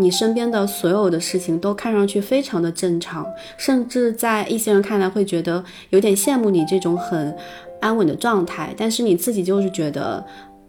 [0.00, 3.26] 你身边的所有的事情都看上去非常的正常，
[3.56, 7.36] 甚至在一些人看来会觉得有点羡慕你这种很
[7.80, 10.24] 安稳的状态，但是你自己就是觉得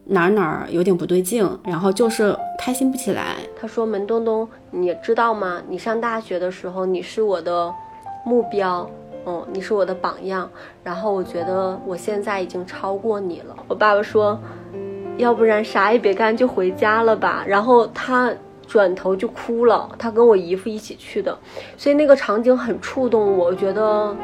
[0.05, 3.35] 哪儿哪儿有点不对劲，然后就是开心不起来。
[3.59, 5.61] 他说：“门东东，你知道吗？
[5.69, 7.73] 你上大学的时候，你是我的
[8.25, 8.89] 目标。”
[9.23, 10.49] 嗯，你是我的榜样，
[10.83, 13.55] 然后我觉得我现在已经超过你了。
[13.67, 14.35] 我爸爸说，
[15.17, 17.43] 要不然啥也别干就回家了吧。
[17.45, 18.33] 然后他
[18.71, 21.37] 转头就哭了，他跟我姨夫一起去的，
[21.75, 23.47] 所以那个场景很触动我。
[23.47, 24.15] 我觉得，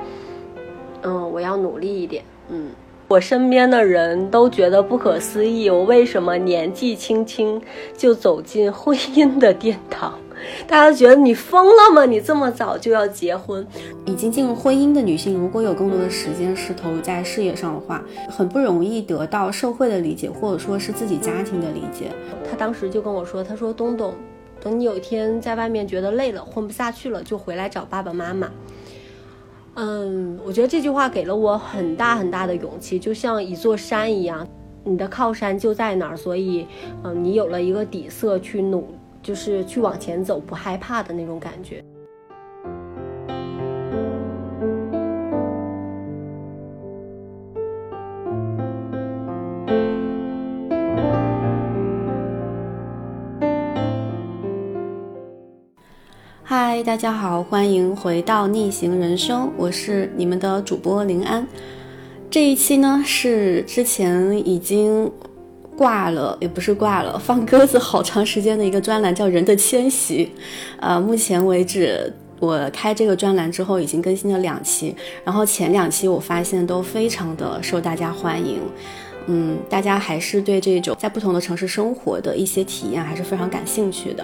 [1.04, 2.24] 嗯，我要努力一点。
[2.48, 2.70] 嗯，
[3.10, 7.62] 我身边的人都觉得不可思议，我为什么年纪轻轻
[7.98, 10.14] 就走进婚姻的殿堂？
[10.66, 12.06] 大家觉得你疯了吗？
[12.06, 13.68] 你这么早就要结婚？
[14.06, 22.12] 已经进入婚姻的女性，如果有更多的时间是投入在事业上的话，很不容易得到社会的理解，或者说是自己家庭的理解。
[22.50, 24.14] 他当时就跟我说：“他说东东，
[24.62, 28.52] 等你有一天在外面觉得累了，混不下去了，就回来找爸爸妈妈。”
[29.76, 34.48] 嗯，我觉得这句话给了我很大很大的勇气，就像一座山一样，
[34.84, 36.66] 你的靠山就在那儿，所以，
[37.04, 38.88] 嗯，你有了一个底色去努。
[39.24, 41.84] 就是去往前走，不害怕的那种感觉。
[56.78, 61.44] 嗨，大家好，欢迎回到逆行人生，我是你们的主播林安。
[62.30, 65.12] 这一期呢是之前已经。
[65.76, 70.26] 挂了也不是挂了，放鸽子好长时间的一个专栏叫《人的迁徙》，
[70.80, 78.60] 呃，目前为止我开这个专栏之后已经更新了两期，然后前两期我发现都非常的受大家欢迎，
[79.26, 84.24] 嗯，大家还是对这种在不同的城市生活的一些体验还是非常感兴趣的。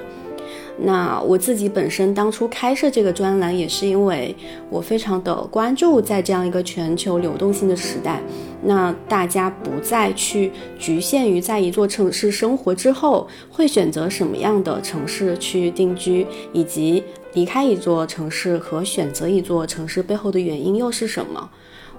[0.85, 4.35] 那我自己本身当初开设这个专栏，也是因为
[4.69, 8.21] 我非常的关注，在这样一个全球流动性的时代，
[8.63, 17.01] 那大家不再去局限于在一座城市生活之后，会选择什么样的城市去定居，以及
[17.33, 21.49] 离开一座城市和选择一座城市背后的原因又是什么？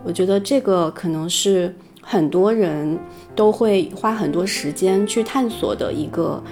[0.04, 2.98] 我觉得这个可能是很多人
[3.34, 6.42] 都会花很多时间去探索的一个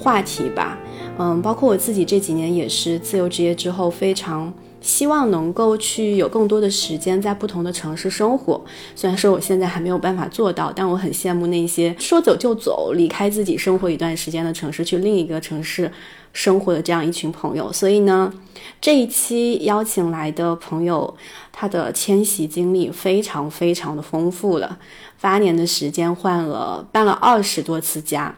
[0.00, 0.78] 话题吧。
[1.18, 8.58] 嗯，包括我自己这几年也是自由职业之后，非常希望能够去有更多的时间在不同的城市生活。
[8.96, 15.92] 虽然说我现在还没有办法做到，但我很羡慕那些说走就走、离开自己生活一段时间的城市，去另一个城市
[16.32, 17.70] 生活的这样一群朋友。
[17.70, 18.32] 所以呢，
[18.80, 21.14] 这一期邀请来的朋友，
[21.52, 24.78] 他的迁徙经历非常非常的丰富了，
[25.20, 28.34] 八年的时间换了搬了二十多次家。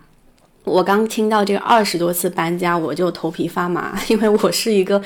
[0.65, 5.03] 我刚听到这个二十多次搬家，我就头皮发麻， 因为我是一个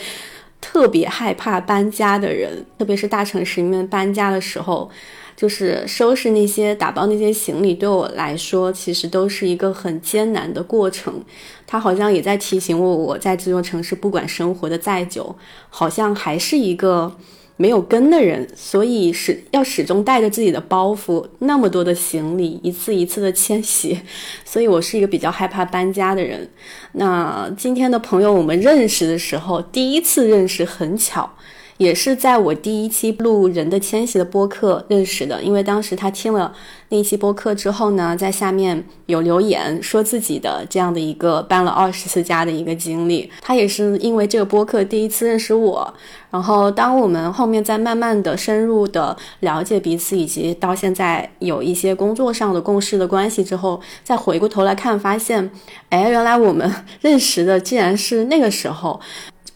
[0.60, 4.90] 特别害怕搬家的人，特别是大城市里面搬家的时候，
[5.34, 11.22] 就是收拾那些、打包那些行李，对我来说其实都是一个很艰难的过程。
[11.66, 15.34] 他好像也在提醒我，我在这座城市不管生活的再久，
[15.70, 17.16] 好像还是一个。
[17.56, 23.98] 没有根的人，所以始要始终带着自己的包袱，那么多的行李，一次一次的迁徙，
[24.44, 26.48] 所以我是一个比较害怕搬家的人。
[26.92, 31.30] 那今天的朋友，我们认识的时候，第一次认识很巧。
[31.78, 36.52] 也是在我第一期录《人的迁徙》的播客认识的，因为当时他听了
[36.88, 43.30] 那一期播客之后呢，在下面有留言说自己的这样的一个搬了二十次家的一个经历。
[43.42, 45.92] 他也是因为这个播客第一次认识我，
[46.30, 55.50] 然后当我们后面在慢慢的深入的了解彼此，以及到现在有一些工作上的共事的关系之后，再回过头来看，发现，
[55.90, 56.72] 哎，原来我们
[57.02, 58.98] 认识的竟然是那个时候。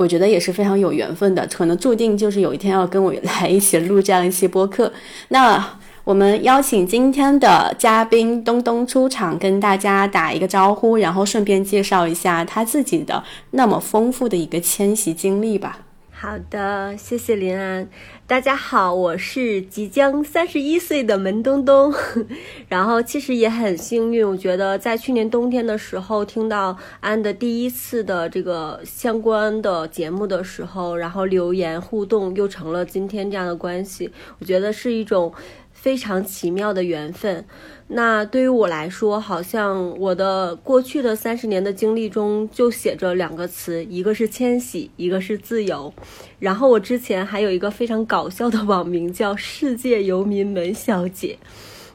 [0.00, 4.90] 我觉得也是非常有缘分的，可能注定就是有一天要跟我来一起录这样一期播客。
[5.28, 5.62] 那
[6.04, 15.80] 我们邀请今天的嘉宾东东出场，跟大家打一个招呼，然后顺便介绍一下他自己的那么丰富的一个迁徙经历吧。
[16.22, 17.88] 好的，谢谢林安。
[18.26, 21.94] 大家好，我是即将三十一岁的门东东。
[22.68, 34.12] 然后其实也很幸运，我觉得在去年冬天的时候听到安的第一次的这个相关的节目的时候，然后留言互动，又成了今天这样的关系。
[34.40, 35.32] 我觉得是一种
[35.72, 37.46] 非常奇妙的缘分。
[37.92, 45.92] 那对于我来说，好像我的过去的三十年的经历中就写着两个词，一个是迁徙，一个是自由。
[46.38, 51.36] 然后我之前还有一个非常搞笑的网名叫“世界游民门小姐”，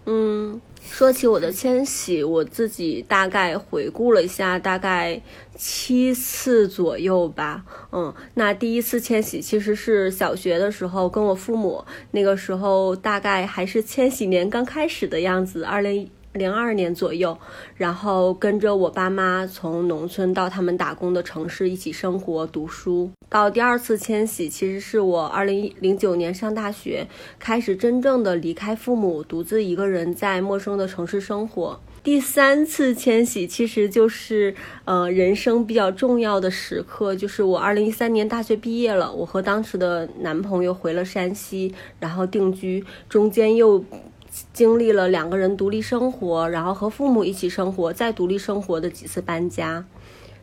[0.05, 0.59] 嗯，
[0.89, 5.21] 说起我的迁徙，我自己大概回顾了一下，大概
[5.55, 7.65] 七次左右吧。
[7.91, 16.09] 嗯，那第一次迁徙其实是小学的时候，跟我父母，那个时候大概还是千禧年刚开始的样子，二零。
[16.35, 17.37] 零二年左右，
[17.75, 23.09] 然后跟着我爸妈从农村到他们打工的城市一起生活、读书。
[23.29, 27.07] 到第二次迁徙，其实是我二零零九年上大学，
[27.39, 31.79] 开始真正的离开父母，独自一个人在陌生的城市生活。
[32.03, 34.53] 第三次迁徙，其实就是
[34.83, 43.83] 呃人生比较重要的时刻，就是我二零一三年大学毕业了，我和当时的男朋友回了山西，然后定居，中间又。
[44.51, 49.85] 经历了两个人独立生活，然后和父母一起生活，再独立生活的几次搬家，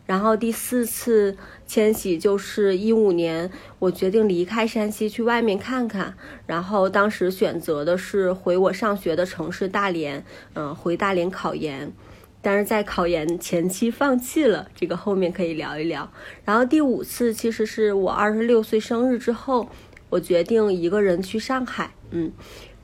[0.07, 1.37] 然后第四次
[1.67, 6.15] 迁徙就是一五年，我决定离开山西去外面看看，
[6.47, 10.25] 然后当时选择的是回我上学的城市大连，
[10.55, 11.93] 嗯，回大连考研，
[12.41, 16.11] 但是在考研前期放弃了，这个后面可以聊一聊。
[16.45, 19.69] 然后第五次其实是我二十六岁生日之后，
[20.09, 22.33] 我决定一个人去上海，嗯。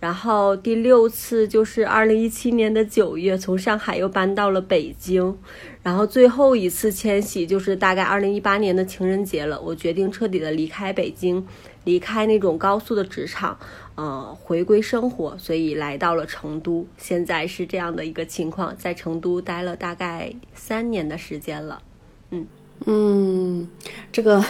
[0.00, 5.36] 然后第六次就是二零一七年的九月，从上海又搬到了北京。
[5.82, 11.44] 然后最后一次迁徙就是大概二零一八年的情人节了，我决定彻底的离开北京，
[11.84, 13.58] 离开那种高速的职场，
[13.96, 16.86] 呃，回归生活，所以来到了成都。
[16.96, 21.82] 现在是这样的一个情况，在成都待了大概三年的时间了。
[22.30, 22.46] 嗯
[22.86, 23.68] 嗯，
[24.12, 24.44] 这个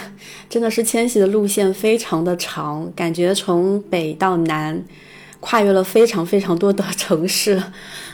[0.50, 4.84] 真的是迁徙的路线非常的长，感觉从北到南。
[5.40, 7.62] 跨越了非常非常多的 城市，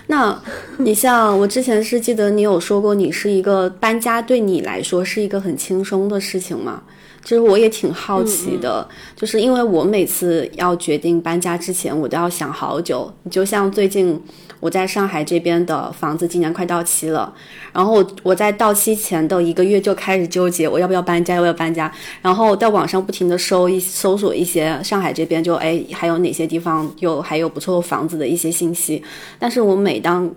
[0.09, 0.41] 那
[0.79, 6.83] 你像我之前是记得你有说过，你是一个搬家对你来说是一个很轻松的事情吗？
[7.25, 8.87] 其实我也挺好奇的，
[9.17, 13.11] 就是因为我每次要决定搬家之前，我都要想好久。
[13.31, 14.21] 就像最近
[14.61, 17.33] 我在上海这边的房子今年快到期了，
[17.73, 21.91] 然后我在到期前的一个月就开始纠结我要不要搬家，要不要搬家。
[22.21, 29.03] 然后在网上不停的搜一搜索一些上海这边就哎还有哪些地方有还有不错的房子的一些信息。
[29.39, 30.31] 但是我每当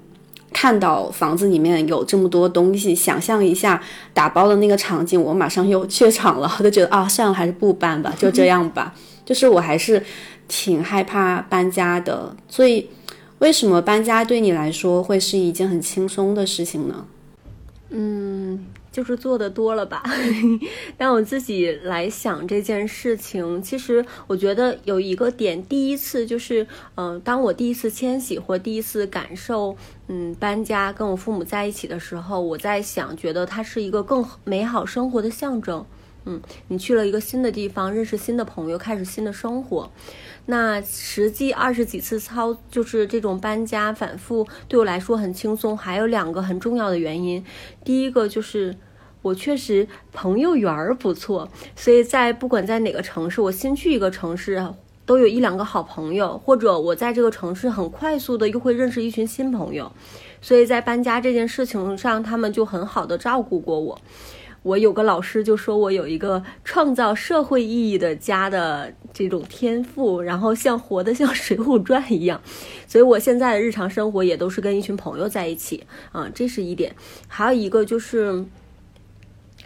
[0.53, 3.81] 看到房子里面有这么多东西，想象一下
[4.13, 8.93] 打包的那个场景，我马上又怯场了，我就觉得啊，算了，还是不搬吧，就这样吧。
[9.25, 10.01] 就是我还是
[10.47, 12.89] 挺害怕搬家的，所以
[13.39, 17.05] 为什么搬家对你来说会是一件很轻松的事情呢？
[17.89, 18.65] 嗯。
[18.97, 20.01] 就是做的多了吧，
[20.97, 26.65] 但我自己来想这件事情，其实我觉得有一个点，第一次就是，
[26.95, 29.77] 嗯，当我第一次迁徙或第一次感受，
[30.07, 35.85] 嗯，搬家跟我父母在一起的时候，我在想，觉得它是一个更美好生活的象征。
[36.25, 39.91] 嗯，你去了一个新的地方，认识新的朋友，开始新的生活。
[40.47, 45.77] 那实际二十几次操，就是这种搬家反复，对我来说很轻松。
[45.77, 47.45] 还有两个很重要的原因，
[47.85, 48.75] 第一个就是。
[49.27, 54.65] 我确实朋友缘儿不错，所以在不管在哪个城市，我新去一个城市，
[55.05, 59.91] 都有一两个好朋友，或者我在这个城市很快速的又会认识一群新朋友，
[60.41, 63.99] 所以在搬家这件事情上，他们就很好的照顾过我。
[64.63, 72.41] 我有个老师就说我有一个创造社会意义的家的这种天赋，然后像活的像《水浒传》一样，
[72.85, 76.93] 所以我现在的日常生活也都是跟一群朋友在一起啊，这是一点。
[77.27, 78.45] 还有一个就是。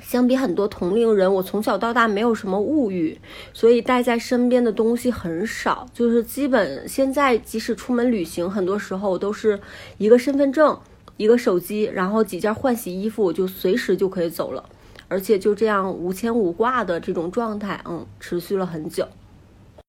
[0.01, 3.17] 相比很多同龄人，我从小到大没有什么物欲，
[3.53, 5.88] 所以带在身边的东西很少。
[5.93, 9.60] 就是基本现在即使出门旅行，很多时候都是
[9.98, 10.77] 一个身份证、
[11.17, 14.63] 一个手机，然后几件换洗衣服，我就随时就可以走了。
[15.08, 19.08] 而且就这样无牵无挂的这种状态，嗯，持续了很久。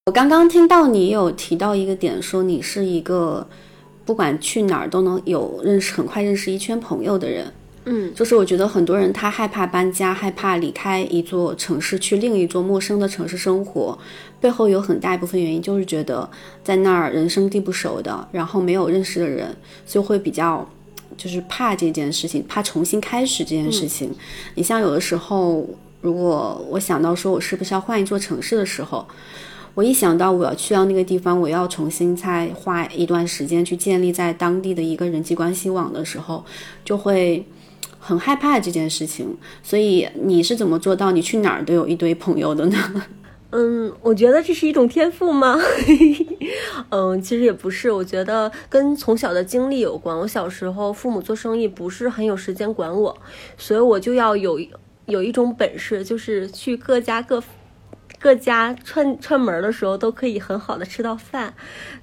[0.07, 3.47] 我刚刚听到你有提到一个点，说你是一个
[4.05, 7.53] 不管去哪儿都能有认识、很快认识一圈朋友的人。
[7.85, 13.99] 嗯，就是我觉得很多人他害怕搬家，害怕离开一座城市去另一座陌生的城市生活，
[14.41, 16.31] 背后有很大一部分原因就是觉得
[16.63, 19.53] 在那儿人生地不熟的，然后没有认识的人，
[19.85, 20.65] 就会比较
[21.17, 24.15] 就是怕这件事情，怕重新开始这件事情。
[24.55, 25.69] 你像有的时候，
[26.01, 29.05] 如果我想到说我是不是要换一座城市的时候，
[29.75, 36.45] 我一想到我要去到那个地方，我要重新再花一段时间去建立在当地的一个人际关系网的时候，
[36.85, 37.45] 就会。
[38.05, 42.77] 很害怕这件事情，所以你是怎么做到你去哪儿都有一堆朋友的呢？
[43.55, 45.57] 嗯，我觉得这是一种天赋吗？
[46.91, 50.19] 嗯，其实也不是，我觉得跟从小的经历有关。
[50.19, 53.17] 我小时候父母做生意不是很有时间管我，
[53.57, 54.59] 所以我就要有
[55.07, 57.41] 有一种本事，就是去各家各
[58.23, 61.53] 各家串串门的时候都可以很好的吃到饭。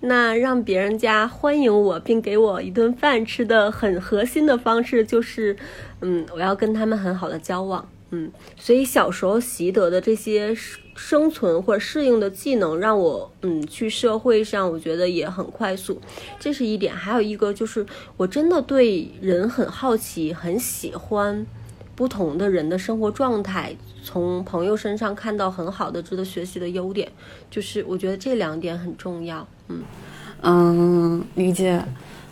[0.02, 5.56] 那让别人家欢迎我并给我一顿饭吃的很核心的方式就是，
[6.02, 7.88] 嗯，我要跟他们很好的交往。
[8.12, 10.54] 嗯，所以小时候习得的这些
[10.96, 16.02] 生存或者适应的技能，让我嗯去社会上，我觉得也很快速，
[16.40, 16.94] 这是一点。
[16.94, 17.86] 还有一个就是，
[18.18, 21.46] 我真的对人很好奇，很喜欢
[22.00, 27.12] 不同的人的生活状态，从朋友身上看到很好的值得学习的优点，
[27.52, 29.46] 就是我觉得这两点很重要。
[29.68, 29.82] 嗯
[30.42, 31.84] 嗯，理解。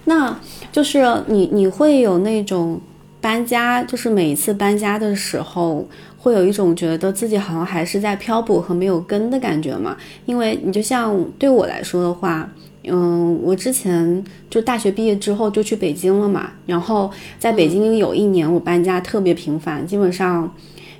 [0.05, 0.39] 那
[0.71, 2.79] 就是你你会有那种。
[3.19, 5.85] 搬家就是每一次搬家的时候，
[6.19, 9.97] 会有一种觉得自己好像还是在漂泊和没有根的感觉嘛。
[10.27, 12.47] 因为你就像对我来说的话，
[12.89, 20.51] 嗯，我之前就大学毕业之后就去北京了嘛，然后在北京有一年我搬家特别频繁，基本上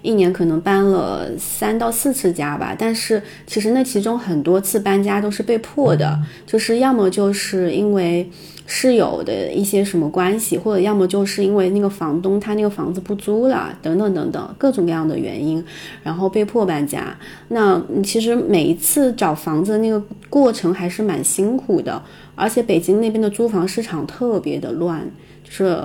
[0.02, 2.76] 一年可能搬了三到四次家吧。
[2.78, 8.30] 但是其实那其中很多次搬家都是被迫的，就是要么就是因为。
[8.70, 15.64] 室友的一些什么关系，或者要么就是因为那个房东他那个房子不租了，等等等等各种各样的原因，
[16.04, 17.18] 然后被迫搬家。
[17.48, 22.04] 那其实每一次找房子那个过程还是蛮辛苦的，
[22.36, 25.10] 而且北京那边的租房市场特别的乱，
[25.46, 25.82] 就是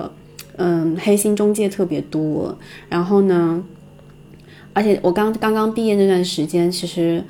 [0.57, 2.57] 嗯黑心中介特别多。
[2.89, 3.63] 然后呢，
[4.73, 7.23] 而且我刚刚刚毕业那段时间，其实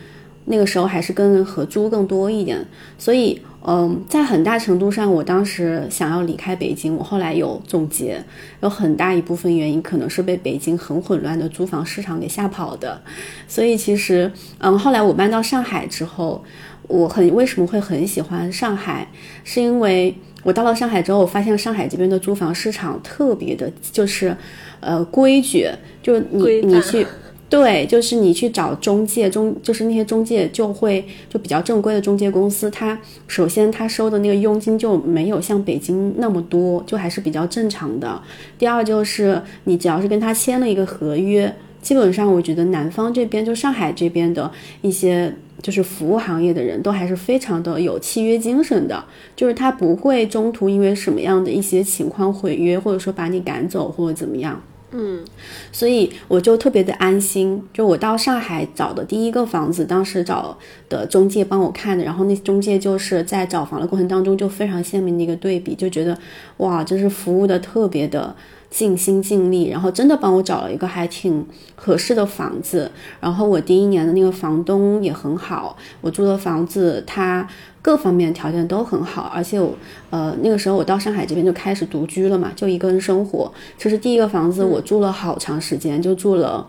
[0.45, 2.65] 那个时候还是跟人合租更多一点，
[2.97, 3.39] 所以。
[3.65, 6.93] 嗯，在很大程度上，我当时想要离开北京。
[6.95, 8.21] 我后来有总结，
[8.61, 13.01] 有很大一部分原因可能是被北京很混乱的租房市场给吓跑的。
[13.47, 16.43] 所以其实，嗯，后来我搬到上海之后，
[16.89, 19.07] 我很为什么会很喜欢上海，
[19.45, 24.35] 是因为我到了上海之后，我发现上海这边的租房市场特别的，就是
[24.81, 25.69] 呃规矩，
[26.01, 27.07] 就你你去。
[27.53, 38.19] 对，就是你去找中介，中就是那些中介就会就比较正规的中介公司，他首先他收的那个佣金就没有像北京那么多，就还是比较正常的。
[38.57, 45.31] 第二就是你只要是跟他签了一个合约，基本上我觉得南方这边就上海这边的一些
[45.61, 49.05] 就是服务行业的人都还是非常的有契约精神的，
[49.35, 54.59] 就是他不会中途因为什么样的一些情况毁约，或者说把你赶走或者怎么样。
[54.95, 55.25] 嗯，
[55.71, 57.61] 所以我就特别的安心。
[57.73, 60.55] 就我到上海找的第一个房子，当时找
[60.87, 66.15] 的中介帮我看的，然后那中介就是在找房的过程当中就非常鲜明的一个对比，就觉得
[66.57, 68.35] 哇，真是服务的特别的
[68.69, 71.43] 尽心尽力，然后真的帮我找了一个还挺
[71.75, 72.91] 合适的房子。
[73.19, 77.47] 然后我第一年的那个房东也很好，我住的房子他。
[77.83, 79.75] 各方面条件都很好，而且我，
[80.09, 83.51] 呃，那个时候我到上海这边就开始独居了嘛，就一个人生活。
[83.77, 86.65] 其实第一个房子我住了好长时间，就住了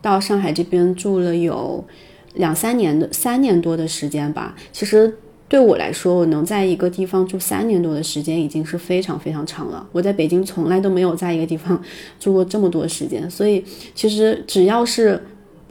[0.00, 1.84] 到上海这边住了有
[2.34, 4.54] 两三年的三年多的时间吧。
[4.70, 5.18] 其实
[5.48, 9.84] 对我来说，我能在一个地方住三年多的时间已经是非常非常长了。
[9.90, 11.82] 我在北京从来都没有在一个地方
[12.20, 15.20] 住过这么多时间，所以其实只要是。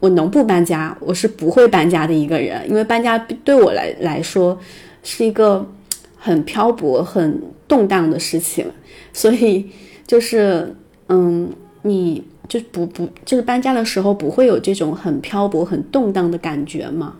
[0.04, 4.60] 我能不搬家，我是不会搬家的一个人，因为搬家对我来来说
[5.02, 5.66] 是一个
[6.18, 8.70] 很漂泊、很动荡的事情，
[9.14, 9.72] 所以
[10.06, 10.76] 就是，
[11.08, 11.50] 嗯，
[11.84, 17.16] 你就不不就是搬家的时候不会有这种很漂泊、很动荡的感觉吗？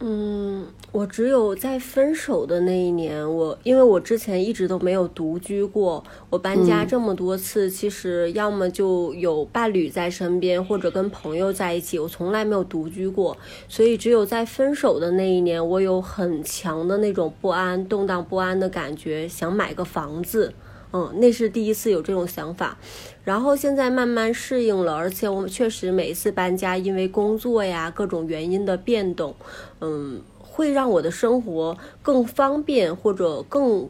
[0.00, 0.66] 嗯。
[0.98, 13.36] 我只有在分手的那一年，我因为我之前一直都没有独居过，我搬家这么多次，其实要么就有伴侣在身边，或者跟朋友在一起，我从来没有独居过。
[13.68, 20.52] 所以只有在分手的那一年，我有很强的那种不安、动荡不安的感觉，想买个房子。
[20.92, 22.76] 嗯，那是第一次有这种想法，
[23.22, 29.36] 然后现在慢慢适应了，而且我们确实每一次搬家，因为工作呀各种原因的变动，
[29.80, 30.20] 嗯。
[30.58, 33.88] 会让我的生活更方便或者更，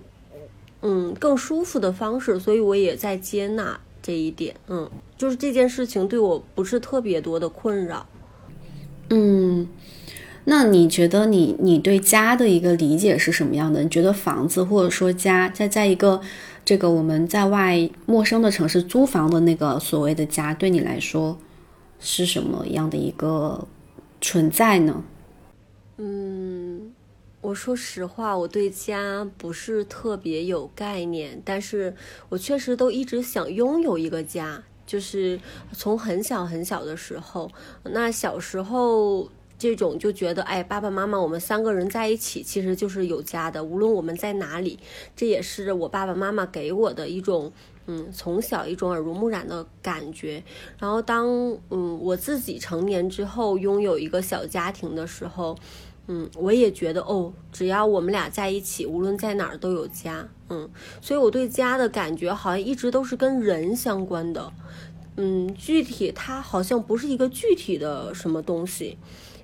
[0.82, 4.54] 嗯，更舒服的方式，所以我也在接纳这一点。
[4.66, 8.04] 嗯，就是这件事情对我不是特别多的困扰。
[9.08, 9.66] 嗯，
[10.44, 13.82] 那你觉得你你对家的一个理解是什么样的？
[13.82, 16.20] 你觉得房子或者说家，在在一个
[16.66, 21.38] 这个我们在外陌生的城市租房的那个所谓的家，对你来说
[21.98, 23.66] 是什么样的一个
[24.20, 25.02] 存在呢？
[26.00, 26.94] 嗯，
[27.40, 31.92] 我说实话，我对家不是特别有概念，但是
[32.28, 35.40] 我确实都一直想拥有一个家，就是
[35.72, 37.50] 从很小很小的时候，
[37.82, 39.28] 那小时候
[39.58, 44.78] 这种就觉得，哎，爸爸妈妈我们三个人在一起，其实就是有家的，无论我们在哪里，
[45.16, 47.52] 这也是我爸爸妈妈给我的一种。
[47.90, 50.44] 嗯，从小一种耳濡目染的感觉。
[50.78, 51.26] 然后当
[51.70, 55.56] 嗯我自己成年之后，拥有一个小家庭的时候，
[56.10, 60.26] 嗯，我也觉得哦，只要我们俩在一起，无论在哪儿都有家。
[60.48, 60.68] 嗯，
[61.02, 64.50] 所以我对家的感觉好像一直都是跟人相关的。
[65.16, 68.96] 嗯，具体它好像不是一个具体的什么东西。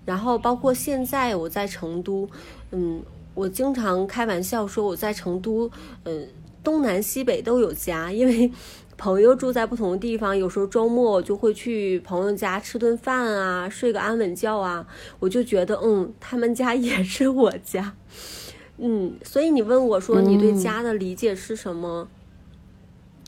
[0.07, 2.29] 然后包括现在我在成都，
[2.71, 3.03] 嗯，
[3.35, 5.71] 我经常开玩笑说我在成都，
[6.05, 6.29] 嗯，
[6.63, 8.51] 东南西北都有家，因为
[8.97, 14.87] 朋友住在不同的地方，有时候周末就会去朋友家吃顿饭啊，睡个安稳觉啊，
[15.19, 17.95] 我就觉得嗯，他们家也是我家，
[18.79, 22.09] 嗯，所以你问我说你对家的理解是什么？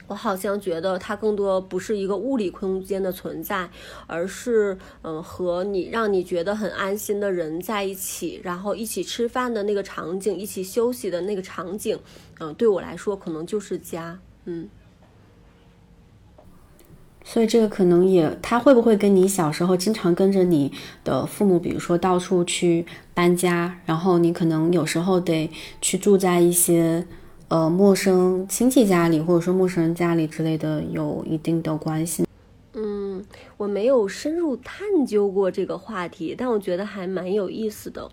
[0.09, 3.69] 我好像觉得它更多不是一个物理空间的存在，
[4.07, 11.99] 而是嗯和你让你觉得很安心的人在一起，然后一起吃饭的那个场景，一起休息的那个场景，
[12.39, 14.69] 嗯，对我来说可能就是家，嗯。
[17.29, 25.51] 所以这个可能也，他会不会跟你小时候经常跟着你的父母，比如说到处去搬家，然后你可能有时候得
[25.83, 27.05] 去住在一些。
[27.49, 32.27] 呃，陌生亲戚家里，或者说陌生人家里之类的，有一定的关系。
[32.75, 33.25] 嗯，
[33.57, 38.11] 我没有深入探究过这个话题，但我觉得还蛮有意思的。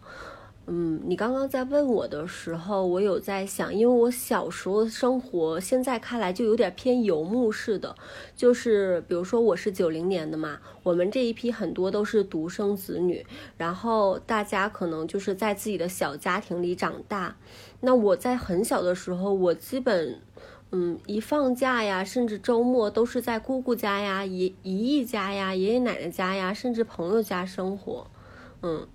[0.66, 7.94] 嗯，你刚刚在问我的时候，我有在想，因为我小时候生活，现在看来就有点偏游牧式的，
[8.34, 13.26] 就是比如说我是九零年的嘛，我们这一批很多都是独生子女，
[13.58, 17.36] 然后大家可能就是在自己的小家庭里长大。
[17.82, 20.22] 那我在很小的时候，我基本，
[20.72, 28.08] 嗯，一放假呀，甚至周末都是在姑姑家呀、姨姨姨家呀、爷爷奶奶家呀，甚至朋友家生活，
[28.62, 28.88] 嗯。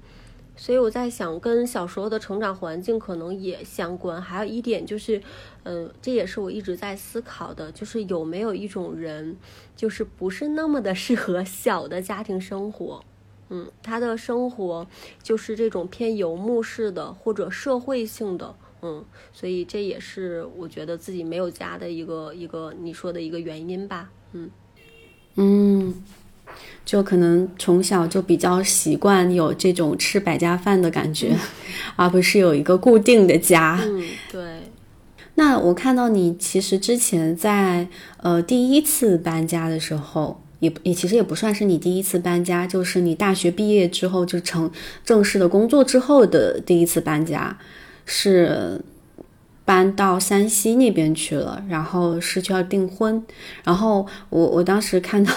[0.60, 4.20] 所以我在想，跟小时候的成长环境可能也相关。
[4.20, 5.22] 还有一点就是，
[5.62, 9.36] 嗯，这也是我一直在思考的，就是有没有一种人，
[9.76, 13.04] 就是不是那么的适合小的家庭生活，
[13.50, 14.84] 嗯，他的生活
[15.22, 24.50] 就是这种偏游牧式的或者社会性的，嗯，所以这也是我觉得自己没有家的一个一个你说的一个原因吧，嗯，
[25.36, 26.04] 嗯。
[26.84, 31.36] 就可能从小就比较习惯有这种吃百家饭的感觉，
[31.96, 33.78] 而不是有一个固定的家。
[33.82, 34.42] 嗯，对。
[35.34, 37.86] 那我看到你其实之前在
[38.22, 44.70] 呃第一次搬家的时候，也也其实也不算是你第一次搬家，就是你大学毕业之后就成
[45.04, 47.58] 正式的工作之后的第一次搬家，
[48.04, 48.80] 是。
[49.68, 53.22] 搬到山西那边去了，然后是去要订婚，
[53.64, 55.30] 然后我我当时看到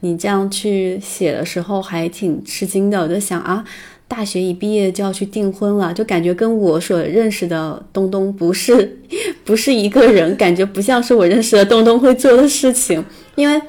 [0.00, 3.00] 你这样去写的时候，还挺吃惊的。
[3.00, 3.64] 我就想啊，
[4.08, 8.98] 大学一毕业就要去订婚了，就感觉跟我所认识的东东不是
[9.46, 13.04] 不是一个人，感觉不像是我认识的东东会做的事情，
[13.36, 13.62] 因为。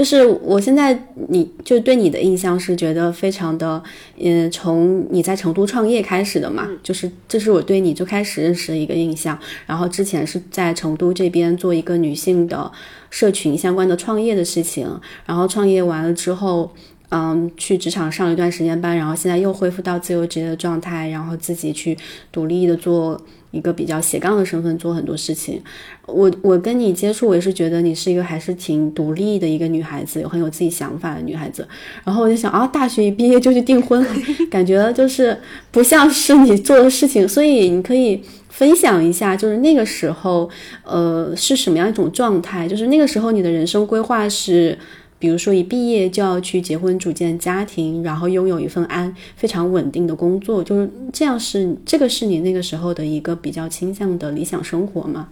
[0.00, 3.82] 就是我现在，你就对你的印象是觉得非常的，
[4.16, 9.38] 嗯，从你在成都创业开始的嘛，就是这是我对你最开始认识的一个印象。
[9.66, 12.72] 然后之前是在成都这边做一个女性的
[13.10, 14.88] 社群相关的创业的事情，
[15.26, 16.72] 然后创业完了之后，
[17.10, 21.94] 嗯，去职场上一段时间班，然后现在又恢复到自由职业的状态，然后自己去
[22.32, 23.20] 独立的做。
[23.50, 25.60] 一个比较斜杠的身份做很多事情，
[26.06, 31.66] 我我跟你接触，我也是觉得你是一个还是挺独立的一个女孩子，有很有自己想法的女孩子。
[32.04, 34.06] 然后我就想啊，大学一毕业就去订婚，
[34.50, 35.36] 感觉就是
[35.70, 37.28] 不像是你做的事情。
[37.28, 40.48] 所以你可以分享一下，就是那个时候，
[40.84, 42.68] 呃，是什么样一种状态？
[42.68, 44.78] 就是那个时候你的人生规划是。
[45.20, 51.38] 比如说，一毕业就要去结婚、组建家庭，然后拥有一份安非常稳定的工作，就是这样。
[51.38, 55.28] 是这个是你那个时候的一个比较倾向的理想生活吗？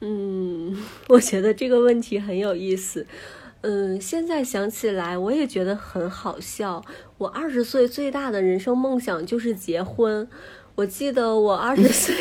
[0.00, 0.76] 嗯，
[1.08, 3.04] 我觉得这个问题很有意思。
[3.62, 6.84] 嗯，现在想起来，我也觉得很好笑。
[7.18, 10.28] 我二十岁最大的人生梦想就是结婚。
[10.76, 12.14] 我记得我 二十岁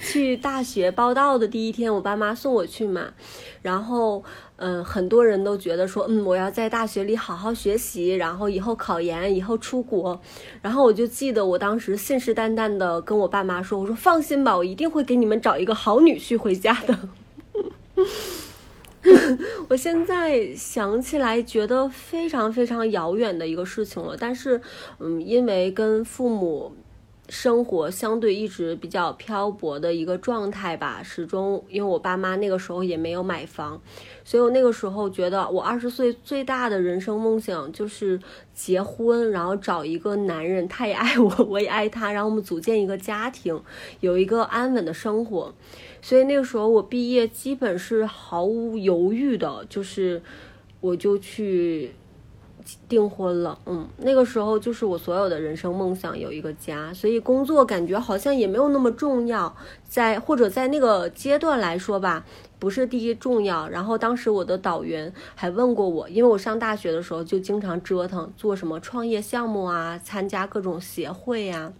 [0.00, 3.12] 去大学报到的第一天，我爸妈送我去嘛，
[3.60, 4.24] 然后。
[4.60, 10.20] 嗯，很多人都觉得说，嗯，我要在大学里好好学习，然后以后考研，以后出国。
[10.60, 16.98] 然后我就记得我当时信誓旦旦的跟我爸妈说，我说放心吧，我一定会给你们找一个好女婿回家的。
[19.68, 24.16] 我现在想起来，觉得非常非常遥远的一个事情了。
[24.18, 24.60] 但是，
[24.98, 26.72] 嗯，因为跟父母。
[27.30, 33.78] 生活相对一直比较漂泊的一个状态吧，始终因为我爸妈那个时候也没有买房，
[34.28, 38.20] 所以我那个时候觉得我二十岁最大的人生梦想就是
[38.52, 43.58] 结婚，然后找一个男人，他也爱我，我也爱他，然后我们组建一个家庭，
[44.00, 45.54] 有一个安稳的生活。
[46.02, 50.20] 所以那个时候我毕业基本是毫无犹豫的，就是
[50.82, 51.94] 我就去。
[52.86, 59.56] 订婚了，嗯，那个时候就是我所有的人生梦想，有一个家，所以工作感觉好像也没有那么重要，
[59.88, 62.26] 在或者在那个阶段来说吧，
[62.58, 63.68] 不是第一重要。
[63.68, 71.72] 然后当时我的导员还问过我，因为我上大学的时候就经常折腾，做什么创业项目啊，参加各种协会呀，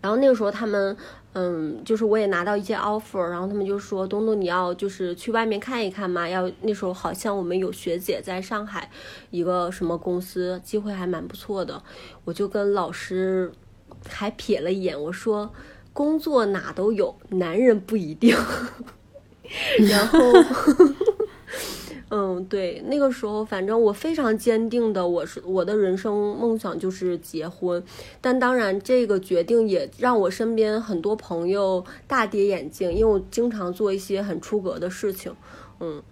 [0.00, 0.96] 然后那个时候他们。
[1.34, 8.90] 嗯，就是我也拿到一些 offer，然后他们就说东东你要就是去外面看一看嘛，要那时候好像我们有学姐在上海
[9.30, 11.82] 一个什么公司，机会还蛮不错的，
[12.26, 13.50] 我就跟老师
[14.06, 15.50] 还瞥了一眼，我说
[15.94, 18.36] 工作哪都有，男人不一定，
[19.88, 20.18] 然后。
[22.14, 27.82] 嗯，对，那个时候反正我非常坚定的，我是我的人生梦想就是结婚，
[28.20, 35.34] 但当然这个决定也让我身边很多朋友大跌眼镜，因为我经常做一些很出格的事情，
[35.80, 36.02] 嗯，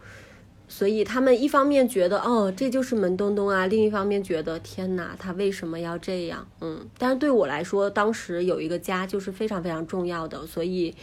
[0.68, 6.48] 所以他们一方面觉得哦这就是门东东啊，另一方面觉得天哪，他为什么要这样？
[6.62, 10.94] 嗯，但是对我来说，当时有一个家就是非常非常重要的，所以。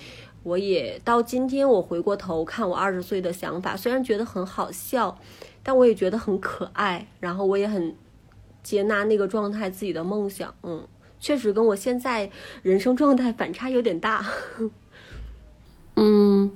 [0.48, 5.20] 我也到今天，我回过头看我二十岁的想法，虽然觉得很好笑，
[5.62, 7.06] 但我也觉得很可爱。
[7.20, 7.94] 然后我也很
[8.64, 10.56] 接纳那个状态，自己的梦想。
[10.64, 10.88] 嗯，
[11.20, 12.32] 确实跟我现在
[12.62, 14.26] 人生状态反差有点大。
[15.98, 16.50] 嗯，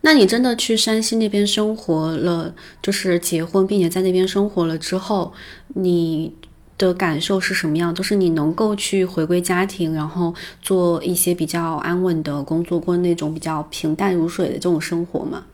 [0.00, 5.32] 那你真的去山西那边生活了，就是结婚并且在那边生活了之后，
[5.68, 6.34] 你。
[6.78, 7.92] 的感受是什么样？
[7.92, 15.44] 就是你能够去回归家庭，然后做一些比较安稳的工作，过那种比较平淡如水的这种生活吗？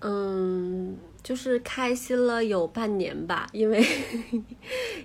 [0.00, 3.86] 嗯，就是开心了有半年吧，因为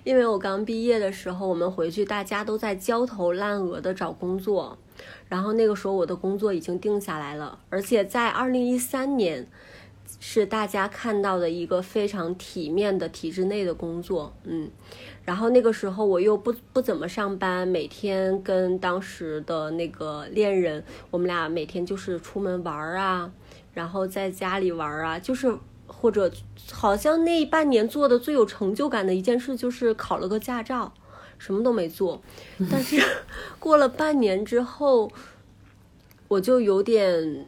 [0.02, 4.78] 因为我刚毕业的时候，我们回去大家都在焦头烂额的找工作，
[5.28, 9.46] 然后那个时候我的工作已经定下来了，而且在二零一三年。
[10.26, 14.70] 是大家看到的一个非常体面的体制内的工作，嗯，
[15.22, 23.30] 然后那个时候我又不不怎么上班，每天跟当时的那个恋人，我们俩每天就是出门玩啊，
[23.74, 25.54] 然后在家里玩啊，就是
[25.86, 26.32] 或者
[26.72, 30.94] 好像那半年做的最有成就感的一件事就是考了个驾照，
[31.36, 32.22] 什么都没做，
[32.70, 32.98] 但是
[33.60, 35.12] 过了半年之后，
[36.28, 37.46] 我就有点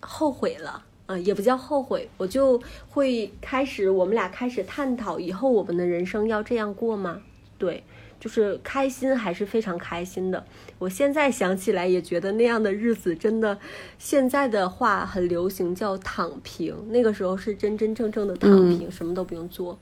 [0.00, 0.84] 后悔了。
[1.06, 7.20] 嗯，也不叫后悔，我就会开始，我们俩开始探讨以后我们的人生要这样过吗？
[7.58, 7.84] 对，
[8.18, 10.44] 就是开心还是非常开心的。
[10.78, 13.58] 我现在想起来也觉得那样的日子真的，
[13.98, 19.78] 现在的话很流行叫躺平，那个时候是真真正正的躺平，什么都不用做。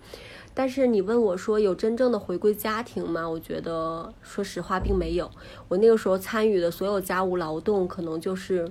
[0.54, 3.26] 但是你问我说有真正的回归家庭吗？
[3.28, 5.30] 我觉得说实话并没有。
[5.68, 8.70] 我那个时候参与的所有家务劳动，可能就是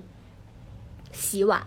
[1.10, 1.66] 洗碗。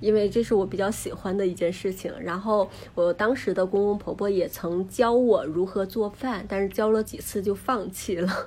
[0.00, 8.46] 因为这是我比较喜欢的一件事情，然后我当时的公公婆婆也曾教我如何做饭，但是教了几次就放弃了。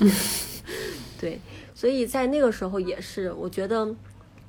[1.20, 1.38] 对，
[1.74, 3.94] 所以在那个时候也是，我觉得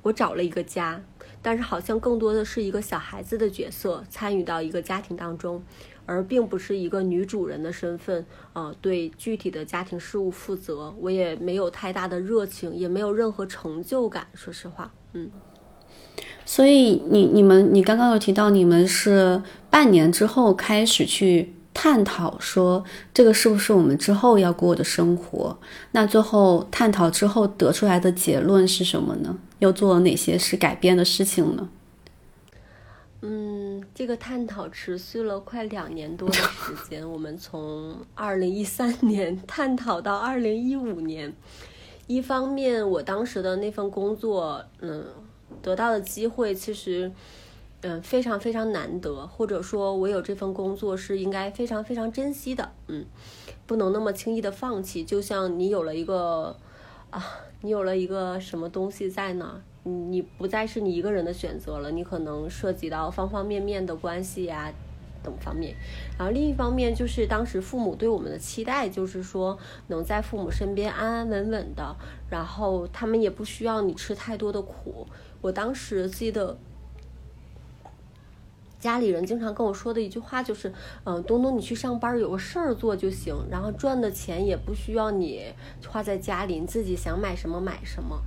[0.02, 1.02] 我找了一个家，
[1.40, 5.62] 但是好像更多的是一个小孩子的角色，参与到一个家庭当中，
[6.06, 15.30] 而并不是一个女主人的身份啊，对具体的家庭事务负责，我也没有太大的热情，也没有任何成就感，说实话，嗯。
[16.46, 25.56] 所以你你们你刚刚有提到你们是半年之后开始去探讨说这个是不是我们之后要过的生活？
[25.92, 29.36] 那最后探讨之后得出来的结论是什么呢？
[29.58, 31.68] 又做了哪些是改变的事情呢？
[33.22, 41.32] 嗯，这个探讨持续了快两年多的时间，我们从二零一三年探讨到二零一五年。
[42.06, 45.04] 一方面，我当时的那份工作，嗯。
[45.62, 47.10] 得到的机会其实，
[47.82, 53.04] 嗯，非常非常难得，或者说，我有这份工作是应该非常非常珍惜的，嗯，
[53.66, 55.04] 不能那么轻易的放弃。
[55.04, 56.56] 就像你有了一个
[57.10, 57.22] 啊，
[57.60, 59.62] 你有了一个什么东西在呢？
[59.86, 64.72] 你不再是你一个人的选择了，你可能涉及到方方面面的关系呀
[65.22, 65.76] 等方面。
[66.18, 71.94] 然后另一方面就是当时父母对我们的期待，就是说能在父母身边安安稳稳的，
[72.30, 75.06] 然后他们也不需要你吃太多的苦。
[75.44, 76.56] 我当时记得，
[78.80, 80.72] 家里人经常跟我说的一句话就是，
[81.04, 85.52] 嗯，东东你去上班有个事儿做就行，然后赚的钱也不需要你
[85.86, 88.22] 花在家里，你自己想买什么买什么。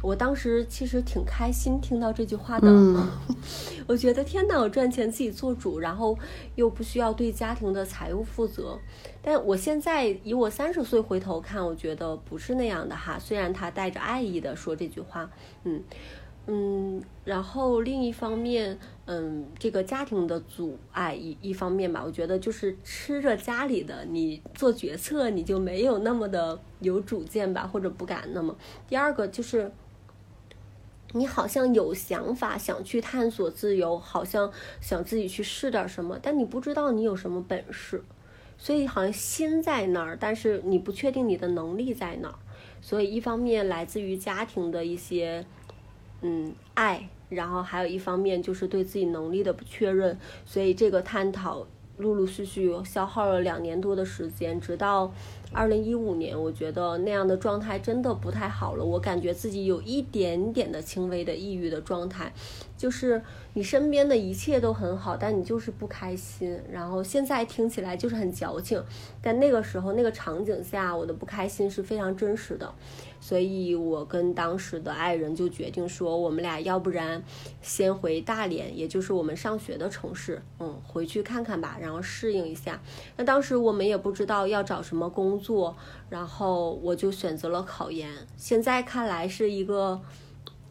[0.00, 2.68] 我当时其实挺开心听到这句话的，
[3.88, 6.16] 我觉得天哪，我赚钱自己做主，然后
[6.54, 8.78] 又不需要对家庭的财务负责。
[9.20, 13.18] 但我现在以我三十岁回头看，我觉得不是那样的哈。
[13.18, 15.28] 虽然他带着爱意的说这句话，
[15.64, 15.82] 嗯
[16.48, 28.56] 嗯，然后另一方面，嗯，这个家庭的阻碍一一方面吧，我觉得就是吃着家里的，你做决策你就没有那么的有主见吧，或者不敢那么。
[28.88, 29.70] 第二个就是。
[31.12, 38.04] 你好像有想法，想去探索自由，好像想自己去试点什么，但你不知道你有什么本事，
[38.58, 42.34] 所以好像心在那儿，但是你不确定你的能力在哪儿。
[42.82, 45.46] 所以一方面来自于家庭的一些
[46.22, 50.18] 嗯爱，然后还有一方面就是对自己能力的不确认。
[50.44, 51.66] 所以这个探讨
[51.98, 55.12] 陆陆续续消耗了两年多的时间，直到。
[55.50, 58.84] 二零一五年，我觉得那样的状态真的不太好了。
[58.84, 62.30] 我感觉自己有一点点的轻微的抑郁的状态，
[62.76, 63.22] 就是
[63.54, 66.60] 你身边的一切都很好，但你就是不开心。
[66.70, 68.84] 然后现在听起来就是很矫情，
[69.22, 72.70] 但那个时候那个场景下，我的不开心是非常真实的。
[73.20, 77.22] 所以我跟当时的爱人就决定说，我们俩要不然
[77.60, 82.80] 先回大连，也就是我们上学的城市，嗯，回去看看吧，然后适应一下。
[83.16, 85.76] 那当时我们也不知道要找什么工作，
[86.08, 88.10] 然后我就选择了考研。
[88.36, 90.00] 现在看来是一个。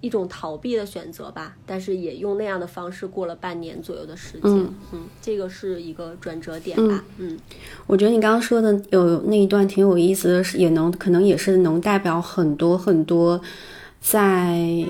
[0.02, 4.52] 一种逃避的选择吧，但是也用那样的方式过了半年左右的时间。
[4.52, 7.04] 嗯嗯，这个是一个转折点吧。
[7.18, 7.38] 嗯，
[7.88, 13.42] 我觉得你刚刚说的有那一段挺有意思的，是也能可能也是能代表很多很多
[14.00, 14.86] 在。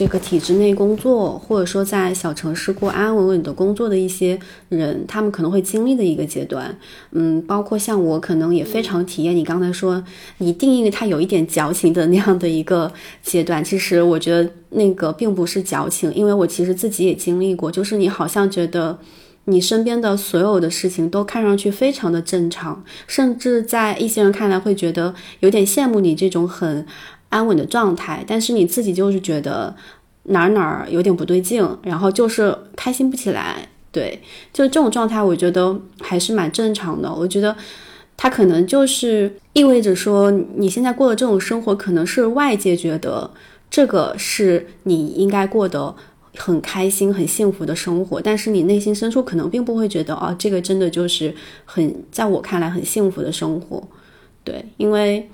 [0.00, 6.74] 这个体制内工作，或者说在小城市过安安稳稳的工作的一些人，他们可能会经历的一个阶段，
[7.10, 10.02] 嗯，包括像我，可能也非常体验你刚才说
[10.38, 12.90] 你定义他有一点矫情的那样的一个
[13.22, 13.62] 阶段。
[13.62, 18.98] 其实我觉得那个并不是矫情，因为我其实自己也经历过，就是你好像觉得
[19.44, 26.86] 你身边的所有的事情都看上去非常的正常，甚至在一些人看来会觉得有点羡慕你这种很。
[27.30, 29.74] 安稳的状态，但是你自己就是觉得
[30.24, 33.66] 哪儿哪儿有点不对劲，然后就是开心不起来。
[33.92, 34.20] 对，
[34.52, 37.12] 就这种状态，我觉得还是蛮正常的。
[37.12, 37.56] 我觉得
[38.16, 43.30] 它可能就是意味着说，你现在过的这种生活，可能是外界觉得
[43.68, 45.92] 这个是你应该过得
[46.36, 53.82] 很开心、很幸福的生活，但是你内心深处可能并不会觉得啊，这个真的就是很在我看来很幸福的生活。
[54.44, 55.28] 对，因为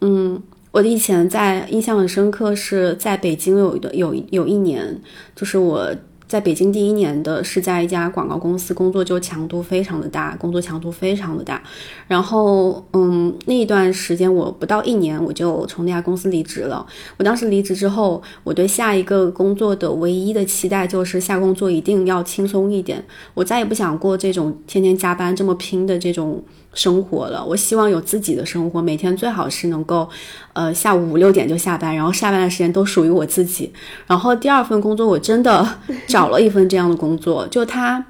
[0.00, 0.42] 嗯。
[0.74, 5.00] 我以前在印象很深刻，是在北京有一段有有一年，
[5.36, 5.88] 就是我
[6.26, 11.62] 在北京第一年的是在一家广告公司工作，就强度非常的大，工作强度非常的大。
[12.08, 16.84] 然后，嗯，那一段时间我不到一年我就从那家公司离职了。
[17.18, 26.42] 我当时离职之后，我对下一个工作的唯一的期待就是下工作一定要轻松一点，我再也不想过这种天天加班这么拼的这种。
[26.74, 30.08] 生活了，我希望有自己的生活，每天最好是能够，
[30.52, 33.72] 呃，下午五六点就下班，然后下班的时间都属于我自己。
[34.06, 35.66] 然后第二份工作，我真的
[36.06, 38.04] 找了一份这样的工作， 就他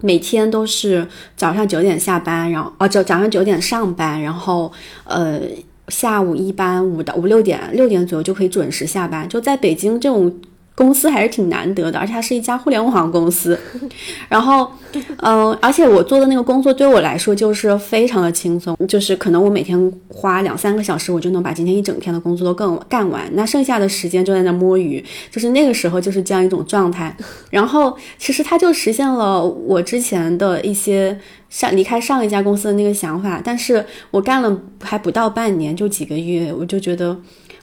[0.00, 4.72] 每天都是早上九点下班，然后哦，早早上九点上班，然后
[5.04, 5.40] 呃，
[5.88, 9.28] 下午一般五到五六点六点左右就可以准时下班。
[9.28, 10.34] 就在北京这种。
[10.78, 13.58] 公司还是挺难得的，而且它是一家互联网公司。
[14.30, 14.70] 然后，
[15.16, 23.28] 嗯，而且我做的那个工作对我来说就是非常的轻松，就是可能我每天花两三个小时，我就能把今天一整天的工作都干干完。
[23.32, 27.16] 那剩下的时间就在那摸鱼，就是那个时候就是这样一种状态。
[27.50, 31.18] 然后，其实它就实现了我之前的一些
[31.50, 33.42] 上离开上一家公司的那个想法。
[33.44, 37.18] 但是我干了还不到半年，就几个月，我就觉得。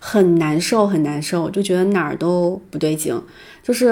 [0.07, 3.19] 很难受，很难受，就觉得哪儿都不对劲。
[3.63, 3.91] 就是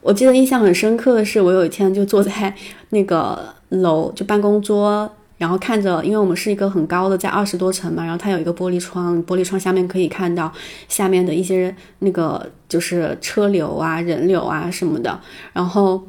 [0.00, 2.52] 我记得印象很深刻的是，我有一天就坐在
[2.88, 10.52] 那个楼，就办公桌，然后看着，因为我们是一个很高的，在二十多层嘛，然后它有一个玻璃窗，玻璃窗下面可以看到
[10.88, 15.20] 下面的一些那个就是车流啊、人流啊什么的。
[15.52, 16.02] 然后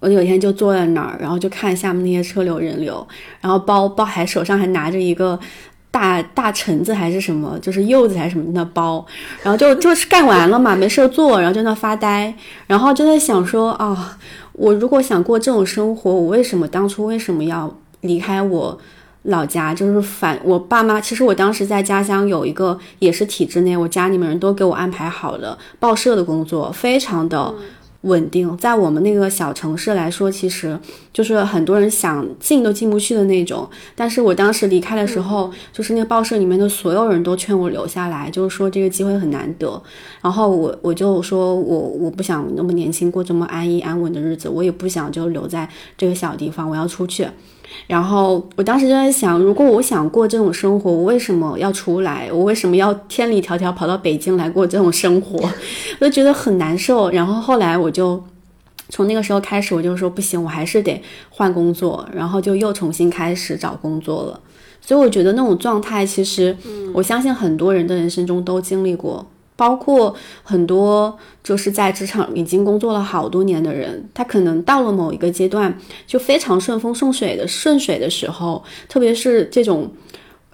[0.00, 3.08] 我有一天就坐在那儿，然后就看下面那些车流人流，
[3.40, 5.40] 然后包包还手上还拿着一个。
[5.96, 9.02] 大大橙子还是什么，就是柚子还是什么的包，
[9.42, 12.34] 然后就就是干完了嘛，没事做，然后在那发呆，
[12.66, 14.18] 然后就在想说啊，
[14.52, 18.78] 我如果想过这种生活，我为什么当初为什么要离开我
[19.22, 19.72] 老家？
[19.72, 27.54] 就是反我爸妈，其实我当时在家乡有一个也是体制内，我家里面人都给我安排好了报社的工作，非常的
[28.02, 30.78] 稳定，在我们那个小城市来说，其实
[31.12, 33.68] 就是很多人想进都进不去的那种。
[33.94, 39.82] 但是我当时离开的时候，就是那个报社里面的所有人都劝我留下来，就是说这个机会很难得。
[40.22, 47.26] 然后我我就说我我不想那么年轻过这么安逸安稳的日子，我也不想就留在这个小地方，我要出去。
[47.86, 52.28] 然后我当时就在想，如果我想过这种生活，我为什么要出来？
[52.32, 55.38] 我为什么要千里迢迢跑到北京来过这种生活？
[56.00, 57.10] 我就觉得很难受。
[57.10, 58.22] 然后后来我就
[58.88, 62.08] 从那个时候开始，我就说不行，我还是得换工作。
[62.12, 64.40] 然后就又重新开始找工作了。
[64.80, 66.56] 所以我觉得那种状态，其实
[66.92, 69.26] 我相信很多人的人生中都经历过。
[69.56, 79.90] 包括很多就是在职场已经工作了好多年的人，他可能到了某一个阶段就非常顺风顺水的顺水的时候，特别是这种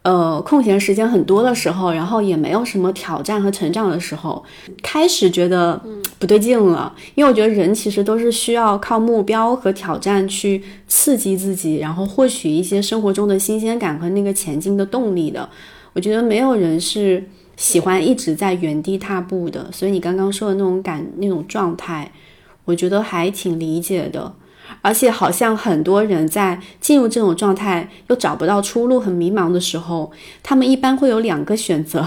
[0.03, 4.43] 呃空闲时间很多的时候，然后也没有什么挑战和成长的时候，
[4.83, 5.83] 开始觉得
[6.21, 6.95] 不对劲了。
[7.17, 15.49] 因为我觉得人其实都是需要靠目标和挑战去刺激自己，然后获取一些生活中的新鲜感和那个前进的动力的。
[15.95, 17.29] 我觉得没有人是。
[17.63, 22.11] 喜欢一直在原地踏步的，所以你刚刚说的那种感、那种状态，
[22.65, 24.35] 我觉得还挺理解的。
[24.81, 30.11] 而且好像很多人在进入这种状态又找不到出路、很迷茫的时候，
[30.43, 32.05] 他们一般会有两个选择。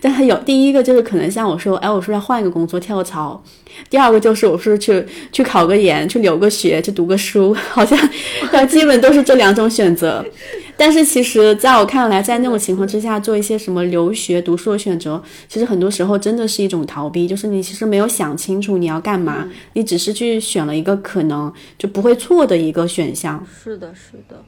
[0.00, 3.38] 但是有第一个就是可能像我说，哎，我说要换一个工作跳槽；
[3.90, 7.98] 第二个就是我说去去考个研、去留个学、去读个书， 好像
[8.68, 10.24] 基本都是这两种选择。
[10.76, 17.28] 但是其实，在我看来，在那种情况之下，做一些什么留学、读书的选择，其实很多时候真的是一种逃避。
[17.28, 23.46] 就是你其实没有想清楚你要干嘛，你只是去选了一个可能就不会错的一个选项。
[23.46, 24.42] 是的，是的，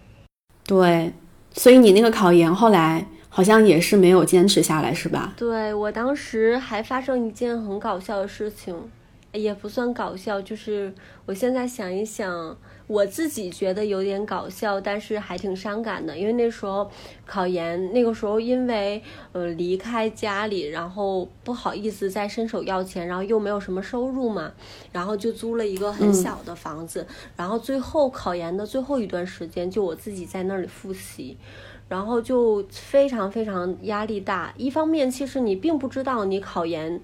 [0.66, 1.12] 对。
[1.52, 5.32] 所以你那个考研后来好像也是没有坚持下来，是吧？
[5.36, 8.74] 对我当时还发生一件很搞笑的事情，
[9.32, 10.92] 也不算搞笑，就是
[11.24, 12.56] 我现在想一想。
[12.88, 16.88] 我自己觉得有点搞笑，但是还挺伤感的，因为那时候
[17.24, 24.52] 考研，那个时候因为呃离开家里，然后不好意思再伸手要钱，然后又没有什么收入嘛，
[24.92, 31.36] 然后就租了一个很小的房子，然后最后考研的最后一段时间，就我自己在那里复习，
[31.88, 34.54] 然后就非常非常压力大。
[34.56, 37.00] 一方面，其实你并不知道你考研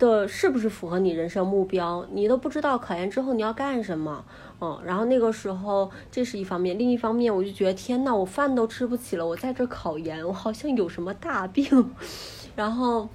[0.00, 4.24] 的是不是符合你人生目标，你都不知道考研之后你要干什么。
[4.60, 11.92] 嗯，然后那个时候这是一方面，另一方面我就觉得天呐，我饭都吃不起了，我在这考研，我好像有什么大病，
[12.56, 13.08] 然后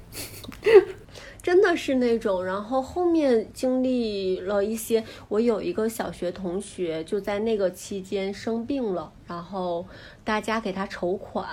[1.42, 9.88] 真的是那种，然后后面经历了一些，我有一个小学同学就在那个期间生病了，然后
[10.24, 11.48] 大家给他筹款。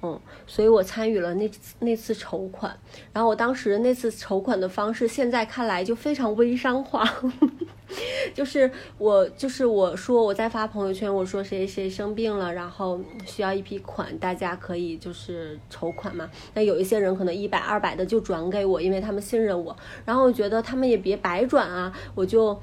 [0.00, 2.78] 嗯，所以我参与了那那次筹款，
[3.12, 7.04] 然后我当时那次筹款的方式，现在看来就非常微商化，
[8.32, 16.30] 就是我就是我说我在发朋友圈，我说谁谁生病了，然后需要一批款，大家可以就是筹款嘛。
[16.54, 22.56] 那有一些人可能一百二百的就转给我，因为他们信任我，然后我觉得他们也别白转啊，我就。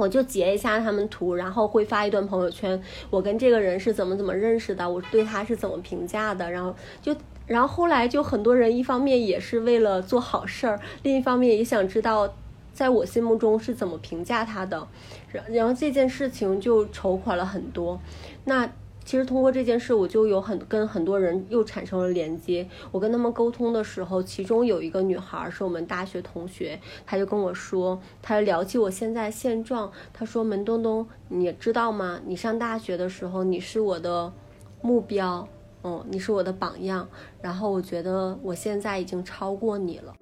[0.00, 2.82] 我就截一下他们图，然后会发一段朋友圈。
[3.10, 6.50] 我跟这个人是怎么怎么认识的，我对他是怎么评价的。
[6.50, 7.14] 然后就，
[7.46, 12.32] 然后后来就很多人，一方面也是为了做好事儿，另一方面也想知道，
[12.72, 14.88] 在我心目中是怎么评价他的。
[15.30, 18.00] 然然后这件事情就筹款了很多。
[18.44, 18.70] 那。
[19.02, 22.68] 其实通过这件事，我就有很跟很多人又产生了连接。
[22.92, 32.20] 我跟他们沟通的时候，其中有一个女孩是我们大学同学，她就跟我说，她聊起我现在现状，她说：“门东东，你知道吗？
[32.24, 34.32] 你上大学的时候，你是我的
[34.80, 35.48] 目标，
[35.82, 37.08] 嗯，你是我的榜样。
[37.40, 40.14] 然后我觉得我现在已经超过你了。”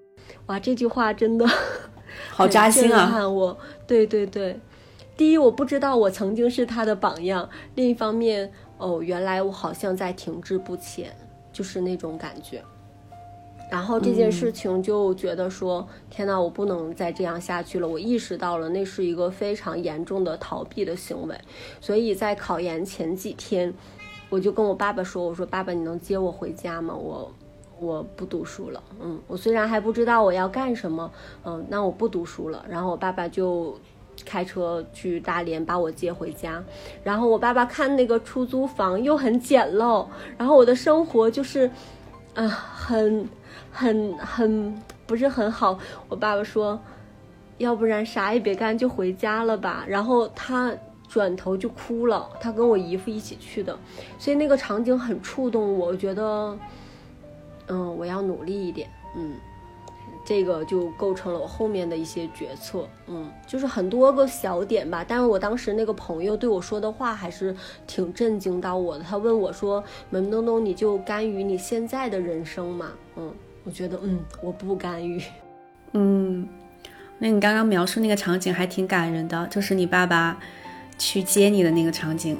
[0.46, 1.46] 哇，这句话真的
[2.30, 3.28] 好扎心啊！
[3.28, 4.58] 我，对对对，
[5.16, 8.50] 第一我不知道我曾经是他的榜样，另一方面。
[8.78, 11.14] 哦，原来我好像在停滞不前，
[11.52, 12.62] 就是那种感觉。
[13.70, 17.86] 然后这件事情就觉得说，天呐，我不能再这样下去了。
[17.86, 21.38] 我意识到了，那是一个非常严重的逃避的行为。
[21.80, 23.74] 所以在考研前几天，
[24.30, 26.94] 我就跟我爸爸说：“我说爸爸，你能接我回家吗？
[26.94, 27.30] 我
[27.78, 28.82] 我不读书了。
[29.02, 31.12] 嗯，我虽然还不知道我要干什么，
[31.44, 32.64] 嗯，那我不读书了。
[32.70, 33.76] 然后我爸爸就。”
[34.24, 36.62] 开车去大连把我接回家，
[37.02, 41.70] 然后我爸爸看那个出租房又很简陋，然后我的生活就是，
[42.34, 43.28] 啊，很
[43.70, 45.78] 很很不是很好。
[46.08, 46.80] 我爸爸说，
[47.58, 49.84] 要不然啥也别干就回家了吧。
[49.88, 50.72] 然后他
[51.08, 53.76] 转头就哭了，他跟我姨夫一起去的，
[54.18, 56.58] 所以那个场景很触动我，我觉得，
[57.68, 59.32] 嗯，我要努力一点，嗯。
[60.28, 65.02] 这个就构成了我后面的一些决策，嗯，就是很多个小点吧。
[65.08, 67.56] 但是我当时那个朋友对我说的话还是
[67.86, 69.02] 挺震惊到我的。
[69.02, 75.18] 他问我说：“门东东，你就甘于你现在的人生吗？”嗯，我觉得，嗯，我不甘于。
[75.92, 76.46] 嗯，
[77.18, 80.38] 那你刚刚描述那个场景还挺感人的，就是你爸爸
[80.98, 82.36] 去接你的那个场景。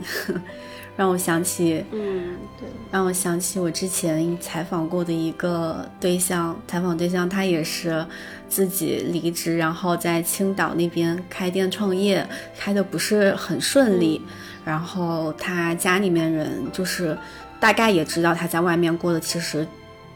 [0.99, 8.05] 让我想起，嗯，对，让我想起我之前采访过的一个对象，采访对象他也是
[8.49, 12.29] 自己离职，然后在青岛那边开店创业，
[12.59, 14.21] 开的不是很顺利，
[14.65, 17.17] 然后他家里面人就是
[17.61, 19.65] 大概也知道他在外面过得其实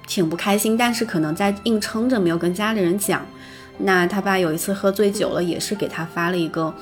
[0.08, 3.24] 挺不开心，但是可能在硬撑着没有跟家里人讲。
[3.78, 6.74] 那他爸有一次喝醉酒了，也是给他发了一个。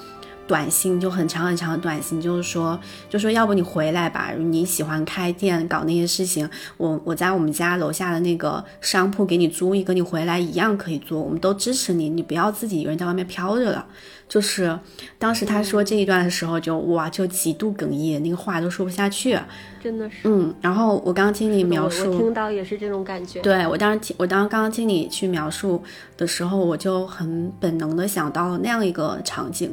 [0.50, 2.76] 短信就很长很长的短信，就是说，
[3.08, 13.86] 就说要不你回来吧，你喜欢开店搞那些事情，我我在我们家楼下的那个商铺给你租一个，你回来一样可以做，我们都支持你，你不要自己一个人在外面飘着了。
[14.28, 14.76] 就是
[15.20, 19.38] 当时他说这一段的时候，就哇，就极度哽咽，那个话都说不下去，
[19.80, 20.16] 真的是。
[20.24, 23.40] 嗯，然后我刚刚听你描述，我听到也是这种感觉。
[23.40, 25.80] 对我当时听，我当刚刚听你去描述
[26.16, 29.72] 的时候，我就很本能的想到那样一个场景。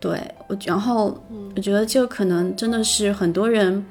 [0.00, 1.22] 对我，然后
[1.54, 3.84] 我觉得就可能真的是很多人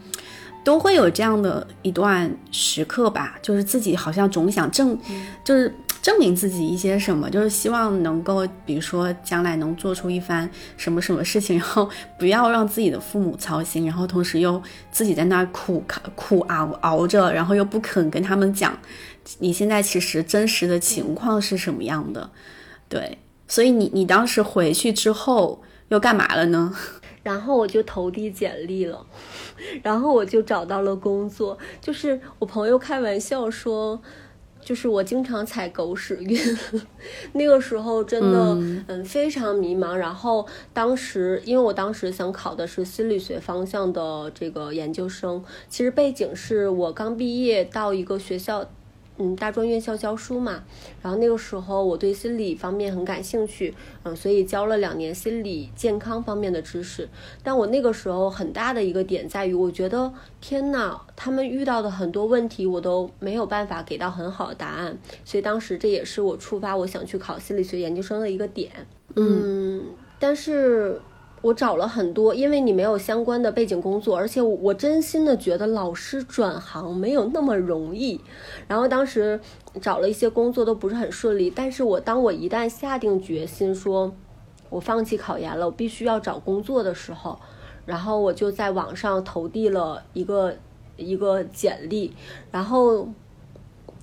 [0.63, 4.99] 都会有这样的一段时刻吧，就是自己好像总想证，
[5.43, 11.87] 就是证明自己一些什么，就是希望能够，比如说将来能做出一番什么什么事情，然后
[12.17, 14.59] 不要让自己的父母操心，然后同时又
[14.91, 15.83] 自己在那儿苦
[16.15, 18.75] 苦熬熬着，然后又不肯跟他们讲
[19.37, 22.27] 你现在其实真实的情况是什么样的。
[22.87, 25.61] 对，所以你你当时回去之后。
[25.89, 26.73] 又干嘛了呢？
[27.21, 29.05] 然后我就投递简历了，
[29.83, 31.57] 然后我就找到了工作。
[31.81, 34.01] 就是我朋友开玩笑说，
[34.61, 36.39] 就是我经常踩狗屎运。
[37.33, 39.93] 那个时候真的嗯非常迷茫。
[39.93, 48.65] 然后当时因为我当时想考的是心理学方向的这个研究生，其实背景是我刚毕业到一个学校。
[49.21, 50.63] 嗯，大专院校教书嘛，
[51.01, 57.09] 然后那个时候我对心理方面很感兴趣，嗯，所以教了两年心理健康方面的知识。
[57.43, 68.71] 但我那个时候很大的一个点在于，我觉得天呐，他们遇到的很多问题我都没有办法给到很好的答案，所以当时这也是我触发我想去考心理学研究生的一个点。
[69.15, 69.83] 嗯，
[70.17, 71.01] 但是。
[71.41, 78.19] 我找了很多，因为你没有相关的背景工作，而且我真心的觉得老师转行没有那么容易。
[78.67, 79.39] 然后当时
[79.81, 84.13] 找了一些工作都不是很顺利，但是我当我一旦下定决心说，
[84.69, 87.39] 我放弃考研了，我必须要找工作的时候，
[87.85, 90.55] 然后我就在网上投递了一个
[90.97, 92.13] 一个简历，
[92.51, 93.07] 然后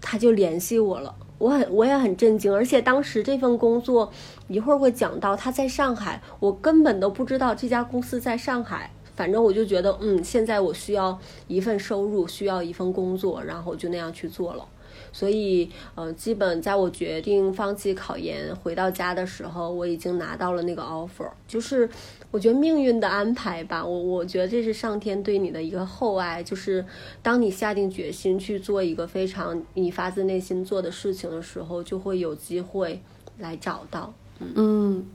[0.00, 1.14] 他就联系我了。
[1.38, 4.10] 我很我也很震惊，而且当时这份工作
[4.48, 8.90] 一会儿会讲到他在上海，我根本都不知道这家公司在上海。
[9.14, 11.18] 反正我就觉得，嗯，现在我需要
[11.48, 14.66] 一份收入，需要一份工作，然后就那样去做了。
[15.12, 21.88] 所以，呃，基本在我决定放弃考研回到家的时候，我已经拿到了那个 offer，就是。
[22.36, 26.84] 我觉得命运的安排吧，我我觉得这是上天对你的一个厚爱，就是
[27.22, 33.00] 当你下定决心去做一个非常你发自内心做的事情的时候，就会有机会
[33.38, 34.12] 来找到。
[34.38, 35.06] 嗯。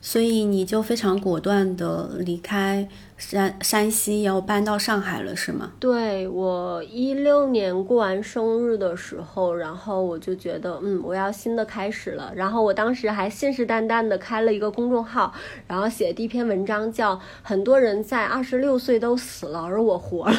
[0.00, 2.88] 所以你就非常果断的离开
[3.18, 5.72] 山山西，要搬到上海了，是吗？
[5.78, 12.32] 对我一六年过完生日的时候，然后我就觉得，嗯，我要新的开始了。
[12.34, 15.34] 然后我当时还信誓旦旦的开了一个公众号，
[15.66, 20.34] 然后写第一篇文章叫《很多人在二十六岁都死了，而我活了》。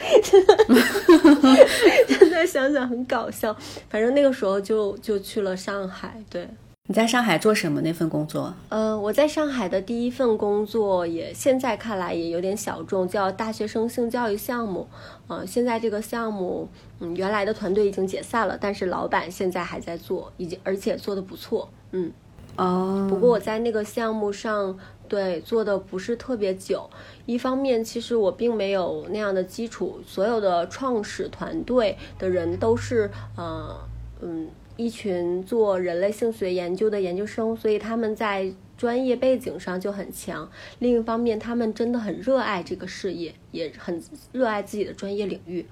[2.08, 3.54] 现在想想很搞笑，
[3.90, 6.48] 反正那个时候就就去了上海，对。
[6.90, 8.52] 你在上海做什么那份工作？
[8.68, 14.88] 呃，我在上海的第一份工作也现在看来也有点小众，叫大学生性教育项目。
[15.28, 16.68] 呃，现在这个项目，
[16.98, 21.68] 嗯，原来的团队已经解散了，但是老板现在还在做，已经而且做的不错。
[21.92, 22.10] 嗯，
[22.56, 23.06] 哦。
[23.08, 24.76] 不过我在那个项目上，
[25.06, 26.90] 对做的不是特别久。
[27.24, 33.78] 一方面，其实我并没有那样的基础，所有的创始团队的人都是，呃，
[34.20, 34.48] 嗯。
[34.80, 40.50] 一群做人类性学研究的研究生，所以他们在专业背景上就很强。
[40.78, 44.02] 另一方面，他们真的很热爱这个事业，也很
[44.32, 45.66] 热爱自己的专业领域。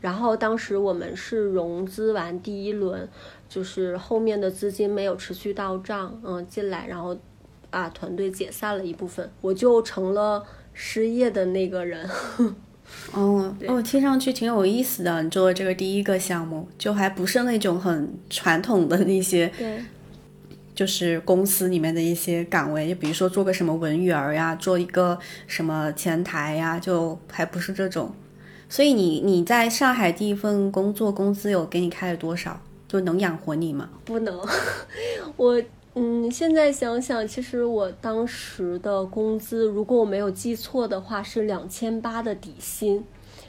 [0.00, 3.08] 然后当时我们是融资完第一轮，
[3.48, 7.16] 就是后面的资金没有持续到账，嗯，进来，然后
[7.70, 12.08] 啊，团队解散了一部分，我就成了失业的那个人。
[13.12, 15.22] 哦哦，听上去挺有意思的。
[15.22, 19.82] 你做的这个第一个项目，就还不是那种很传统的那些，对，
[20.74, 28.14] 就是公司里面的一些岗位，就比如说做个什么文员呀，做一个什么前台呀，就还不是这种。
[28.68, 32.60] 所以你你在上海第一份工作工资有给你开了多少？
[32.88, 33.88] 就能养活你吗？
[34.04, 34.38] 不能，
[35.36, 35.62] 我
[35.94, 43.04] 嗯，现在想想，其实我当时的工资，如果我没有记错的话，是两千八的底薪，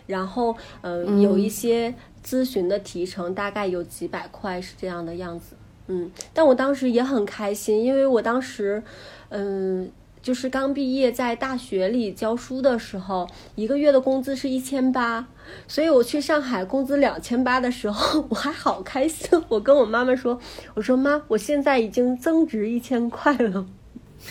[0.08, 1.94] 然后嗯，有一些
[2.26, 5.56] 咨询的提成，大概有几百块是这样的样子。
[5.88, 8.84] 嗯，但我当时也很开心，因为我当时
[9.30, 9.92] 嗯。
[10.24, 15.28] 就是刚毕业在大学里教书的时候，一个月的工资是一千八，
[15.68, 19.30] 所以我去上海工资两千八的时候， 我还好开心。
[19.50, 20.40] 我跟我妈妈说
[20.76, 23.68] ：“我说妈，我现在已经增值一千块了。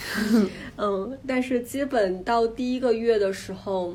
[0.79, 3.95] ”嗯，但是基本到第一个月的时候，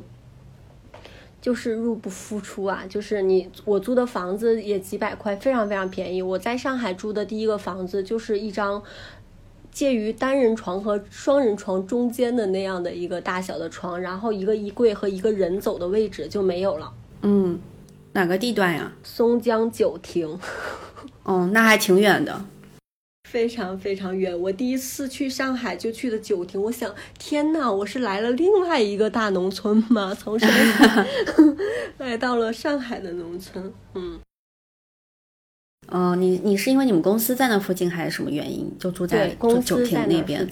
[1.42, 2.84] 就是入不敷出啊。
[2.88, 6.22] 就是你我租的房子也几百块，非常非常便宜。
[6.22, 8.84] 我在上海住的第一个房子就是一张。
[9.78, 16.92] 介于单人床和双人床中间的那样的一个大小的床，然后一个衣柜和一个人走的位置就没有了。
[17.22, 17.60] 嗯，
[18.14, 18.92] 哪个地段呀？
[19.04, 20.40] 松江九亭。
[21.22, 22.44] 哦，那还挺远的，
[23.30, 24.36] 非常非常远。
[24.42, 30.12] 我第一次去上海就去的九亭，我想，天呐，我是来了另外一个大农村吗？
[30.20, 31.06] 从上海
[32.00, 33.72] 来到了上海的农村。
[33.94, 34.20] 嗯。
[35.90, 39.30] 嗯，你你是因为你们公司在那附近，还是什么原因就住在
[39.64, 40.48] 酒亭那边？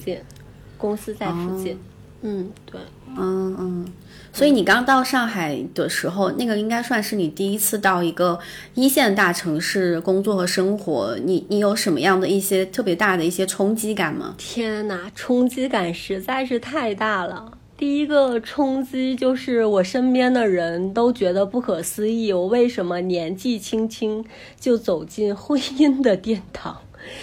[0.77, 1.77] 公司在附近。
[2.21, 2.79] 嗯，对。
[3.17, 3.86] 嗯嗯。
[4.33, 8.38] 所以你刚到上海的时候，那个应该算是你第一次到一个
[8.73, 11.17] 一线大城市工作和生活。
[11.23, 14.36] 你你有什么样的一些特别大的一些冲击感吗？
[14.38, 17.57] 天哪，冲击感实在是太大了。
[17.78, 24.23] 第一个冲击就是我身边的人都觉得不可思议，我为什么年纪轻轻
[24.57, 26.78] 就走进婚姻的殿堂？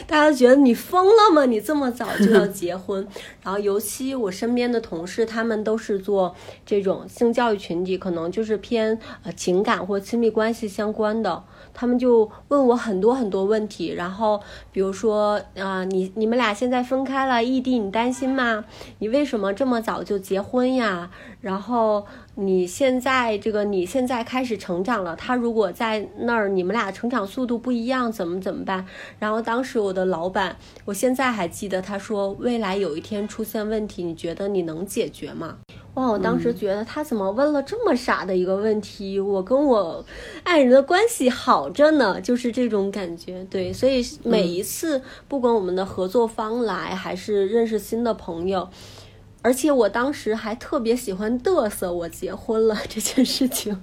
[0.07, 1.47] 大家觉得你疯了吗？
[1.47, 3.09] 你这么早就要结婚？
[3.43, 6.37] 然后尤其我身边的同事，他们都是做
[6.67, 11.43] 这种性教育群体，可能就是偏呃情感或亲密关系相关的。
[11.75, 18.65] 他们就问我很多很多问题，然后比如说，啊，你你们俩现在分开了，异地，你担心吗？
[18.99, 21.11] 你为什么这么早就结婚呀？
[21.43, 28.87] 然后你现在这个你现在开始成长了，他如果在那儿，你们俩成长速度不一样，怎么怎么办？
[29.19, 35.59] 然后当时我的老板，我现在还记得，他说未来有一天出现问题，你觉得你能解决吗？
[35.95, 36.07] 哇！
[36.07, 39.21] 我当时觉得他怎么问了这么傻的一个问题？
[39.21, 40.03] 我跟我
[40.43, 43.45] 爱人的关系好着呢，就是这种感觉。
[43.51, 48.67] 对，所以每一次不管我们的合作方来，还是认识新的朋友，
[49.43, 53.83] 而且我当时还特别喜欢嘚瑟我结婚了这件事情，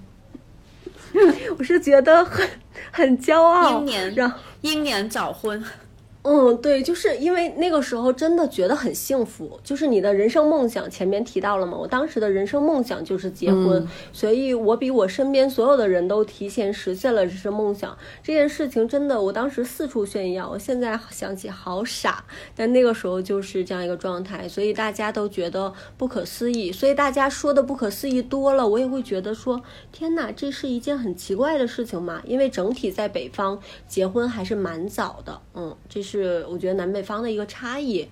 [1.60, 2.50] 我是觉得很
[2.92, 3.80] 很骄傲。
[3.82, 5.64] 英年，英年早婚。
[6.22, 17.98] 嗯，对，就是因为那个时候真的觉得很幸福，就是你的人生梦想，前面提到了嘛，我当时的人生梦想就是结婚，所以我比我身边所有的人都提前实现了人生梦想。
[18.22, 29.62] 这件事情真的，我当时四处炫耀，我现在想起好傻，但那个时候就是这样一个状态，所以大家都觉得不可思议，所以大家说的不可思议多了，我也会觉得说，
[29.94, 33.58] 天哪，这是一件很奇怪的事情嘛，因为整体在北方
[33.88, 36.19] 结婚还是蛮早的，嗯，这是。
[36.22, 38.08] 是我觉得南北方的一个差异，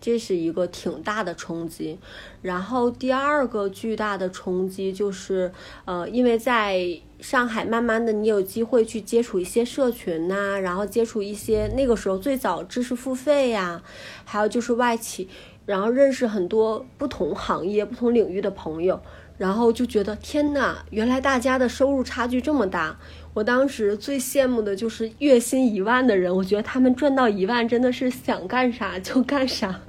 [0.00, 1.98] 这是一个挺大的冲击。
[2.42, 5.52] 然后第二个巨大的冲击就是，
[5.84, 13.82] 呃，因为在上海，慢慢的你有机会去接触一些社群呐，然后接触一些那个时候最早知识付费呀，
[14.24, 15.28] 还有就是外企，
[15.64, 19.00] 然后认识很多不同行业、不同领域的朋友，
[19.38, 22.98] 然后就觉得天呐，原来大家的收入差距这么大。
[23.34, 29.80] 我当时最羡慕的就是月薪一万的人，我觉得他们赚到一万真的是想干啥就干啥。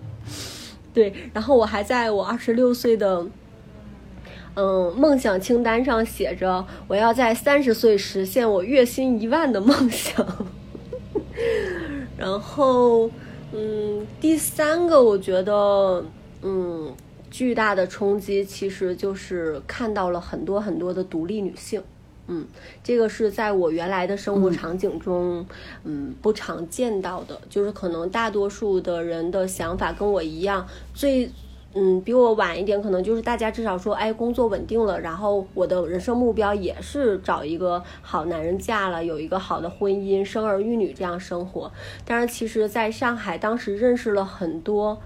[0.93, 3.25] 对，然后我还在我二十六岁的
[4.55, 10.25] 嗯梦想清单上写着，我要在三十岁实现我月薪一万的梦想。
[12.15, 13.09] 然后，
[13.51, 16.05] 嗯，第三个我觉得
[16.43, 16.93] 嗯
[17.29, 21.83] 巨大的冲击其实就是看到了很多很多的独立女性。
[22.27, 22.45] 嗯，
[22.81, 25.45] 这个是在我原来的生活场景中，
[25.83, 27.37] 嗯，不常见到的。
[27.49, 31.29] 就是可能大多数的人的想法跟我一样，最，
[31.73, 41.69] 嗯，比我晚一点，可能就是大家至少说，哎，工作稳定了，然后我的人生目标也是找一个好男人嫁了，有一个好的婚姻，生儿育女这样生活。
[42.05, 45.01] 但是其实，在上海当时认识了很多，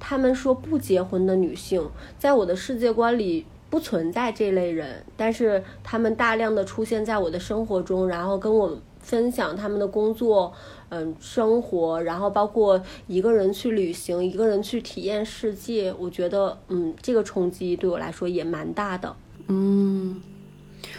[0.00, 3.44] 他们说不结婚的女性，在我的世界观里。
[3.74, 10.52] 不存在这类人，但是他们大量的出现在我的生活中，然后跟我分享他们的工作，
[10.90, 19.16] 嗯，生活，然后包括一个人去旅行，一个人去体验世界，我觉得，嗯，这个冲击对我来说也蛮大的。
[19.48, 20.22] 嗯，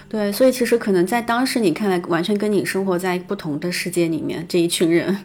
[0.09, 5.17] 对，所以其实可能在当时你看来，完全跟你生活在不同的世界里面，这一群人，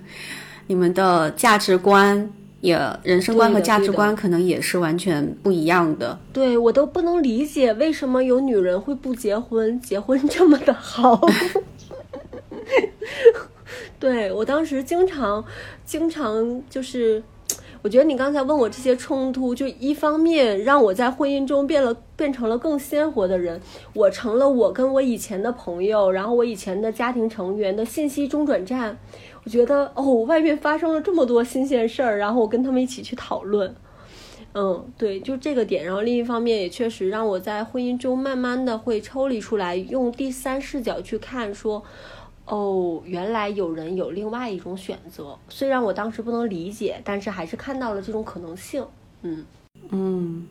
[0.68, 2.30] 你们的价值观。
[2.60, 6.18] 也人生观和价值观可能也是完全不一样的。
[6.32, 11.20] 对我都不能理解为什么有女人会不结婚，结婚这么的好。
[13.98, 15.44] 对我当时经常
[15.84, 17.22] 经常就是，
[17.82, 23.60] 我觉得你刚才问我这些冲突，就一方面让我在婚姻中变了，变成了更鲜活的人，
[23.94, 28.98] 我成了我跟我以前的朋友，然后我以前的家庭成员的信息中转站。
[29.42, 33.74] 我觉得哦，外面发生了这么多新鲜事儿，然后我跟他们一起去讨论，
[34.52, 35.82] 嗯，对，就这个点。
[35.84, 41.82] 然后另一方面也确实让我在婚姻中慢慢的会抽离出来，用第三视角去看，说
[42.44, 45.38] 哦，原来有人有另外一种选择。
[45.48, 48.84] 虽然我当时不能理解，但是还是看到了这种可能性。
[49.22, 49.44] 嗯
[49.88, 50.46] 嗯，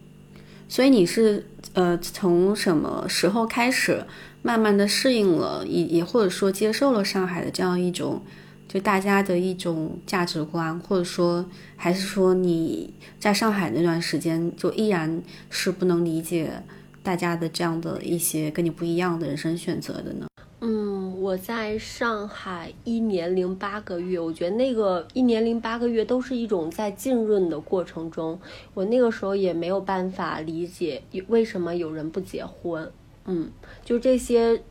[0.67, 4.03] 所以你是呃从什么时候开始
[4.41, 8.23] 慢慢的适应了，也也或者说接受了上海的这样一种。
[8.69, 11.43] 就大家的一种价值观，或者说，
[11.75, 16.51] 还是说你在上海那段时间，就依然是不能理解
[17.01, 20.27] 大家的这样的一些跟你不一样的人生选择的呢？
[20.61, 28.39] 嗯，我在上海一年零八个月，我觉得那个一年零八个月都是一种在浸润的过程中，
[28.75, 32.91] 我那个时候也没有办法理解为什么有人不结婚。
[33.25, 33.49] 嗯，
[33.83, 34.61] 就这些。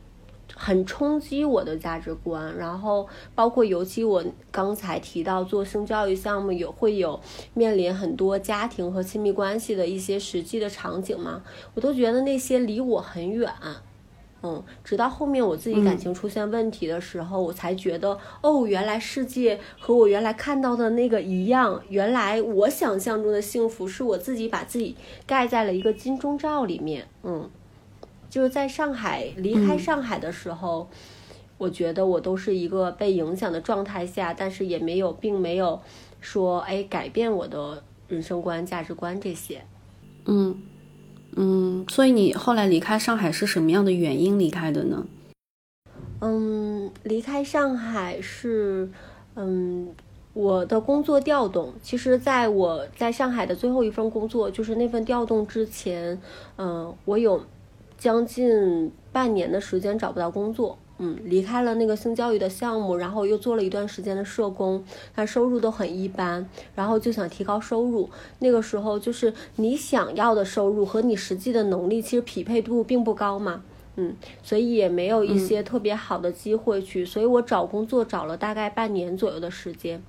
[0.61, 7.17] 很冲击我的价值观，然后包括尤其我刚才提到做性教育项目，有会有
[7.53, 11.41] 面临很多家庭和亲密关系的一些实际的场景嘛，
[11.75, 13.49] 我都觉得那些离我很远，
[14.43, 27.49] 嗯，直到后面我自己感情出现问题的时候，我才觉得哦，原来世界和我原来看到的那个一样，原来我想象中的幸福是我自己把自己盖在了一个金钟罩里面，嗯。
[28.29, 30.87] 就是在上海离开上海的时候，
[31.57, 35.81] 我觉得我都是一个被影响的状态下，但是也没有，并没有
[36.21, 39.61] 说哎改变我的人生观、价值观这些。
[40.25, 40.61] 嗯
[41.35, 45.05] 嗯，所以你后来离开上海是什么样的原因离开的呢？
[46.21, 48.89] 嗯，离开上海是
[49.35, 49.89] 嗯
[50.33, 51.73] 我的工作调动。
[51.81, 56.21] 其实，在我在上海的最后一份工作，就是那份调动之前，
[56.57, 57.41] 嗯，我有。
[57.99, 64.83] 将近半年的时间找不到工作，嗯，离开了那个性教育的项目，然后又做了一段时间的社工，
[65.13, 68.09] 但收入都很一般，然后就想提高收入。
[68.39, 73.61] 那个时候就是你想要的收入和你实际的能力其实匹配度并不高嘛，
[73.97, 80.01] 嗯，所以也没有一些特别好的机会去，所以我找工作找了大概半年左右的时间。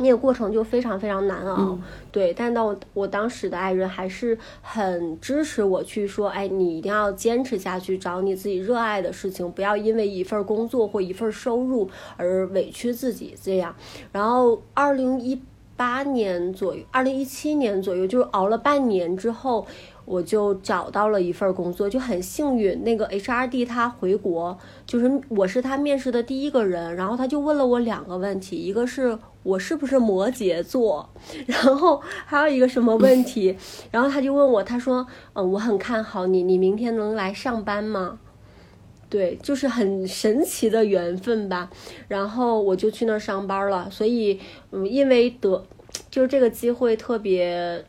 [0.00, 1.78] 那个过程就非常非常难熬，
[2.10, 13.74] 对，但到我当时的爱人还是很支持我去说，哎，你一定要坚持下去，找你自己热爱的事情，不要因为一份工作或一份收入而委屈自己这样。
[14.10, 15.40] 然后二零一
[15.76, 19.66] 八年左右，二零一七年左右，就是熬了半年之后。
[20.06, 22.82] 我就找到了一份工作，就很幸运。
[22.82, 31.08] 那个 HRD 他回国，就是我是他面试的第一个人，然后他就问了我两个问题，一个是我是不是摩羯座，
[31.46, 33.56] 然后还有一个什么问题，
[33.90, 38.18] 然后他就问我，他说，嗯，我很看好你，你明天能来上班吗？
[39.08, 41.70] 对，就是很神奇的缘分吧。
[42.08, 43.90] 然后我就去那儿上班了。
[43.90, 44.38] 所以，
[44.70, 45.64] 嗯，因为得，
[46.10, 47.84] 就是这个机会特别。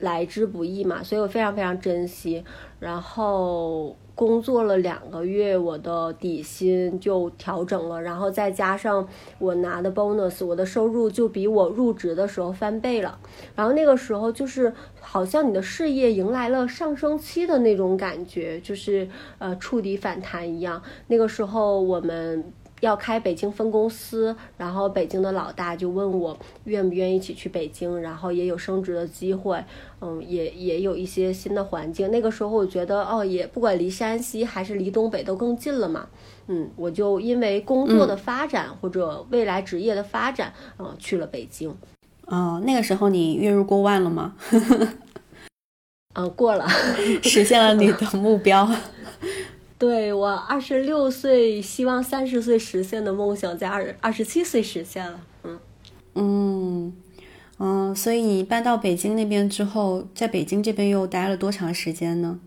[0.00, 2.44] 来之不易嘛，所以我非常非常珍惜。
[2.80, 9.08] 然后工作了两个月，我的底薪就调整了，然后再加上
[9.38, 13.18] 我拿的 bonus，我的收入就比我入职的时候翻倍了。
[13.56, 19.08] 然后那个时候就是好像你的事业迎来了上升期的那种感觉，就是
[19.38, 20.82] 呃触底反弹一样。
[21.08, 22.52] 那个时候我们。
[22.84, 29.62] 要开北京分公司，然后北京的老大就问我愿不愿意一起去北京，然后也有升职的机会，
[30.00, 32.10] 嗯，也也有一些新的环境。
[32.10, 36.06] 那个时候我觉得，哦，也不管离山西还是离东北都更近了嘛，
[36.46, 41.74] 嗯，我就因为工作的发展或者未来职业的发展，嗯，去了北京。
[42.26, 44.34] 哦，那个时候你月入过万了吗？
[46.14, 46.64] 嗯，过了，
[47.22, 48.68] 实现了你的目标。
[49.76, 55.20] 对我二十六岁，希望三十岁实现的梦想，在二二十七岁实现了。
[55.42, 55.58] 嗯
[56.14, 56.92] 嗯，
[57.58, 62.38] 嗯，所以你搬到北京那边之后，在北京这边又待了多长时间呢？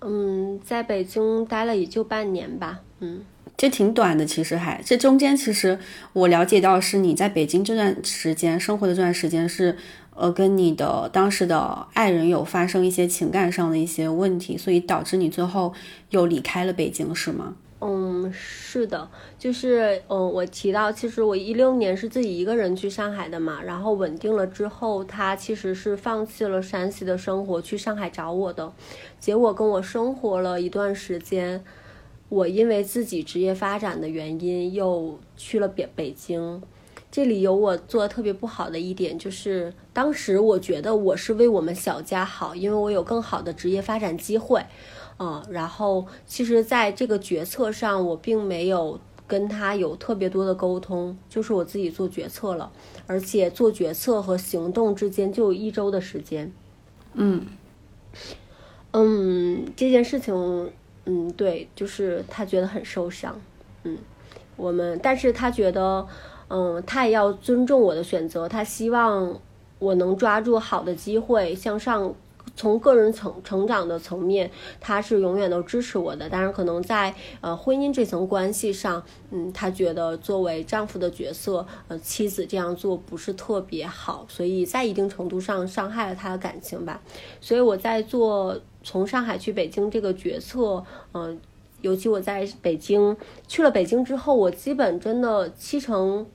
[0.00, 2.80] 嗯，在北京待了也就半年吧。
[3.00, 3.22] 嗯，
[3.56, 5.78] 这挺短的，其实还这中间，其实
[6.12, 9.76] 我了解到是你在北京这段时间生活的这段时间是，
[10.18, 15.72] 呃，跟你的当时的爱人有发生一些情感上的一些问题，所以导致你最后
[16.10, 17.54] 又离开了北京，是吗？
[17.80, 19.08] 嗯，是的，
[19.38, 28.72] 就是嗯，我提到，其实我一六年是自己一个人去上海的嘛，然后稳定了之后，他其实是放弃了山西的生活，去上海找我的，
[29.20, 31.62] 结果跟我生活了一段时间，
[32.28, 36.60] 我因为自己职业发展的原因又去了北北京，
[37.18, 44.64] 这里有我做的特别不好的一点，就是当时我觉得我是为我们小家好，因为我有更好的职业发展机会。
[45.18, 52.70] 嗯，然后其实，在这个决策上，我并没有跟他有特别多的沟通，就是我自己做决策了，
[53.08, 56.52] 而且做决策和行动之间就有一周的时间。
[57.14, 57.44] 嗯，
[58.92, 60.70] 嗯，这件事情，
[61.06, 63.40] 嗯，对，就是他觉得很受伤。
[63.82, 63.98] 嗯，
[64.54, 66.06] 我们，但是他觉得，
[66.48, 69.40] 嗯，他也要尊重我的选择，他希望
[69.78, 72.14] 我能抓住好的机会向上。
[72.56, 76.28] 从个人成成长的层面，他是永远都支持我的。
[76.28, 87.00] 但是可能在呃婚姻这层关系上，嗯，他觉得作为丈夫的角色，呃，妻子这样做不是特别好，所以在一定程度上伤害了他的感情吧。
[87.40, 90.82] 所以我在做从上海去北京这个决策，
[91.14, 91.38] 嗯，
[91.82, 96.26] 尤其我在北京去了北京之后，我基本真的七成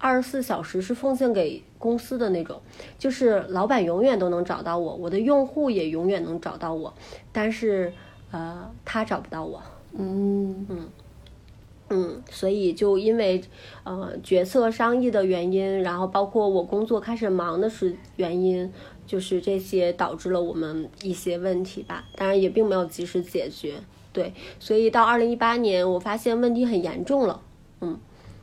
[0.00, 1.62] 二十四小时是奉献给。
[1.80, 2.60] 公司的那种，
[2.98, 6.92] 就是老板永远都能找到我，我的用户也永远能找到我，
[7.32, 7.90] 但是，
[8.30, 9.62] 呃，他找不到我。
[9.96, 10.88] 嗯嗯
[11.88, 13.42] 嗯，所以就因为
[13.84, 18.70] 呃决策商议的原因，然后包括我工作开始忙的是原因，
[19.06, 22.04] 就是这些导致了我们一些问题吧。
[22.14, 23.76] 当然也并没有及时解决。
[24.12, 27.40] 对，所以到二零一八年，我发现问题很严重了。
[27.80, 27.98] 嗯。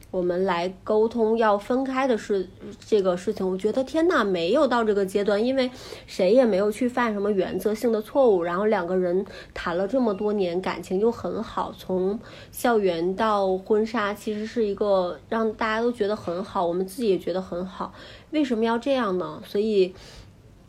[0.09, 2.49] 我们来沟通要分开的事，
[2.79, 5.69] 这个事情，我觉得天呐，没有到这个阶段，因为
[6.05, 8.41] 谁也没有去犯什么原则性的错误。
[8.41, 12.17] 然后两个人谈了这么多年，感情又很好，从
[12.51, 17.93] 校园到婚纱，其实是一个让大家都觉得很好，我们自己也觉得很好。
[18.31, 19.41] 为什么要这样呢？
[19.45, 19.93] 所以。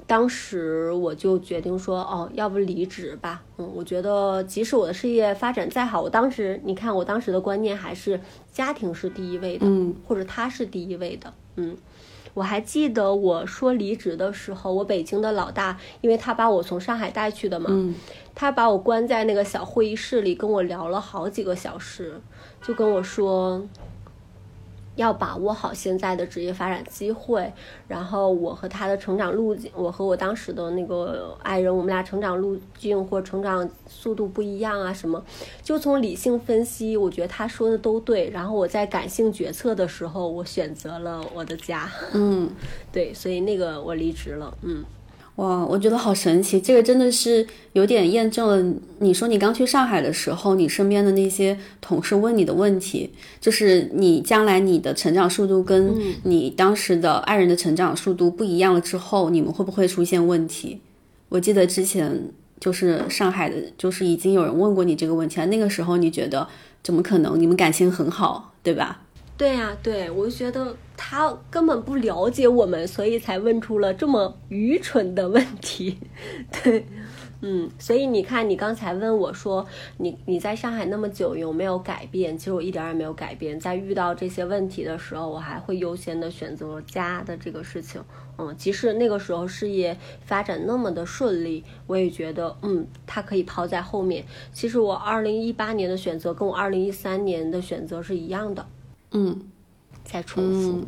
[0.09, 3.42] 当时我就决定说，哦，要不离职吧。
[3.59, 8.18] 嗯，我觉得即使我的事业发展再好，我当时你看，我当时的观念还是
[8.50, 11.76] 家庭是第一位的，嗯，或者他是第一位的，嗯。
[12.34, 17.94] 我还记得我说离职的时候，我北京的老大，因为他把我从上海带去的嘛，嗯，
[18.34, 22.18] 他把我关在那个小会议室里，跟我聊了好几个小时，
[22.62, 23.62] 就跟我说。
[24.99, 27.53] 要把握好现在的职业发展机会，
[27.86, 35.24] 然后我和他的成长路径，我和我当时的那个爱人，我们俩成长路径或成长速度不一样啊，什么，
[35.62, 38.28] 就从理性分析，我觉得他说的都对。
[38.30, 41.88] 然后我在感性决策的时候，我选择了我的家。
[42.12, 42.51] 嗯，
[42.90, 44.53] 对，所以那个我离职了。
[44.62, 44.84] 嗯。
[45.39, 53.09] 哇，我觉得好神奇，这个真的是有点验证了你说你刚去上海的时候，你身边的那些同事问你的问题，
[53.41, 60.80] 就是你将来你的成长速度跟你当时的爱人的成长速度不一样了之后，你们会不会出现问题？
[61.28, 62.20] 我记得之前
[62.59, 66.49] 就是上海的，就是已经有人问过你这个问题了，那个时候你觉得
[66.82, 67.39] 怎么可能？
[67.39, 69.03] 你们感情很好，对吧？
[69.39, 75.97] 对呀，对我就觉得他根本不了解我们，所以才问出了这么愚蠢的问题。
[76.51, 76.84] 对，
[77.41, 79.64] 嗯，所以你看，你刚才问我说，
[79.99, 82.36] 你你在上海那么久有没有改变？
[82.36, 83.61] 其实我一点也没有改变。
[83.61, 88.03] 在遇到这些问题的时候，我还会优先的选择家的这个事情。
[88.39, 94.24] 嗯，即使那个时候事业发展那么的顺利，我也觉得，嗯，它可以抛在后面。
[94.53, 98.66] 其实我二零一八年的选择跟我二零一三年的选择是一样的。
[99.12, 99.40] 嗯，
[100.04, 100.84] 再重复。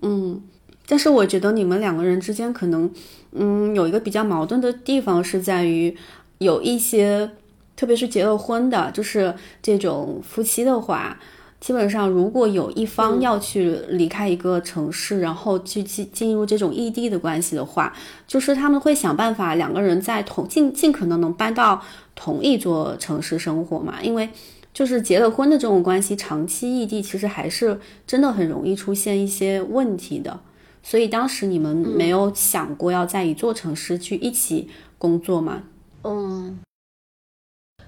[0.00, 0.40] 嗯，
[0.86, 2.90] 但是我觉得你们两个人之间可能，
[3.32, 5.96] 嗯，有一个比较矛盾的地方是在于，
[6.38, 7.30] 有一些，
[7.76, 11.18] 特别是结了婚的，就是这种夫妻的话，
[11.60, 17.92] 基本上如果有一方要去离开一个城市，然后去进进入这种异地的关系的话，
[18.26, 21.82] 就是他们会想办法两个人在同尽尽可能能搬到
[22.14, 24.30] 同一座城市生活嘛，因为。
[24.78, 30.38] 就是结了婚的这种关系，长期异地其实还是真的很容易出现一些问题的。
[30.84, 35.64] 所以当时你们没有想过要在一座城市去一起工作吗？
[36.04, 36.60] 嗯，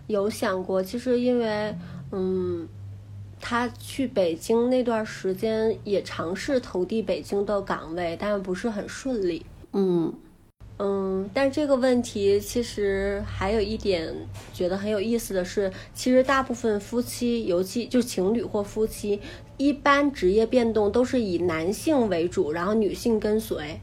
[0.08, 0.82] 有想过。
[0.82, 1.72] 其实因为，
[2.10, 2.66] 嗯，
[3.40, 9.46] 他去北京那段时间也尝试投递北京的岗位，但不是很顺利。
[9.74, 10.12] 嗯
[10.82, 14.10] 嗯，但这个问题其实还有一点
[14.54, 19.20] 觉得很有意思的是，其实大部分夫妻，尤其就情侣或夫妻，
[19.58, 23.78] 一般职业变动都是以男性为主，然后女性跟随。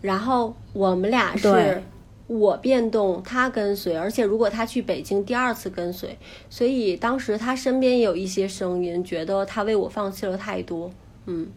[0.00, 1.82] 然后我们俩是
[2.28, 6.16] 我变动，他跟随，而且如果他去北京第二次跟随，
[6.48, 10.92] 所以当时他身边也有一些声音，觉得他为我放弃了太多。
[11.26, 11.48] 嗯，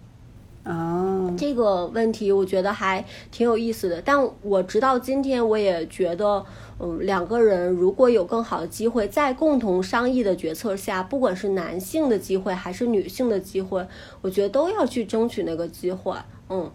[0.63, 6.45] 哦，这个问题我觉得还挺有意思的，但我直到今天我也觉得，
[6.79, 13.85] 嗯，两个人如果有更好的机会，在共同商议的决策下，不管是男性的机会还是女性的机会，
[14.21, 16.15] 我觉得都要去争取那个机会。
[16.49, 16.69] 嗯，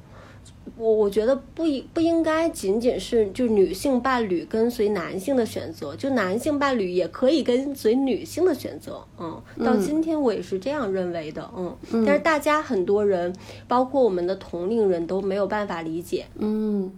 [0.77, 9.03] 我我觉得不应不应该仅仅是就女性伴侣跟随男性的选择，就男性伴侣也可以跟随女性的选择。
[9.19, 11.49] 嗯，到今天我也是这样认为的。
[11.57, 13.35] 嗯，但是大家很多人，
[13.69, 16.27] 包括我们的同龄人都没有办法理解。
[16.39, 16.93] 嗯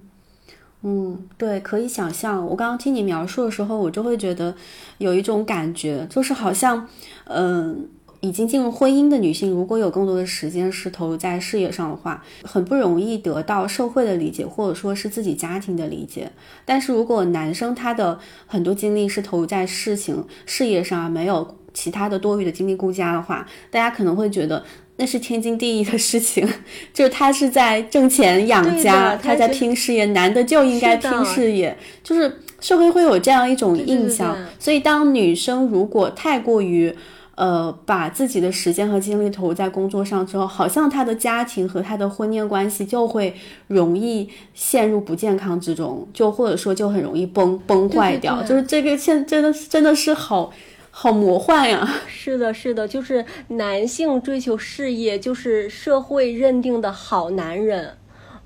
[0.83, 2.47] 嗯，对，可以想象。
[2.47, 4.55] 我刚刚听你描述的时候，我就会觉得
[4.99, 6.89] 有一种感觉，就是好像，
[7.25, 7.89] 嗯、
[8.21, 16.31] 已经进入婚姻的女性，如果有更多的时间是投入在事业上的话，很不容易得到社会的理解，或者说是自己家庭的理解。
[16.65, 24.65] 但是如果男生他的很多精力是投入在事情、事业上，没有其他的多余的精力顾家的话，大家可能会觉得。
[25.01, 26.45] 那是天经地义的事情，
[26.93, 34.35] 就是他是在挣钱养家，他他在拼事业，男的就应该拼事业，就是社会会有这样一种对对对印象。
[34.35, 36.93] 对所以，当女生如果太过于
[37.39, 43.33] 呃把自己的时间和精力投入在工作上之后，好像他的家庭和他的婚恋关系就会
[43.69, 48.43] 容易陷入不健康之中，就或者说就很容易崩崩坏掉。
[48.43, 50.53] 对就是这个现真的真的是好
[50.91, 51.89] 好魔幻呀。
[52.09, 57.95] 是的，是的，就是男性追求事业，就是社会认定的好男人。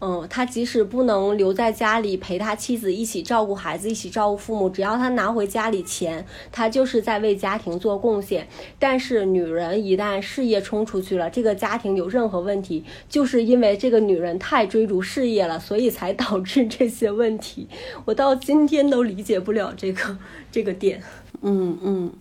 [0.05, 8.49] 嗯，他即使不能留在家里陪他妻子一起照顾孩子，一起照顾父母，只要他拿回家里钱，他就是在为家庭做贡献。
[8.81, 17.69] 但是女人一旦事业冲出去了，这个家庭有任何问题，就是因为这个女人太追逐事业了，所以才导致这些问题。
[18.05, 20.19] 我到今天都理解不了这个
[20.51, 21.01] 这个点。
[21.43, 22.13] 嗯嗯，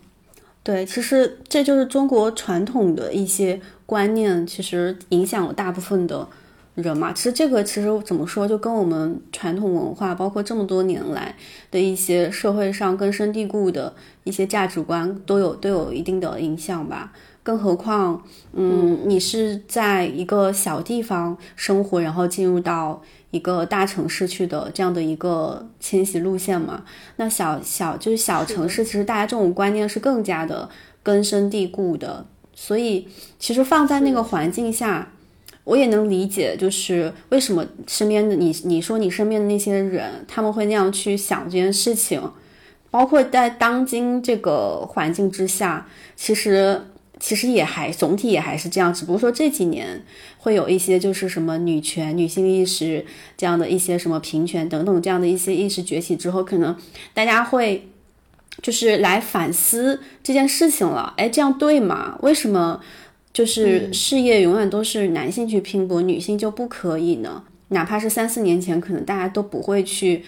[0.62, 6.28] 对，其实这就是中国传统的一些观念，其实影响了大部分的
[6.76, 7.12] 人嘛。
[7.14, 11.36] 其实这个其实怎么说，就跟我们传统文化，包括这么多年来
[11.70, 13.94] 的一些社会上根深蒂固的
[14.24, 17.12] 一些价值观，都有都有一定的影响吧。
[17.44, 23.02] 更何况，嗯，你是在一个小地方生活，然后进入到
[23.32, 26.84] 一个大城市去的这样的一个迁徙路线嘛？
[27.16, 30.70] 那小小就是小城市，其实大家这种观念是更加的
[31.02, 33.08] 根深蒂固的，所以
[33.40, 35.12] 其实放在那个环境下，
[35.64, 42.22] 我也能理解，就是为什么身边的你，你说你身边的那些人，他们会那样去想这件事情，
[42.90, 46.82] 包括在当今这个环境之下，其实。
[47.24, 50.04] 其实也还总体也还是这样，只不过说这几年
[50.40, 53.06] 会有一些就是什么女权、女性意识
[53.38, 56.76] 这样的一些什么平权等等这样的一些意识崛起之后，可能
[57.14, 57.88] 大家会
[58.64, 61.14] 就是来反思这件事情了。
[61.16, 62.18] 哎，这样对吗？
[62.24, 62.82] 为什么
[63.34, 67.44] 就是事业永远都是男性去拼搏，女性就不可以呢？
[67.70, 70.26] 哪怕是三四年前，可能大家都不会去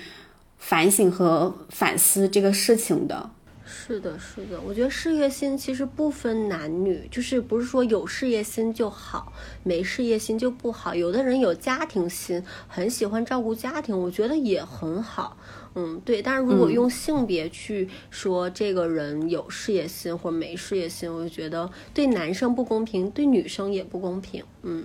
[0.57, 3.31] 反省和反思这个事情的。
[3.65, 9.33] 是的，是的，我觉得事业心其实不分男女，就是不是说有事业心就好，
[9.63, 10.93] 没事业心就不好。
[10.93, 15.35] 有的人有家庭心，很喜欢照顾家庭，我觉得也很好。
[15.76, 16.21] 嗯，对。
[16.21, 24.43] 但是如果用性别去说这个人有事业心或者没事业心，我就觉得对男生不公平，对女生也不公平。
[24.61, 24.84] 嗯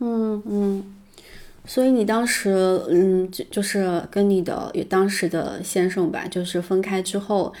[0.00, 0.94] 嗯嗯。
[1.64, 2.50] 所以你当时，
[2.88, 7.52] 嗯，就就是跟你的当时的先生吧，就是分开之后。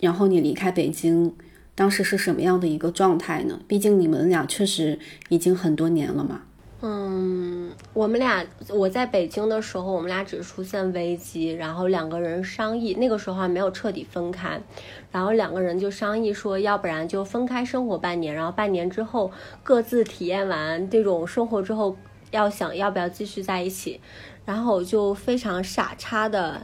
[0.00, 1.32] 然后你离开北京，
[1.76, 3.60] 当时是什么样的一个状态呢？
[3.68, 6.42] 毕竟你们俩确实已经很多年了嘛。
[6.82, 14.60] 嗯，我们俩我在北京的时候，我们俩只是出现危机，然后两个人商议，那个时候还没有彻底分开，
[15.10, 19.30] 然后两个人就商议说，要不然就分开生活半年，然后半年之后
[19.62, 21.96] 各自体验完这种生活之后，
[22.30, 24.00] 要想要不要继续在一起，
[24.44, 26.60] 然后我就非常傻叉的。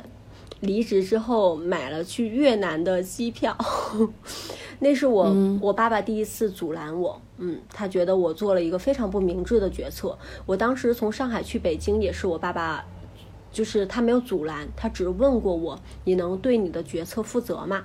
[0.61, 3.53] 离职之后买了去越南的机票，
[4.79, 10.17] 那是我、嗯、我爸爸第一次阻拦我，嗯，他觉得我做了一个非常不明智的决策。
[10.47, 12.85] 我当时从上海去北京也是我爸爸，
[13.51, 17.85] 就是他没有阻拦，他只问过我，你能对你的决策负责吗？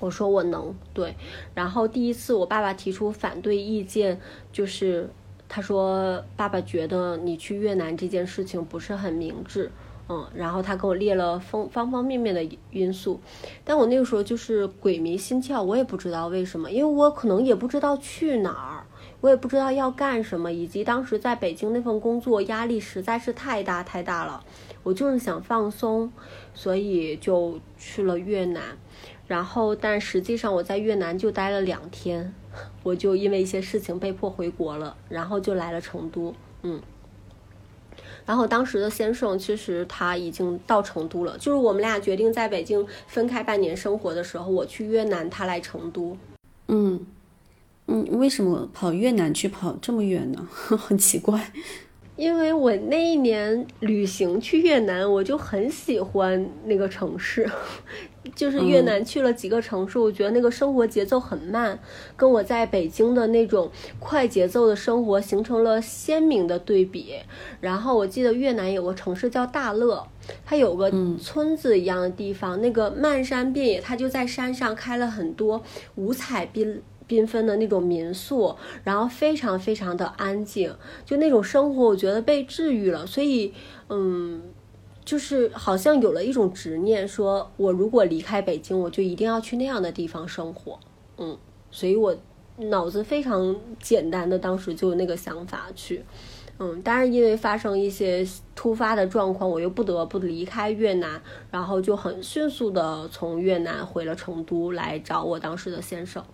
[0.00, 1.14] 我说我能对，
[1.54, 5.08] 然后第一次我爸爸提出反对意见，就是
[5.48, 9.70] 他说爸爸觉得你去越南这件事情不是很明智。
[10.08, 13.20] 嗯，然后他给我列了方方方面面的因素，
[13.64, 18.84] 但我那个时候就是鬼迷心窍，我也不知道为什么，因为我可能也不知道去哪儿，
[19.20, 24.44] 我也不知道要干什么，以及当时在北京那份工作压力实在是太大太大了，
[24.82, 26.12] 我就是想放松，
[26.52, 28.76] 所以就去了越南，
[29.26, 32.34] 然后但实际上我在越南就待了两天，
[32.82, 36.82] 我就因为一些事情被迫回国了，然后就来了成都，嗯。
[38.24, 46.16] 然后当时的先生其实他已经到成都了，就是我们俩决定在北京分开半年生活的时候，我去越南，他来成都。
[46.68, 47.04] 嗯
[47.86, 50.46] 嗯，为什么跑越南去跑这么远呢？
[50.50, 51.52] 很奇怪。
[52.22, 57.50] 因为我那一年旅行去越南，我就很喜欢那个城市。
[58.36, 61.76] 就是越南去了几个城市，我觉得那个生活节奏很慢，
[62.16, 63.68] 跟我在北京的那种
[63.98, 67.16] 快节奏的生活形成了鲜明的对比。
[67.60, 70.06] 然后我记得越南有个城市叫大乐，
[70.46, 70.88] 它有个
[71.20, 75.60] 村子一样的地方，那个漫山遍野，它就在山上开了很多
[75.96, 76.78] 五彩缤
[77.12, 83.06] 缤纷的那种民宿，然后非常非常的安静，就那种生活，我觉得被治愈了。
[83.06, 83.52] 所以，
[83.88, 84.40] 嗯。
[85.04, 90.78] 就是好像有了一种执念，说我如果离开北京，我就一定要去那样的地方生活。
[91.18, 91.36] 嗯，
[91.72, 92.16] 所以我
[92.56, 96.04] 脑子非常简单的，当时就有那个想法去。
[96.60, 106.24] 嗯，但是因为发生一些突发的状况，我又不得不离开越南，然后就很迅速的从越南回了成都来找我当时的先生。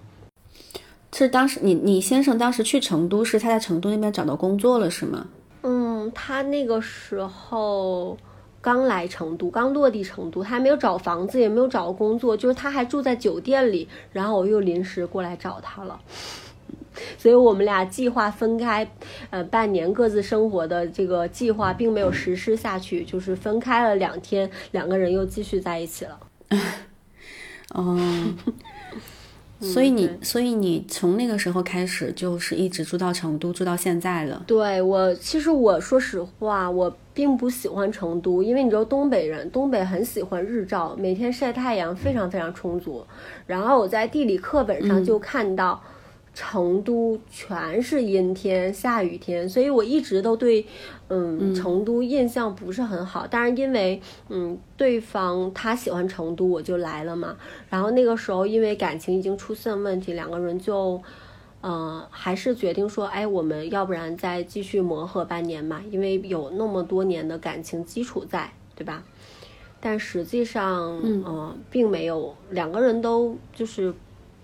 [1.13, 5.27] 是当时你你先生当时去成都，是他在成都那边找到工作了，是吗？
[5.63, 8.17] 嗯，他那个时候。
[8.61, 13.89] 刚来成都，刚落地成都，他还没有找房子，也没有找工作，就是他还住在酒店里。
[14.13, 15.99] 然后我又临时过来找他了，
[17.17, 18.91] 所以我们俩计划分开，
[19.31, 26.19] 呃，半年各自生活的这个计划并没有实施下去，就是分开了两天，两个人又继续在一起了。
[27.75, 27.97] 哦。
[29.61, 34.43] 所以你，所以你从那个时候开始就是一直住到成都，住到现在了。
[34.47, 43.05] 对我，其实我说实话，我并不喜欢成都，因为你知道东北人，东北很喜欢日照，每天晒太阳非常非常充足。
[43.47, 45.83] 然后我在地理课本上就看到。
[46.35, 50.65] 成都全是阴天、下雨天，所以我一直都对，
[51.09, 53.27] 嗯，成都印象不是很好。
[53.31, 57.37] 但是因为，嗯，对方他喜欢成都，我就来了嘛。
[57.69, 61.01] 然后那个时候因为感情已经出现问题，两个人就，
[61.63, 69.03] 嗯，还是决定说，哎，我们要不然再继续磨合半年嘛，因为有那么多年的感情基础在，对吧？
[69.81, 73.95] 但实际上，嗯，并没有，两个人都就是。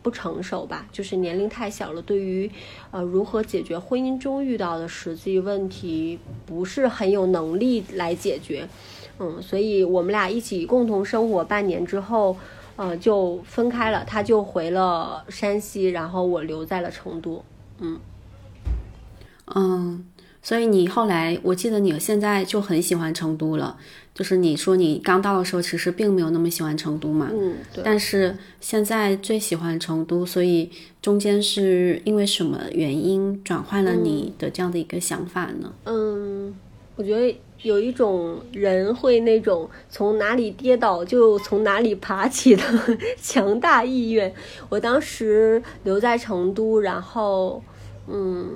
[0.05, 2.03] 不成熟吧，就是年龄太小了。
[2.03, 2.49] 对于，
[2.91, 8.69] 呃，如何解决婚姻中遇到的实际问题，不是很有能力来解决。
[9.19, 12.37] 嗯，所以我们俩一起共同生活半年之后，
[12.77, 14.05] 呃，就分开了。
[14.05, 17.43] 他就回了山西，然后我留在了成都。
[17.79, 17.99] 嗯，
[19.55, 20.05] 嗯。
[20.43, 23.79] 所以你后来，我记得你现在就很喜欢成都了。
[24.15, 27.29] 就是你说你刚到的时候，其实并没有那么喜欢成都嘛。
[27.33, 27.83] 嗯，对。
[27.85, 30.71] 但是现在最喜欢成都，所以
[31.03, 35.73] 中间是因为什么原因转换了你的这样的一个想法呢？
[35.87, 36.55] 嗯，
[36.95, 42.63] 我觉得有一种人会那种从哪里跌倒就从哪里爬起的
[43.21, 44.33] 强大意愿。
[44.69, 47.61] 我当时留在成都，然后，
[48.07, 48.49] 嗯。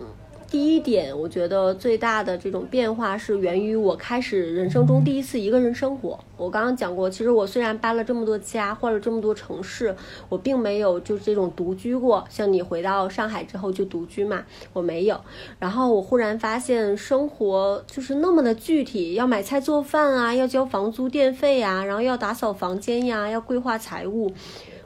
[0.51, 6.19] 第一点，我觉得最大的这种变化是源于我开始人生中第一次一个人生活。
[6.39, 9.95] 我刚刚讲过，其实我虽然搬了这么多家，换了这么多城市，
[10.31, 12.25] 我并没有就是这种独居过。
[12.31, 14.43] 像你回到上海之后就独居嘛，
[14.73, 15.21] 我没有。
[15.59, 24.33] 然后我忽然发现生活就是那么的具体，要买菜做饭啊，要交房租电费呀，然后要打扫房间呀，要规划财务，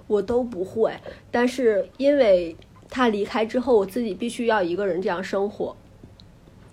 [0.08, 0.92] 我都不会。
[1.30, 2.56] 但是因为
[2.94, 5.74] 他离开之后，我自己必须要一个人这样生活，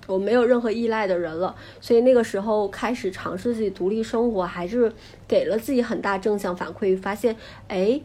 [0.05, 4.91] 我没有任何依赖的人了，所以那个时候开始尝试自己独立生活，还是
[5.25, 7.37] 给了自己很大正向反馈，发现，
[7.69, 8.01] 哎，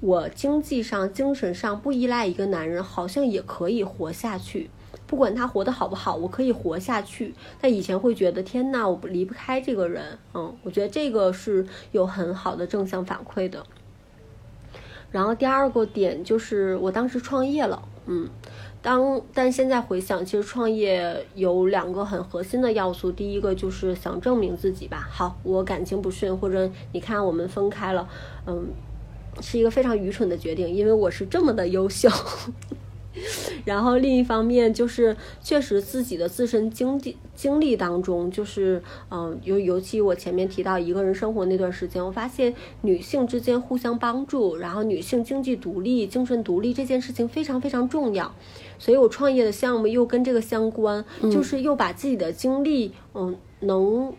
[0.00, 4.70] 我经济上、精神上不依赖一个男人，好像也可以活下去，
[5.06, 7.34] 不管他活得好不好，我可以活下去。
[7.60, 13.66] 但以前会觉得，天呐，我离不开这个人，嗯，我觉得这个是有很好的正向反馈的。
[15.10, 18.28] 然后第二个点就是我当时创业了，嗯，
[18.82, 25.08] 当但现在回想，其实创业有两个很核心的要素，第一个就是想证明自己吧。
[25.10, 28.08] 好，我感情不顺，或者你看我们分开了，
[28.46, 28.68] 嗯，
[29.40, 32.08] 是一个非常愚蠢的决定，因为我是这么的优秀。
[33.64, 48.34] 然后另一方面就是确实自己的自身经历经历当中，就是嗯，尤尤其我前面提到一个人生活那段时间，我发现女性之间互相帮助，然后女性经济独立、精神独立这件事情非常非常重要。
[48.78, 54.12] 所以我创业的项目又跟这个相关，就是又把自己的经历，嗯，能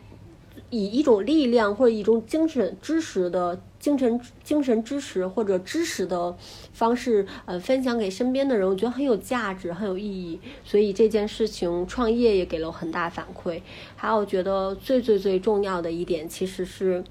[0.70, 3.62] 以一种力量或者一种精神知识的。
[3.80, 6.36] 精神精神支持或者知识的
[6.74, 10.38] 方式，呃，分享给身边的人，我觉得很有价值，很有意义。
[10.66, 13.62] 所以这件事情创业也给了我很大反馈。
[13.96, 17.02] 还有，我觉得最最最重要的一点，其实是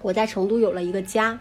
[0.00, 1.40] 我在成都有了一个家。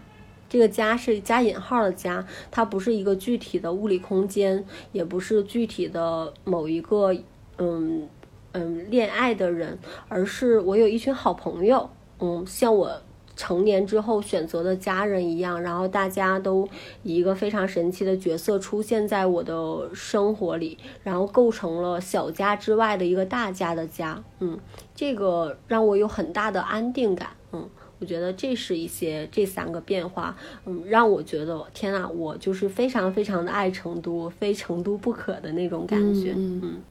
[0.49, 7.15] 这个家是加引号的家，它不是一个具体的物理空间，也不是具体的某一个
[7.57, 8.07] 嗯
[8.53, 9.77] 嗯恋爱的人，
[10.07, 11.88] 而是我有一群好朋友，
[12.19, 13.01] 嗯，像我。
[13.36, 16.67] 成年之后选择的家人一样，然后大家都
[17.01, 24.23] 以一个非常神奇的角色出现在我的生活里，然后构成了小家之外的一个大家的家。
[24.39, 24.59] 嗯，
[24.93, 27.29] 这个让我有很大的安定感。
[27.51, 27.67] 嗯，
[27.99, 36.34] 我觉得这是一些这三个变化，嗯，让我觉得天呐，我就是非常非常的爱成都，非成都不可的那种感觉。
[36.36, 36.81] 嗯嗯，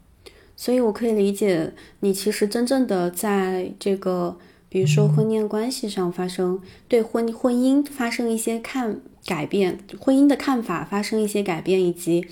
[0.56, 4.36] 所以我可以理解你其实真正的在这个。
[4.72, 6.58] 比如说婚恋关系上发生
[6.88, 12.26] 对婚婚姻发生一些看改变，婚姻的看法发生一些改变，以及，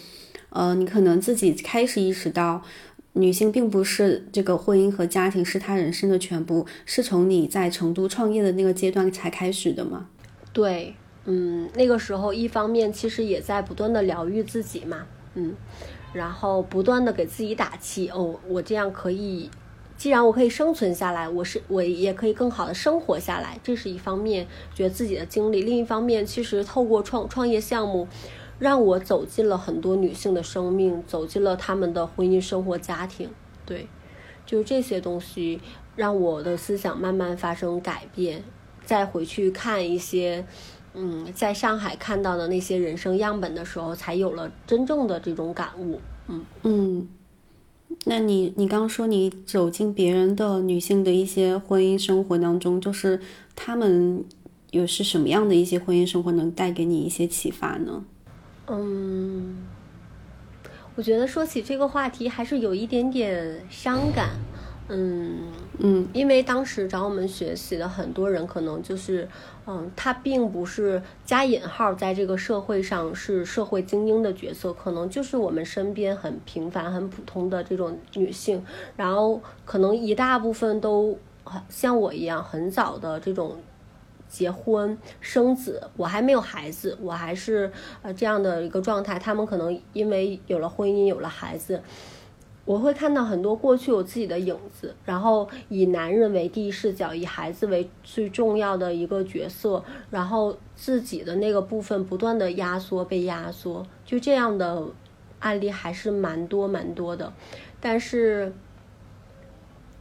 [0.48, 2.62] 呃，你可能自己开始意识到，
[3.12, 10.08] 女性并不是这个婚姻和家庭是她人生的全部，是从你在成都创业的那个阶段才开始的吗？
[10.54, 10.94] 对，
[11.26, 15.54] 嗯，那个时候一方面其实也在不断的疗愈自己嘛，嗯，
[16.14, 19.50] 然后不断的给自己打气，哦，我这样可以。
[20.00, 28.08] 既然我可以生存下来，我是我也可以更好的生活下来，这是一方面，觉得自己的经历；另一方面，其实透过创创业项目，
[28.58, 33.28] 让我走进了很多女性的生命，走进了她们的婚姻生活、家庭。
[33.66, 33.88] 对，
[34.46, 35.60] 就是这些东西
[35.96, 38.42] 让我的思想慢慢发生改变。
[38.82, 40.46] 再回去看一些，
[40.94, 46.00] 嗯，在上海看到的那些人生样本的时候，才有了真正的这种感悟。
[46.26, 47.08] 嗯嗯。
[48.04, 53.20] 那你你刚刚说你走进别人的女性的一些婚姻生活当中，就是
[53.54, 54.24] 他们
[54.70, 58.04] 有是什么样的一些婚姻生活能带给你一些启发呢？
[58.68, 59.58] 嗯，
[60.94, 64.30] 我觉得说起这个话题还是有一点点伤感。
[64.92, 69.28] 嗯嗯，因为当时找我们学习的很多人，可能就是，
[69.66, 78.64] 嗯，他并不是加引号在这个社会上是社会精英的角色，可能就是我们身边很平凡、很普通的这种女性，
[78.96, 81.16] 然后可能一大部分都
[81.68, 83.56] 像我一样很早的这种
[84.28, 87.70] 结婚生子，我还没有孩子，我还是
[88.02, 91.80] 呃这样的一个状态，他们可能因为有了婚姻，有了孩子。
[92.70, 104.84] 我会看到很多过去有自己的影子，然后以男人为第一视角，以孩子为最重要的一个角色，然后自己的那个部分不断的压缩被压缩，就这样的
[105.40, 107.32] 案例还是蛮多蛮多的。
[107.80, 108.52] 但是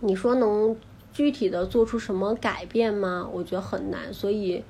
[0.01, 0.77] 你说能
[1.11, 3.27] 具体的做出什么改变吗？
[3.33, 4.63] 我觉得很难，所以。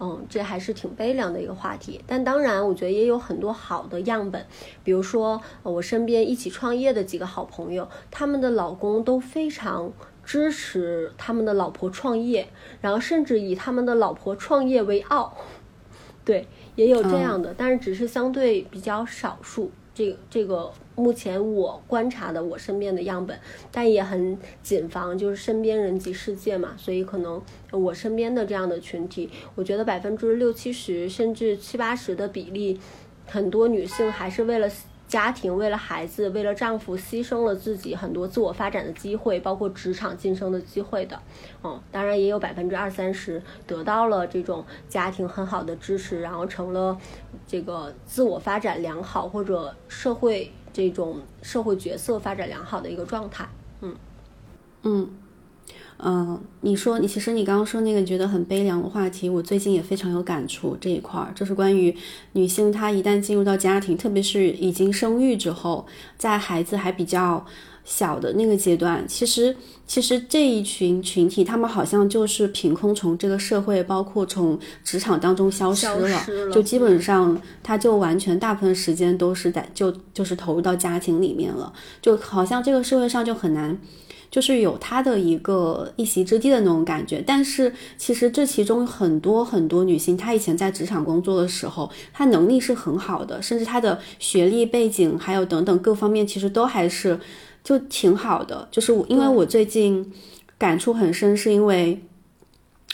[0.00, 4.46] 嗯，这还是挺悲凉的一个话题，但当然，我觉得也有很多好的样本，
[4.84, 9.92] 比如说我身边一起创业的几个好朋友，他们的老公都非常
[10.24, 12.48] 支持他们的老婆创业，
[12.80, 15.36] 然后甚至以他们的老婆创业为傲，
[16.24, 16.46] 对，
[16.76, 19.70] 也有这样的，但是只是相对比较少数。
[19.94, 23.38] 这这个目前我观察的我身边的样本，
[23.70, 27.40] 但也很谨防，就是身边人及世界嘛，所以可能
[27.70, 32.78] 我身边的这样的群体，我觉得百分之六七十甚至七八十的比例，
[33.26, 34.68] 很多女性还是为了。
[35.08, 41.18] 家庭为了孩子，为了丈夫，牺牲了自己很多自我发展的机会，包括职场晋升的机会的。
[41.64, 46.94] 嗯，当然也有百分之二三十得到了这种家庭很好的支持，然后成了
[47.46, 53.48] 这个自我发展良好或者社会这种社会角色发展良好的一个状态。
[53.80, 53.96] 嗯
[54.84, 55.10] 嗯。
[56.00, 61.92] 嗯，你说你其实你刚刚说那个觉得很悲凉的话题，我最近也非常有感触这一块儿，就是关于
[62.34, 65.84] 女性她一旦进入到家庭，特别是已经生育之后，
[66.16, 67.44] 在孩子还比较
[67.88, 69.56] 小的那个阶段，其实
[69.86, 83.78] 其实这一群群体，他们好像就是凭空从这个社会，包括从职场当中消失了，就基本上他就完全大部分时间都是在就就是投入到家庭里面了，就好像这个社会上就很难。
[84.30, 97.18] 就是有他的一个一席之地的那种感觉，但是其实这其中很多很多女性，她以前在职场工作的时候，她能力是很好的，甚至她的学历背景还有等等各方面，其实都还是
[97.62, 98.66] 就挺好的。
[98.70, 100.12] 就是我，因为我最近
[100.56, 102.02] 感触很深，是因为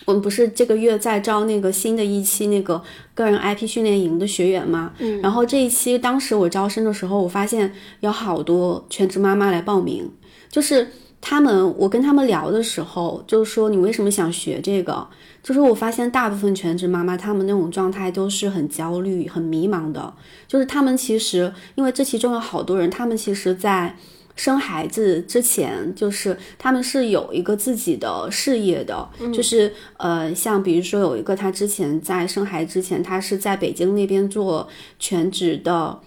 [0.05, 2.83] 我们不是这个月在招那个新的一期那个
[3.15, 10.11] 个人 IP 训练营的学员嘛，嗯，然后这一期当时我招生的时候，我发现有好多全职妈妈来报名，
[10.51, 10.89] 就是。
[11.27, 15.09] 他们，我跟他们聊的时候，就是说你为什么想学这个？
[15.43, 20.13] 就是我发现大部分全职妈妈，她们那种状态都是很焦虑、很迷茫的。
[20.47, 23.97] 就是他们其实，因为这其中有好多人，他们其实在
[24.37, 29.09] 生孩子之前，就是他们是有一个自己的事业的。
[29.33, 36.01] 就是呃，像比如说有一个，他之前在生孩子之前，他是在北京那边做全职的。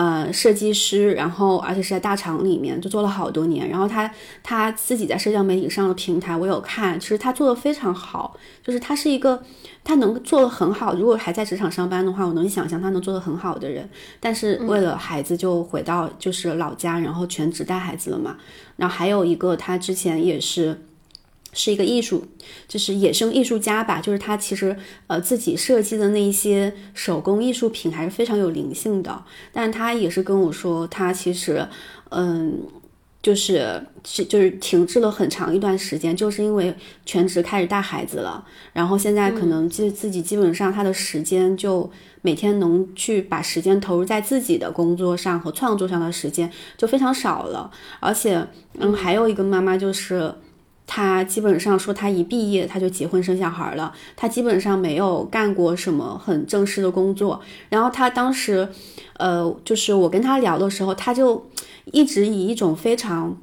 [0.00, 4.10] 呃，设计师，然后而且是在大厂里面就做了好多年，然后他
[4.42, 9.42] 他自己在社交媒体上的平台我有看，其实他做的非常好，就是他是一个
[9.84, 10.94] 他能做的很好。
[10.94, 13.86] 如果还在职场上班的话，我能想象他能做的很好的人，
[14.18, 18.38] 但是为了孩子就回到就是老家，然后全职带孩子了嘛。
[18.76, 20.80] 然后还有一个他之前也是。
[21.52, 22.24] 是一个艺术，
[22.68, 24.76] 就是野生艺术家吧，就是他其实
[25.08, 29.24] 呃自己设计的那一些手工艺术品还是非常有灵性的。
[29.52, 31.66] 但他也是跟我说，他其实
[32.10, 32.62] 嗯
[33.20, 36.72] 就是是就是停滞了很长一段时间，就是因为
[37.04, 41.90] 全职开始带孩子了，然后现在可能自自己基本上他的时间就
[42.22, 47.70] 每天能去把时间投入在自己的工作上和创作上的时间就非常少了。
[47.98, 48.46] 而且
[48.78, 50.32] 嗯还有一个妈妈就是。
[50.92, 53.94] 他基本上说，他一毕业他就结婚生小孩了。
[54.16, 57.40] 他基本上没有干过什么很正式的工作。
[57.68, 58.68] 然后他当时，
[59.16, 61.48] 呃，就是我跟他聊的时候，他就
[61.92, 63.38] 一直以一种非常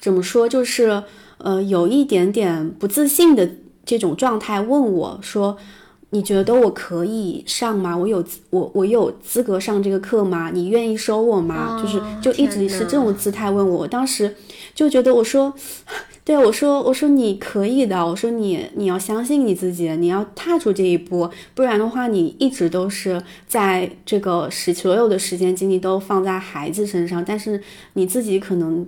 [0.00, 1.02] 怎么说，就是
[1.38, 3.52] 呃，有一点点不自信的
[3.86, 5.56] 这种状态问我说
[6.12, 7.96] ：“你觉得我可以上吗？
[7.96, 10.50] 我有我我有资格上这个课吗？
[10.52, 13.78] 你愿意收我吗？”就是就一直是这种姿态问我。
[13.78, 14.36] 我当时
[14.74, 15.54] 就觉得我说。
[16.26, 27.62] 对我说：“我说你可以的，我说你你要相信你自己，你要踏出这一步，不然的话，你一直都是在这个时所有的时间精力都放在孩子身上，但是
[27.92, 28.84] 你自己可能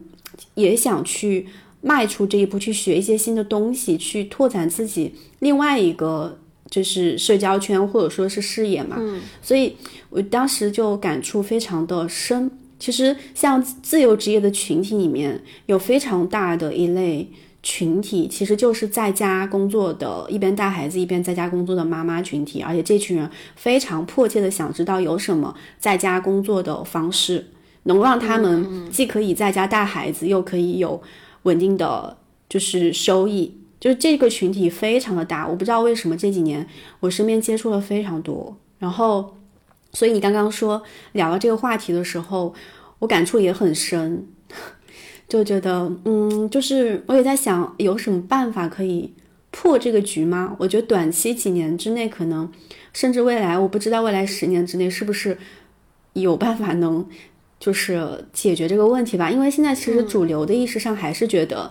[0.55, 1.47] 也想去
[1.81, 6.37] 迈出这一步，去学一些新的东西，去拓展自己另外一个
[6.69, 8.97] 就是社交圈或者说是视野嘛。
[9.41, 9.77] 所以
[10.11, 17.29] 我当时就感触非常的深。”其实，像自由职业的群体里面有非常大的一类
[17.61, 22.63] 群体，其实就是在家工作的，一边带孩子一边在家工作的妈妈群体。
[22.63, 27.49] 而且这群人非常迫切的想知道有什么在家工作的方式，
[27.83, 31.03] 能让他们既可以在家带孩子，又可以有
[31.43, 32.17] 稳定的
[32.49, 33.55] 就是收益。
[33.81, 36.65] 就是这个群体非常的大，我不知道为什么这几年
[37.01, 39.35] 我身边接触了非常多，然后。
[39.93, 40.83] 所以你刚刚说
[41.13, 42.55] 聊到这个话题的时候，
[42.99, 44.27] 我感触也很深，
[45.29, 49.15] 就觉得，嗯，就是我也在想，有什么办法可以
[49.51, 50.57] 破这个局吗？
[50.59, 52.51] 我觉得短期几年之内，可能
[52.93, 55.39] 甚至未来，我不知道未来十年之内是不是
[56.13, 57.07] 有办法能
[57.59, 59.31] 就是解决这个问题吧？
[59.31, 61.71] 因为现在其实主流的意识上还是觉得。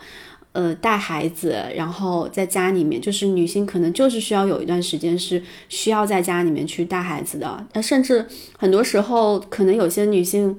[0.58, 5.40] 呃，带孩子，然后在家里面，就是女性可能就是需要有一段时间是
[5.70, 7.64] 需要在家里面去带孩子的。
[7.74, 8.26] 那甚至
[8.58, 10.58] 很多时候，可能有些女性，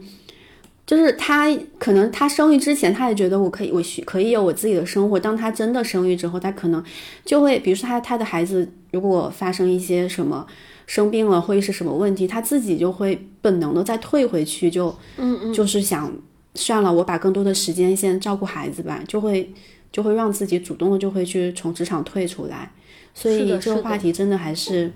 [0.86, 5.18] 就是她可能她生育之前，她也觉得我可以，我需可以有我自己的生活。
[5.18, 6.80] 当她真的生育之后，她可能
[7.24, 10.46] 就会，比如说她她的孩子如果发生一些什么
[10.86, 16.12] 生病了，或者是什么问题，她自己就会本能的再退回去，就嗯嗯，就是想
[16.54, 19.52] 算了，我把更多的时间先照顾孩子吧，就会。
[19.90, 22.70] 就会让自己主动的就会去从职场退出来，
[23.14, 24.92] 所以这个话题真的还是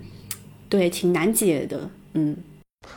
[0.68, 1.90] 对挺难解的。
[2.14, 2.36] 嗯，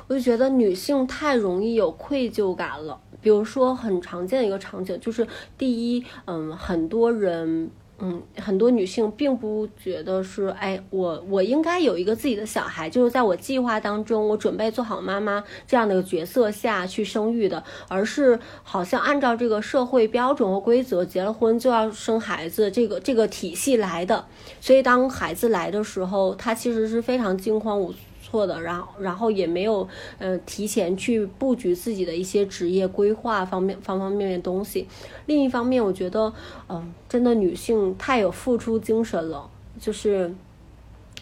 [0.07, 2.99] 我就觉得女性太容易有愧疚感了。
[3.21, 5.27] 比如说很常见的一个场景就是，
[5.57, 7.69] 第一，嗯，很多人。
[7.99, 24.25] 嗯，很多女性并不觉得是，哎，我我应该有一个自己的小孩，就是在我计划当中，我准备做好妈妈这样的一个角色下去生育的，而是好像按照这个社会标准和规则，结了婚就要生孩子这个这个体系来的。
[24.59, 27.93] 所以当孩子来的时候，她其实是非常惊慌无
[28.25, 29.87] 错的，然后然后也没有
[30.17, 34.87] 呃提前去布局自己的一些职业规划方面方方面面东西。
[35.27, 36.33] 另一方面，我觉得
[36.67, 39.47] 嗯，真的女性太有付出精神了，
[39.79, 40.35] 就是比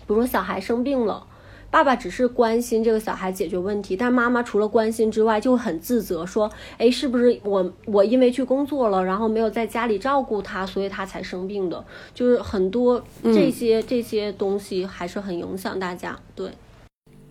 [0.08, 1.28] 如说小孩生病了。
[1.74, 6.48] 爸爸只是关心这个小孩解决问题，但妈妈除了关心之外，就很自责，说
[6.78, 16.16] ：“哎，是不是我我因为去工作了，然后没有在家里照顾他，所以他才生病的？”就是很多这些这些东西还是很影响大家。
[16.36, 16.52] 对，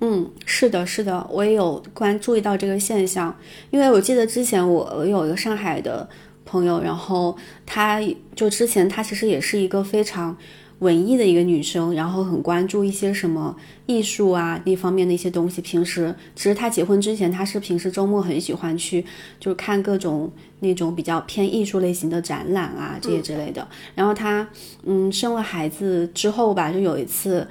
[0.03, 3.35] 嗯，是的，是的，我也有关注意到这个现象，
[3.71, 6.07] 因为我记得之前我我有一个上海的
[6.45, 8.01] 朋友，然后她
[8.35, 10.37] 就之前她其实也是一个非常。
[10.79, 13.55] 文艺的一个女生，然后很关注一些什么
[13.87, 15.63] 艺术啊那方面的一些东西。
[15.63, 19.01] 平时其实她结婚之前，她是平时周末很喜欢去，
[19.39, 23.65] 就是看各种那种比较偏艺术类型的展览啊这些之类的。
[23.95, 24.45] 然后她
[24.83, 27.47] 嗯生了孩子之后吧，就有一次。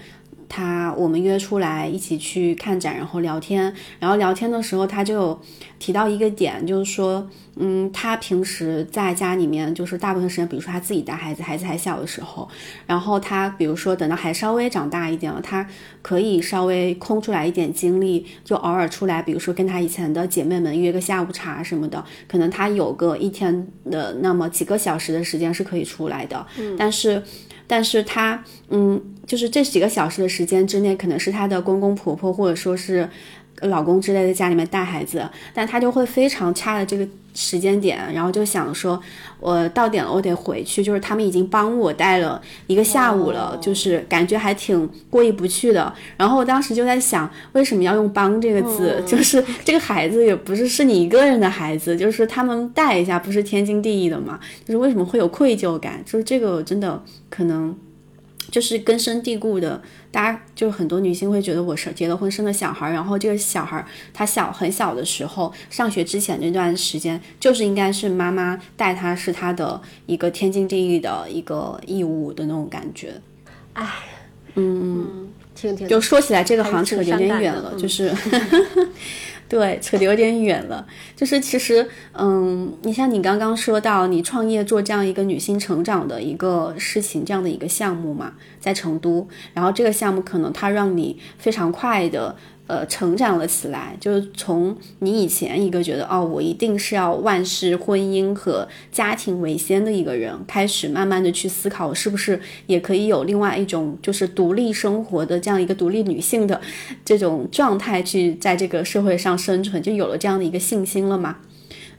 [0.51, 3.73] 他我们约出来一起去看展，然后聊天。
[3.99, 5.39] 然后聊天的时候，他就
[5.79, 7.25] 提到一个点，就是说，
[7.55, 12.45] 嗯，他平时在家里面，就是大部分时间，比如说他自己带孩子，孩子还小的时候，
[12.85, 15.65] 然后他比如说等到还稍微长大一点了，他
[16.01, 26.45] 可以稍微空出来一点精力，就偶尔出来，比如说跟他以前的姐妹们约个下午茶什么的，可能他有个一天的那么几个小时的时间是可以出来的。
[26.59, 27.23] 嗯，但是。
[27.71, 33.09] 但是他，嗯，就是这几个小时的时间之内，可能是他的公公婆婆或者说是
[33.61, 39.01] 老公之类的家里面带孩子，但他就会非常掐的这个时间点，然后就想说，
[39.39, 40.83] 我到点了，我得回去。
[40.83, 45.93] 就是他们已经帮我带了一个下午了，就是感觉还挺过意不去的。
[46.17, 49.03] 然后我当时就在想，为什么要用“帮”这个字？
[49.05, 54.39] 就是这个孩子也不是是你一个人的孩子，就是他们带一下不是天经地义的嘛？
[54.65, 56.01] 就是为什么会有愧疚感？
[56.05, 57.01] 就是这个真的。
[57.29, 57.73] 可能
[58.51, 63.83] 就是根深蒂固的，大家就是很多女性会觉得我是结了婚生了小孩，然后这个小孩
[64.13, 73.13] 他小很小的时候，上学之前这段时间就是应该是妈妈带他，是他的一个天经地义的一个义务的那种感觉。
[73.73, 73.87] 哎，
[74.55, 78.13] 嗯，听听，就说起来这个好像扯有点远了，就是。
[79.51, 80.87] 对，扯得有点远了。
[81.13, 92.33] 就是其实，嗯，你像你刚刚说到你创业做这样一个女性成长的一个事情，这样的一个项目嘛，在成都，然后这个项目可能它让你非常快的。
[92.71, 106.61] 呃，成长了起来，就是从你以前一个觉得哦，我一定是要万事婚姻和家庭为先的一个人，开始慢慢的去思考，是不是也可以有另外一种就是独立生活的这样一个独立女性的
[107.03, 111.39] 这种状态，去在这个社会上生存，就有了这样的一个信心了嘛？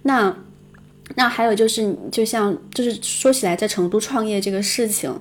[0.05, 0.35] 那
[1.17, 5.15] 那还有就是，就像就是说起来，在成都创业这个事情，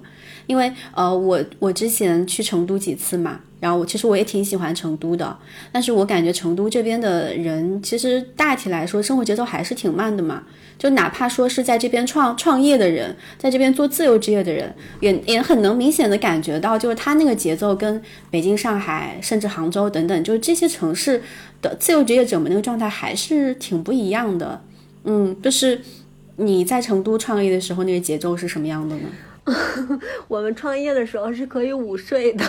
[0.48, 3.42] 因为呃，我我之前去成都几次嘛。
[3.62, 5.38] 然后我其实我也挺喜欢成都的，
[5.72, 10.44] 但是我感觉成都这边的人其实大体来说生活节奏还是挺慢的嘛。
[10.78, 18.02] 就哪怕说是在这边创创业的人，在这边做自由职业的人，也也很能明显的感觉到，就是他那个节奏跟
[18.32, 21.22] 北京、上海甚至杭州等等，就是这些城市
[21.62, 24.60] 的自由职业者们那个状态还是挺不一样的。
[25.04, 25.80] 嗯，就是
[26.38, 29.02] 你在成都创业的时候，那个节奏是什么样的呢？
[30.28, 32.44] 我们创业的时候是可以午睡的。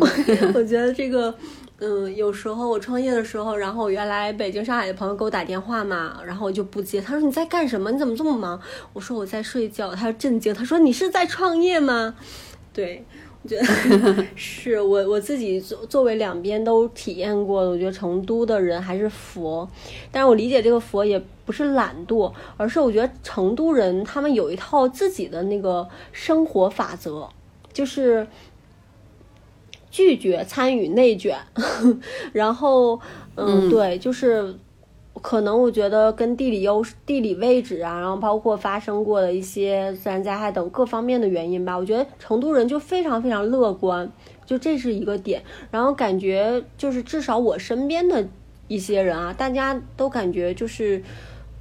[0.00, 0.08] 我
[0.54, 1.34] 我觉得这个，
[1.78, 7.00] 嗯，有时候我创业的时候，然后原来北京、上海的朋友给我打电话嘛，然后我就不接。
[7.00, 7.90] 他说你在干什么？
[7.90, 8.60] 你怎么这么忙？
[8.92, 9.94] 我说我在睡觉。
[9.94, 12.14] 他震惊，他说你是在创业吗？
[12.72, 13.04] 对，
[13.42, 13.64] 我觉得
[14.36, 17.70] 是我我自己作作为两边都体验过的。
[17.70, 19.66] 我觉得成都的人还是佛，
[20.10, 27.26] 但是我理解这个佛也不是懒惰，而是我觉得成都人他们有一套自己的那个生活法则，
[27.72, 28.26] 就是。
[29.90, 31.38] 拒绝参与内卷，
[32.32, 33.00] 然后，
[33.34, 34.54] 嗯，对，就是
[35.22, 44.10] 可能我觉得跟地理优势、地理位置啊，然后包括发生过的一些自然灾害等各方面的原因吧，我觉得成都人就非常非常乐观，
[44.44, 45.42] 就这是一个点。
[45.70, 48.28] 然后感觉就是至少我身边的
[48.68, 51.02] 一些人啊，大家都感觉就是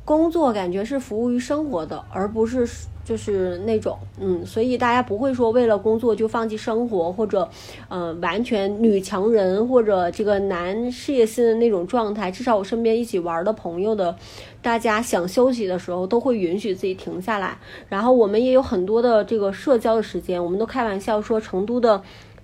[0.03, 2.67] 工作感觉是服务于生活的，而不是。
[3.05, 7.47] 就是那种，嗯，所以大家不会说为了工作就放弃生活，或者，
[7.87, 12.31] 嗯，完全女强人或者这个男事业心的那种状态。
[12.31, 14.15] 至少我身边一起玩的朋友的，
[14.61, 17.55] 大家想休息的时候都会允许自己停下来。
[17.87, 22.01] 然后我们也有很多的这个社交的时间，我们都开玩笑说成都的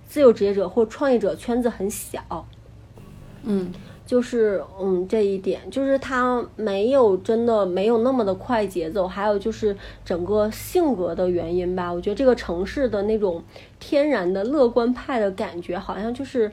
[0.08, 2.46] 自由职业者或创业者圈子很小，
[3.44, 3.74] 嗯。
[4.12, 9.74] 就是嗯这一点，就是他没有真的没有那么的快节奏，还有就是
[10.04, 11.94] 整个性格的原因吧。
[11.94, 13.42] 我觉得这个城市的那种
[13.80, 16.52] 天然的乐观派的感觉，好像就是。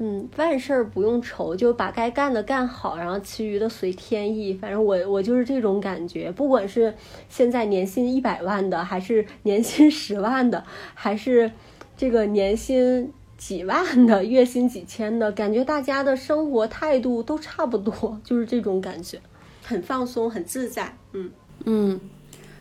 [0.00, 4.52] 嗯，万事儿不用愁，就把该干的干好，然后其余的随天意。
[4.52, 6.92] 反正我我就是这种感觉，不管是
[7.28, 11.52] 现在年薪一百万的，还是年薪十万的，还是
[11.96, 13.12] 这个年薪
[13.46, 19.20] 几万的、月薪几千的，感觉大家的生活态度都差不多， 就是这种感觉，
[19.62, 20.96] 很放松，很自在。
[21.12, 21.30] 嗯
[21.66, 22.00] 嗯，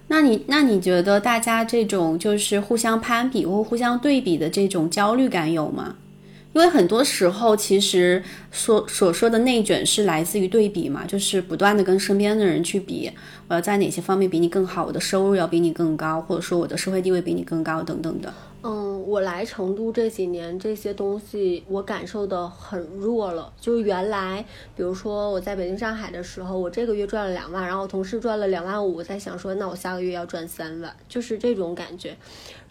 [0.09, 5.95] 那你那你觉得大家这种就是互相攀比或互相对比的这种焦虑感有吗？
[6.51, 13.09] 因为很多时候，其实所所说的内卷是来自于对比嘛，就是不断的跟身边的人去比，
[13.47, 18.33] 我要在哪些方面比你更好，我的收入要比你更高，或者说我的社会地位比你更高等等的。
[18.65, 23.51] 嗯，我来成都这几年，这些东西我感受的很弱了。
[23.59, 32.15] 就是原来，比如说我在北京、上海的时候，我这个月赚了两万，然后同事赚了两万五，在想说，那我下个月要赚三万，就是这种感觉。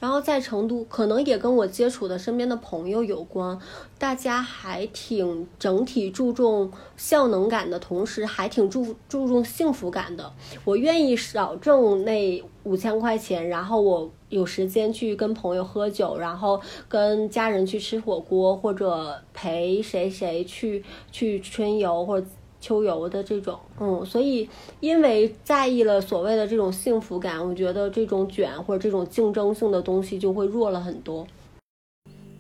[0.01, 3.59] 然后在成都，可能也跟我接触的身边的朋友有关，
[3.99, 10.33] 大家还挺整体注重效能感的同时，还挺注注重幸福感的。
[10.65, 20.83] 我愿意少挣那五千块钱，然后我有时间去跟朋友喝酒，然后跟家人去吃火锅，或者陪谁谁去
[21.13, 22.27] 去春游或者。
[22.65, 24.49] 秋游的这种，嗯，所以
[24.79, 31.27] 因为在意了所谓的这种幸福感，我觉得这种卷或者这种竞争性的东西就会弱了很多。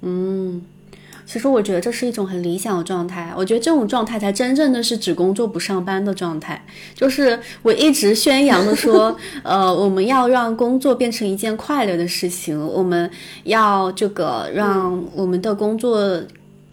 [0.01, 0.64] 嗯，
[1.32, 6.62] 其实我觉得这是一种很理想的状态，我觉得这种状态才真正的是只工作不上班的状态。
[6.94, 13.10] 就是我一直宣扬的说， 呃，我们要让工作变成一件快乐的事情，我们
[13.44, 16.22] 要这个让我们的工作。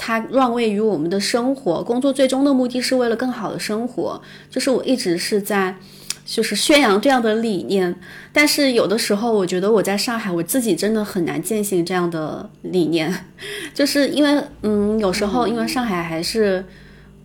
[0.02, 5.76] 它让位于我们的生活，工作最终的目的是为了更好的生活，就是我一直是在，
[6.30, 7.96] 就是宣扬这样的理念。
[8.32, 13.26] 但是有的时候，我觉得我在上海，我自己真的很难践行这样的理念，
[13.74, 16.64] 就是因为，嗯，有时候因为上海还是。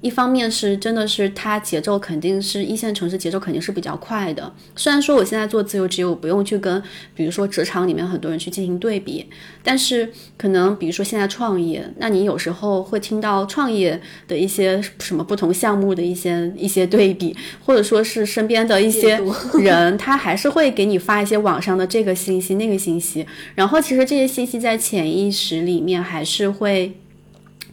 [0.04, 4.52] 一方面是真的是它节奏肯定是一线城市节奏肯定是比较快的。
[4.76, 6.82] 虽然说我现在做自由职业，我不用去跟
[7.14, 9.26] 比如说职场里面很多人去进行对比，
[9.62, 13.98] 但是可能比如说现在创业，那你有时候会听到创业
[14.28, 19.18] 的一些什么不同项目的一些一些对比，或者说是身边的一些
[19.58, 26.92] 人，他还是会给你发一些网上的这个信息那个信息，然后其实这些信息在潜意识里面还是会。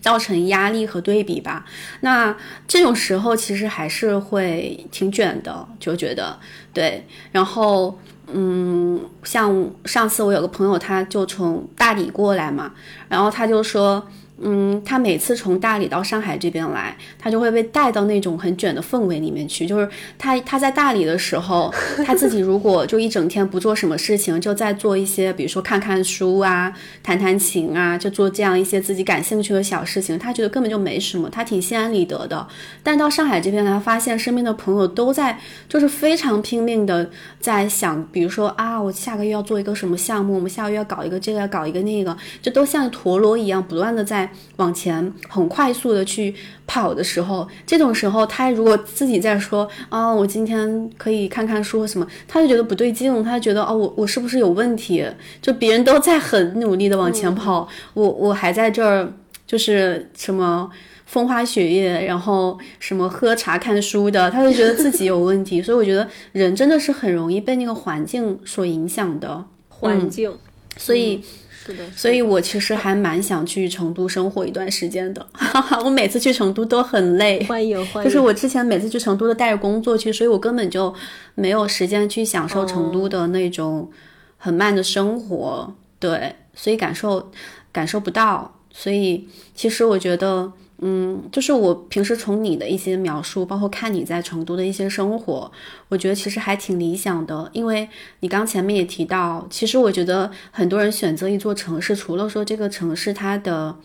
[0.02, 1.64] 造成压力和对比吧，
[2.02, 2.36] 那
[2.68, 6.38] 这种时候其实还是会挺卷的，就觉得
[6.74, 7.06] 对。
[7.32, 7.98] 然后，
[8.34, 12.74] 嗯，像上次我有个朋友，他就从大理过来嘛，
[13.08, 14.06] 然后他就说。
[14.44, 19.66] 嗯，他每次从大理到上海这边来，他就会被带到那种很卷的氛围里面去。
[19.66, 19.88] 就是
[20.18, 21.72] 他他在大理的时候，
[22.06, 26.74] 他自己如果就一整天不做什么事情，就在做一些，比如说看看书啊、
[27.04, 32.48] 弹弹琴啊，就做这样一些自己感兴趣的小事情，他觉得根本就没什么，他挺心安理得的。
[32.82, 35.40] 但到上海这边来，发现身边的朋友都在，
[35.70, 37.10] 就是非常拼命的
[37.40, 44.31] 在想，比如说啊，我下个月要做一个什么项目，我们下个月要搞一个这个，搞一个那个，就都像陀螺一样，不断的在。
[44.58, 46.34] 往前很快速的去
[46.66, 55.06] 跑的时候，这种时候他如果自己在说啊，我今天可以看看书什么，他就觉得不对劲，他就觉得哦，我我是不是有问题？
[55.42, 59.12] 就别人都在很努力的往前跑，我我还在这儿
[59.46, 60.70] 就是什么
[61.06, 65.62] 风花雪月，然后什么喝茶看书的，他就觉得自己有问题。
[65.62, 70.32] 所以我觉得人真的是很容易被那个环境所影响的环境，
[70.78, 71.22] 所以。
[71.66, 75.26] 是的，所以我其实还蛮想去成都生活一段时间的。
[75.86, 78.10] 我每次去成都都很累，欢迎欢迎。
[78.10, 80.94] 就是我之前每次去成都都带着工作去，所以我根本就
[81.36, 83.90] 没有时间去享受成都的那种
[84.38, 85.74] 很慢的生活。
[86.00, 87.32] 对，所以感受
[87.72, 88.60] 感受不到。
[88.72, 90.52] 所以其实我觉得。
[90.84, 95.52] 嗯，就是我平时从你的一些描述，包括看你在成都的一些生活，
[95.90, 97.48] 我觉得其实还挺理想的。
[97.54, 97.88] 因为
[98.22, 103.76] 你刚前面也提到，其实我觉得很多人选择一座城市，除了说这个城市它的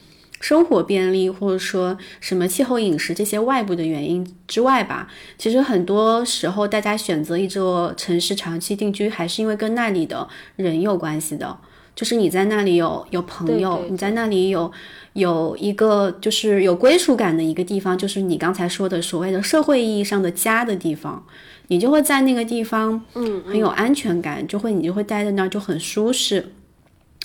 [0.40, 11.59] 生活便利，或者说什么气候、饮食这些外部的原因之外吧，其实很多时候大家选择一座城市长期定居，还是因为跟那里的人有关系的。
[11.97, 14.70] 就是你在那里有有朋友，你在那里有
[15.14, 21.24] 有一个就是有归属感的一个地方，就是你刚才说的所谓的社会意义上的家的地方，
[21.68, 26.52] 你就会在那个地方，嗯，很有安全感，就会你就会待在那儿就很舒适，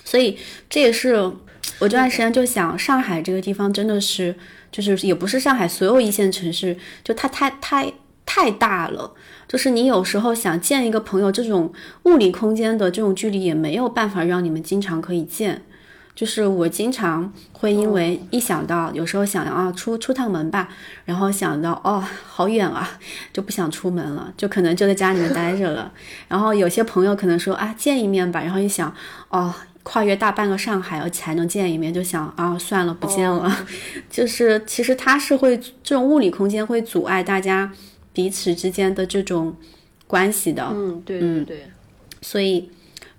[0.06, 0.38] 所以
[0.70, 1.16] 这也是
[1.80, 4.34] 我这段时间就想，上海这个地方真的是，
[4.72, 7.92] 就是也不是上海所有一线城市，就它太太
[8.34, 9.12] 太大了，
[9.46, 15.64] 就是你有时候想见一个朋友，这种物理空间的这种距离也没有办法让你们经常可以见。
[16.16, 20.70] 就是我经常会因为一想到有时候想啊出出趟门吧，
[21.04, 22.90] 然后想到哦好远啊，
[23.34, 25.92] 就不想出门了，就可能就在家里面待着了。
[26.30, 28.94] 然后有些朋友可能说啊见一面吧，然后一想
[29.28, 29.54] 哦
[29.84, 33.54] 跨越大半个上海才能见一面，就想啊算了不见了。
[34.10, 37.70] 就是其实它是会这种物理空间会阻碍大家
[38.14, 39.56] 彼此之间的这种
[40.08, 40.68] 关系的。
[40.72, 41.64] 嗯，对对对，
[42.22, 42.70] 所以。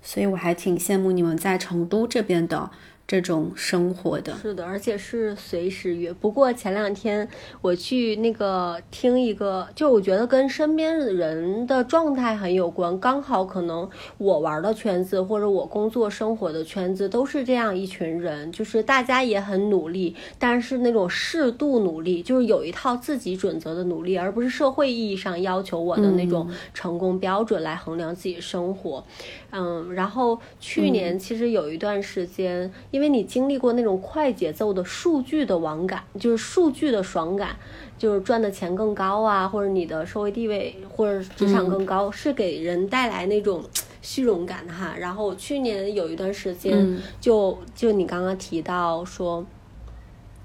[0.05, 2.69] 所以我还挺羡慕你们在成都这边的。
[3.05, 6.11] 这种生活的是的，而且是随时约。
[6.13, 7.27] 不过前两天
[7.61, 12.97] 我去那个听一个，就我觉得跟身边人的状态很有关。
[12.99, 29.03] 刚好可能我玩的圈子或者我工作生活的圈子都是这样一群人，就是大家也很努力，但是那种适度努力，就是有一套自己准则的努力，而不是社会意义上要求我的那种成功标准来衡量自己生活。
[29.51, 32.71] 嗯，然后去年其实有一段时间。
[32.93, 37.55] 因为你经历过那种快节奏的数据的网感，就是数据的爽感，
[37.97, 43.63] 就是赚的钱更高啊，或者你的社会地位或者职场更高，是给人带来那种
[44.03, 44.93] 虚荣感的哈。
[44.95, 49.43] 然后去年有一段时间，就就你刚刚提到说。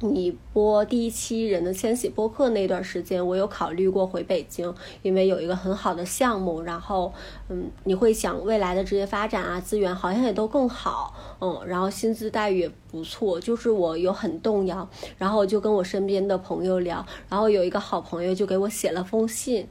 [0.01, 4.73] 你播第一期《人的迁徙》播客那段时间，我有考虑过回北京，
[5.03, 6.63] 因为有一个很好的项目。
[6.63, 7.13] 然后，
[7.49, 14.89] 嗯，你会想未来的职业发展啊，资源好像也都更好，嗯，然后薪资待遇也不错，就是我有很动摇。
[15.17, 19.67] 然后我就跟我身边的朋友聊，然后有一个好朋友就给我写了封信，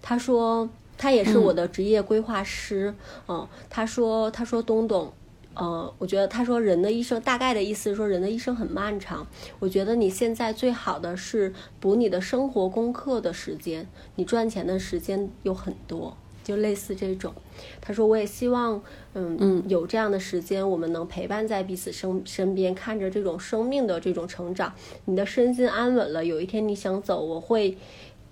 [0.00, 2.94] 他说他也是我的职业规划师，
[3.26, 5.12] 嗯，他说他说东东。
[5.60, 9.26] 呃，我觉得他说人的一生大概的意思是说人的一生很漫长。
[9.58, 17.34] 我觉得你现在最好的是补你的生活功课的时间，你赚钱的时间有很多，就类似这种。
[17.78, 18.82] 他说我也希望，
[19.12, 24.72] 嗯嗯，有这样的时间，我们能陪伴在彼此身身边，看着这种生命的这种成长。
[25.04, 27.76] 你的身心安稳了，有一天你想走，我会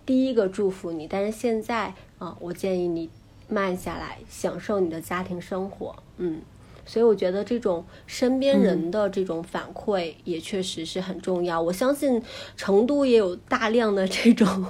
[0.07, 1.07] 第一个祝福你。
[1.07, 3.11] 但是现在啊，我建议你
[3.49, 5.95] 慢下来，享受你的家庭生活。
[6.17, 6.41] 嗯。
[6.89, 11.61] 所以我觉得这种身边人的这种反馈也确实是很重要。
[11.61, 12.23] 我相信
[12.57, 14.65] 成都也有大量的这种，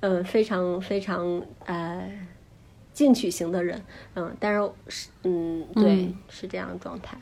[0.00, 2.10] 嗯，非常非常呃
[2.94, 3.82] 进取型的人，
[4.14, 7.18] 嗯，但是是嗯，对，是这样的状态。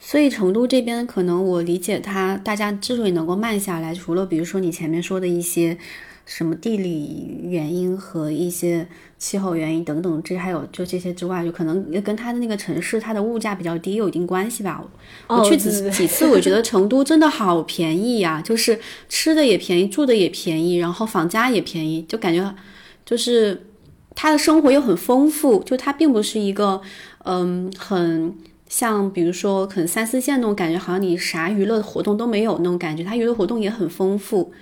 [0.00, 5.78] 所以成都这边可能我理解他，大家之所以能够慢下来，除了比如说你前面说的一些。
[6.32, 8.86] 什么地理原因和一些
[9.18, 14.80] 气候原因等等，这还有就这些之外，就可能跟它的那个城市它的物价比较低有一定关系吧。
[15.26, 18.78] 我去几几次，我觉得成都真的好便宜呀，就是
[19.08, 22.54] 吃的也便宜，住的也便宜，然后房价也便宜，就感觉
[23.04, 23.66] 就是
[24.14, 26.80] 他的生活又很丰富，就它并不是一个
[27.24, 28.32] 嗯很
[28.68, 34.52] 像比如说可能三四线那种感觉，好像你啥娱乐活动都没有那种感觉，它娱乐活动也很丰富。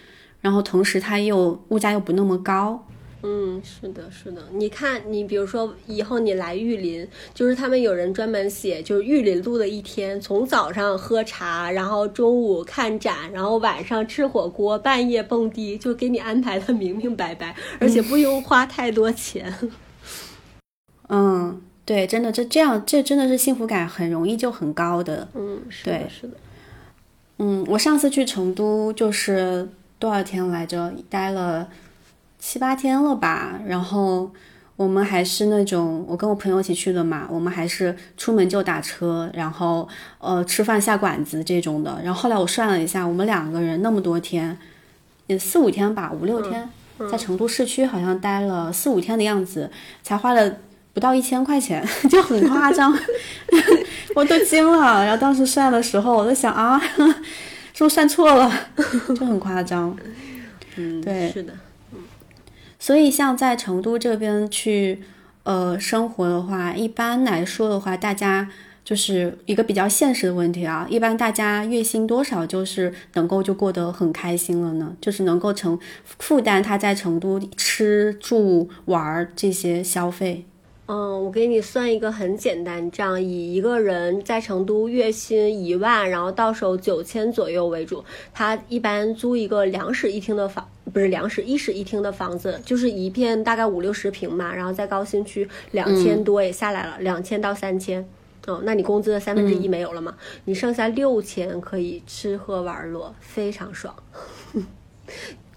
[0.40, 2.85] 然后同时，它又物价又不那么高。
[3.20, 4.40] 嗯，是的，是的。
[4.52, 7.05] 你看，你比如说以后你来玉林，
[7.35, 19.52] 就是他们有人专门写，就是玉林路的一天，从早上喝茶，然后中午看展，然后晚上吃火锅，半夜蹦迪，就给你安排的明明白白，而且不用花太多钱。
[21.10, 25.27] 嗯，对，真的，这这样，这真的是幸福感很容易就很高的。
[25.35, 26.35] 嗯，是的，是的。
[27.39, 29.69] 嗯，我上次去成都就是。
[29.98, 30.92] 多少天来着？
[31.10, 31.68] 待了
[32.38, 33.60] 七八天了吧。
[33.66, 34.30] 然后
[34.76, 37.26] 我们还是那种，我跟我朋友一起去的嘛。
[37.28, 39.88] 我们还是出门就打车，然后
[40.20, 41.98] 呃吃饭下馆子这种的。
[42.04, 44.56] 然后后来我算了一下，我们两个人那么多天，
[45.26, 46.70] 也四五天吧，五六天，
[47.10, 49.68] 在成都市区好像待了四五天的样子，
[50.04, 50.56] 才花了
[50.94, 52.96] 不到一千块钱， 就很夸张
[54.14, 55.04] 我都惊了。
[55.04, 56.80] 然后当时算的时候，我在想啊。
[57.78, 58.52] 是不是算错了？
[59.14, 59.96] 就很夸张。
[60.74, 61.52] 嗯，对，是的。
[61.92, 62.00] 嗯，
[62.76, 65.00] 所以像在成都这边去
[65.44, 68.50] 呃生活的话，一般来说的话，大家
[68.84, 70.88] 就是一个比较现实的问题啊。
[70.90, 74.96] 一般大家月薪多少，就是能够就过得很开心了呢？
[75.00, 75.78] 就是能够承
[76.18, 80.44] 负担他在成都吃住玩这些消费。
[80.90, 88.02] 嗯，我给你算一个很简单账，以一个人在成都月薪一万，然后到手九千左右为主。
[88.32, 98.09] 他一般租一个两室一厅的房，不是两室一室一厅的房子，就是一片大概五六十平嘛，然后在高新区两千多也下来了，两千到三千。
[98.47, 100.16] 哦，那你工资的三分之一没有了嘛？
[100.47, 103.94] 你剩下六千可以吃喝玩乐，非常爽。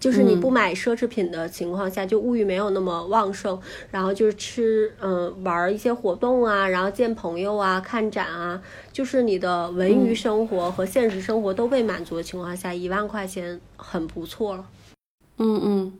[0.02, 3.56] 就是你不买奢侈品的情况下，就物欲没有那么旺盛，
[3.88, 8.60] 然后就是吃，嗯，玩一些活动啊，然后见朋友啊，看展啊，
[8.92, 14.66] 就是你的文娱生活和现实生活都被满足的情况下，一万块钱很不错了。
[15.38, 15.92] 嗯嗯，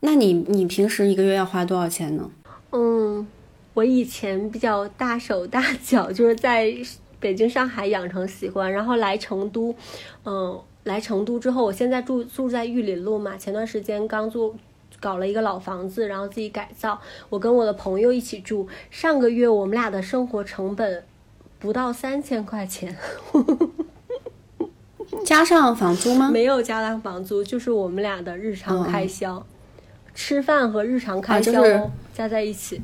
[0.00, 2.28] 那你你平时一个月要花多少钱呢？
[2.72, 3.24] 嗯，
[3.74, 6.74] 我以前比较大手大脚，就是在
[7.20, 9.72] 北京、上海养成习惯，然后来成都，
[10.24, 10.60] 嗯。
[10.84, 13.36] 来成都之后，我现在住住在玉林路嘛。
[13.36, 14.54] 前段时间刚住，
[15.00, 16.98] 搞了一个老房子，然后自己改造。
[17.28, 21.04] 我跟我的朋友一起住，上个月我们俩的生活成本
[21.58, 22.96] 不到三千块钱，
[25.26, 26.30] 加上房租吗？
[26.30, 29.44] 没有加上房租，就是我们俩的日常开销，
[30.14, 31.62] 吃饭和日常开销
[32.14, 32.80] 加在一起。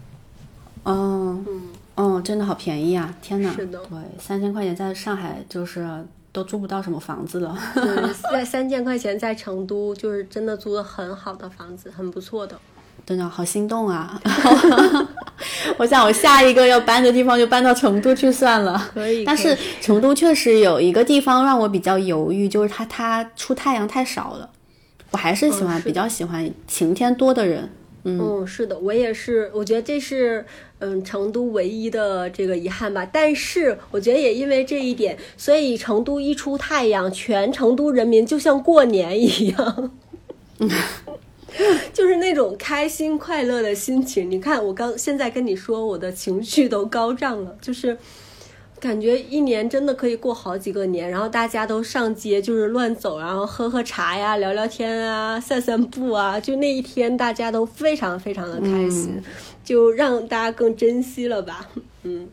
[0.83, 3.15] 哦，嗯，哦，真的好便宜啊！
[3.23, 6.05] 天哪，是的，对，三千块钱在上海就是。
[6.35, 7.57] 都租不到什么房子了。
[8.33, 12.59] 在三千块钱在成都，就是真的租的很好的房子，很不错的。
[13.07, 14.21] 真的好心动啊！
[15.79, 18.91] 我想我下一个要搬的地方就搬到成都去算了。
[18.93, 19.25] 可以。
[19.25, 24.51] 但是成都确实有一个地方让我比较犹豫，就是它它出太阳太少了。
[25.11, 27.71] 我还是喜欢比较喜欢晴天多的人。
[28.05, 30.45] 嗯，是的，我也是，我觉得这是
[30.79, 33.09] 嗯成都唯一的这个遗憾吧。
[33.11, 39.91] 但是我觉得也因为这一点，所以成都一出太阳，全成都人民就像过年一样，
[41.95, 44.31] 就是那种开心快乐的心情。
[44.31, 47.97] 你看，我刚现在跟你说，我的情绪都高涨了，就是。
[48.85, 59.23] 感觉一年真的可以过好几个年，然后大家都上街就是乱走，然后喝喝茶呀、聊聊天啊、散散步啊，就那一天大家都非常非常的开心，
[59.65, 61.67] 就让大家更珍惜了吧。
[62.03, 62.29] 嗯，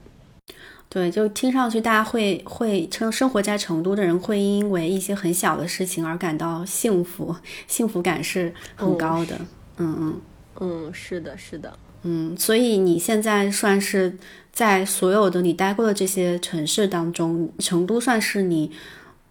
[0.89, 7.33] 对，就听上去大家会会称生活在成都的人会因为一些很小的事情而感到幸福，
[7.65, 9.37] 幸福感是很高的。
[9.77, 10.21] 嗯嗯
[10.59, 11.79] 嗯，是的，是的。
[12.03, 14.17] 嗯，所以你现在算是
[14.51, 18.71] 在所有的你待过的这些城市当中，成都算是你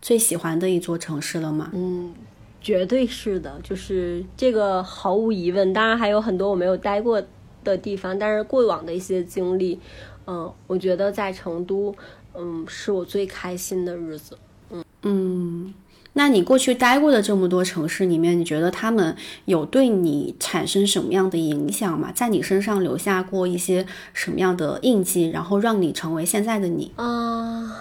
[0.01, 1.71] 最喜欢的一座城市了吗？
[1.75, 2.15] 嗯，
[2.61, 5.73] 绝对是的，就是这个毫无疑问。
[5.73, 7.23] 当然还有很多我没有待过
[7.63, 9.79] 的地方，但是过往的一些经历，
[10.27, 11.95] 嗯，我觉得在成都，
[12.35, 14.39] 嗯，是我最开心的日子。
[14.71, 15.75] 嗯嗯。
[16.15, 22.11] 那你过去待过的这么多城市里面，你觉得他们有对你产生什么样的影响吗？
[22.13, 26.91] 在你身上留下过一些什么样的印记，然后让你成为现在的你？
[26.97, 27.77] 啊，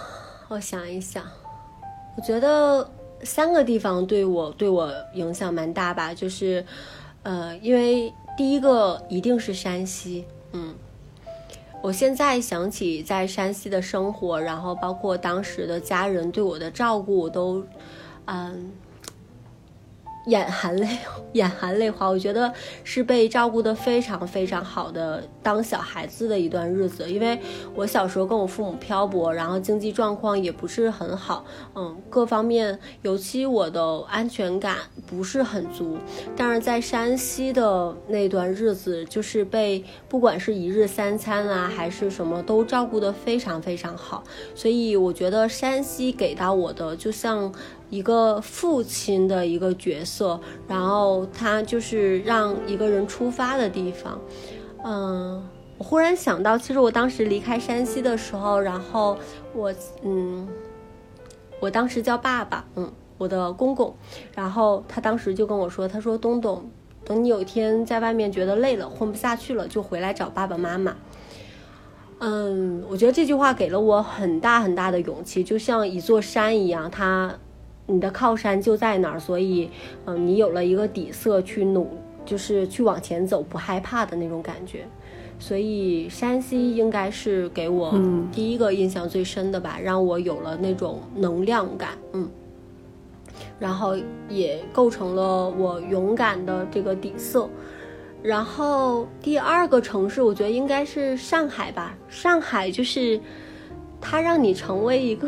[0.47, 1.23] 我想一想，
[2.15, 2.87] 我觉得
[3.23, 6.63] 三个地方对我对我影响蛮大吧，就是，
[7.23, 10.75] 呃，因为第一个一定是山西，嗯，
[11.81, 17.65] 我现在想起在山西的生活，然后包括当时的家人对我的照顾，都。
[18.29, 18.71] 嗯。
[20.25, 20.85] 眼含泪，
[21.33, 22.07] 眼含泪花。
[22.07, 22.53] 我觉得
[22.83, 27.09] 是被照顾的非常非常好的当小孩子的一段日子。
[27.09, 27.39] 因为
[27.73, 31.43] 我小时候跟我父母漂泊，然后经济状况也不是很好，
[31.73, 34.75] 嗯，各方面，尤其我的安全感
[35.07, 35.97] 不是很足。
[36.35, 44.23] 但是在山西的那段日子，就是被不管是一日三餐啊，还是什么都照顾的非常非常好。
[44.53, 47.51] 所以我觉得山西给到我的，就像。
[47.89, 54.19] 一个父亲的一个角色，然后他就是让一个人出发的地方。
[54.85, 55.43] 嗯，
[55.77, 59.17] 我忽然想到，其实我当时离开山西的时候，然后
[59.53, 60.47] 我嗯，
[61.59, 63.95] 我当时叫爸爸，嗯，我的公公，
[64.35, 66.69] 然后他当时就跟我说，他说东东，
[67.03, 70.95] 等你有一天在外面觉得累了，混不下去了，就回来找爸爸妈妈。
[72.19, 77.33] 嗯，我觉得这句话给了我很大很大的勇气，就像一座山一样，它。
[77.91, 79.67] 你的靠山就在哪儿，所以，
[80.05, 81.89] 嗯，你有了一个底色去努，
[82.23, 84.85] 就是去往前走，不害怕的那种感觉。
[85.39, 87.99] 所以山西应该是给我
[88.31, 92.29] 第一个印象最深的吧，让我有了那种能量感，嗯，
[93.57, 93.97] 然后
[94.27, 97.49] 也构成了我勇敢的这个底色。
[98.21, 101.97] 然后第二个城市，我觉得应该是上海吧。
[102.07, 103.19] 上海就是
[103.99, 105.27] 它让你成为一个，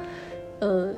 [0.60, 0.94] 呃。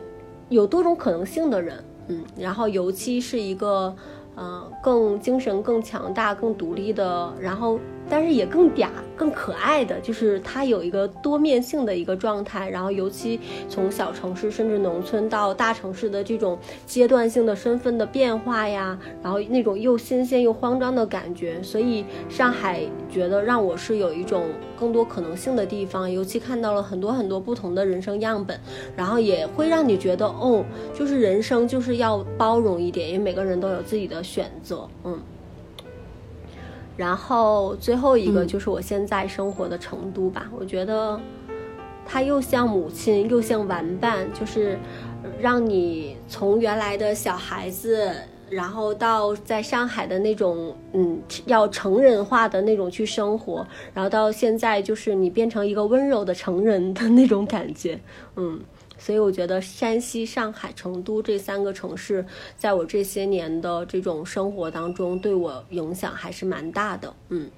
[0.53, 3.95] 有多种可能性的人，嗯，然后尤其是一个，
[4.37, 7.79] 呃，更精神更强大、更独立的，然后
[8.12, 12.68] 但是也更嗲、更可爱的，就是它有一个多面性的一个状态。
[12.68, 13.40] 然后，尤其
[13.70, 24.44] 从小城市甚至农村到大城市的这种阶段性的身份的变化呀，然后那种又新鲜又慌张的感觉，所以上海觉得让我是有一种
[24.78, 26.10] 更多可能性的地方。
[26.12, 28.60] 尤其看到了很多很多不同的人生样本，
[28.94, 30.62] 然后也会让你觉得，哦，
[30.93, 35.18] 就是人生就是要包容一点，因为每个人都有自己的选择，嗯。
[36.97, 41.19] 然后最后一个就是我现在生活的成都吧，我觉得
[42.06, 44.78] 它又像母亲又像玩伴，就是
[45.40, 48.12] 让你从原来的小孩子，
[48.51, 57.98] 然后到在上海的那种嗯要成人化的那种去生活，然后到现在就是你变成一个温柔的成人的那种感觉，
[58.36, 58.60] 嗯。
[59.05, 62.24] 所以我觉得山西、上海、成都这三个城市，
[62.57, 67.12] 在我这些年的这种生活当中，对我影响还是蛮大的。
[67.31, 67.51] 嗯，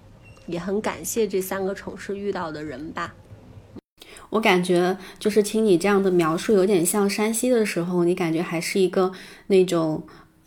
[0.46, 3.14] 也很感谢这三个城市遇到的人吧。
[4.30, 9.12] 我感觉就是听你这样的描述，有点像山西的时候，你感觉还是一个
[9.48, 10.02] 那种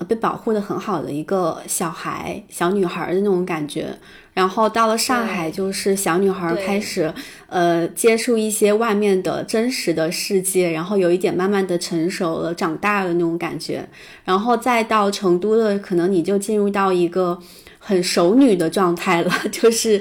[0.07, 3.99] 被保护的很好的一个小孩、小女孩的那种感觉。
[4.37, 7.11] 然后到了上海，就是小女孩开始，
[7.47, 13.83] 呃，接触一些外面的真实的世界，然后有一点慢慢的成熟了、长大了那种感觉。
[14.23, 17.39] 然后再到成都的，可能你就进入到一个。
[17.87, 19.97] 很熟女的状态了， 就是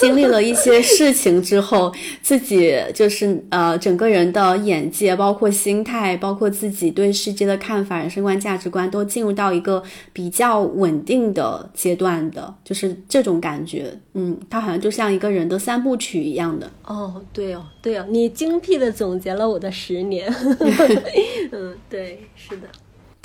[0.00, 1.92] 经历了一些事情之后，
[2.22, 9.82] 自己就是呃，整个人的眼界，包括心态，包括自己对世界的看法、人生观、价值观，都进入到一个
[10.14, 13.92] 比较稳定的阶段的，就是这种感觉。
[14.14, 16.70] 嗯，它好像就像一个人的三部曲一样的。
[16.86, 20.26] 哦，对哦，对哦，你精辟的总结了我的十年。
[21.52, 22.62] 嗯，对，是的。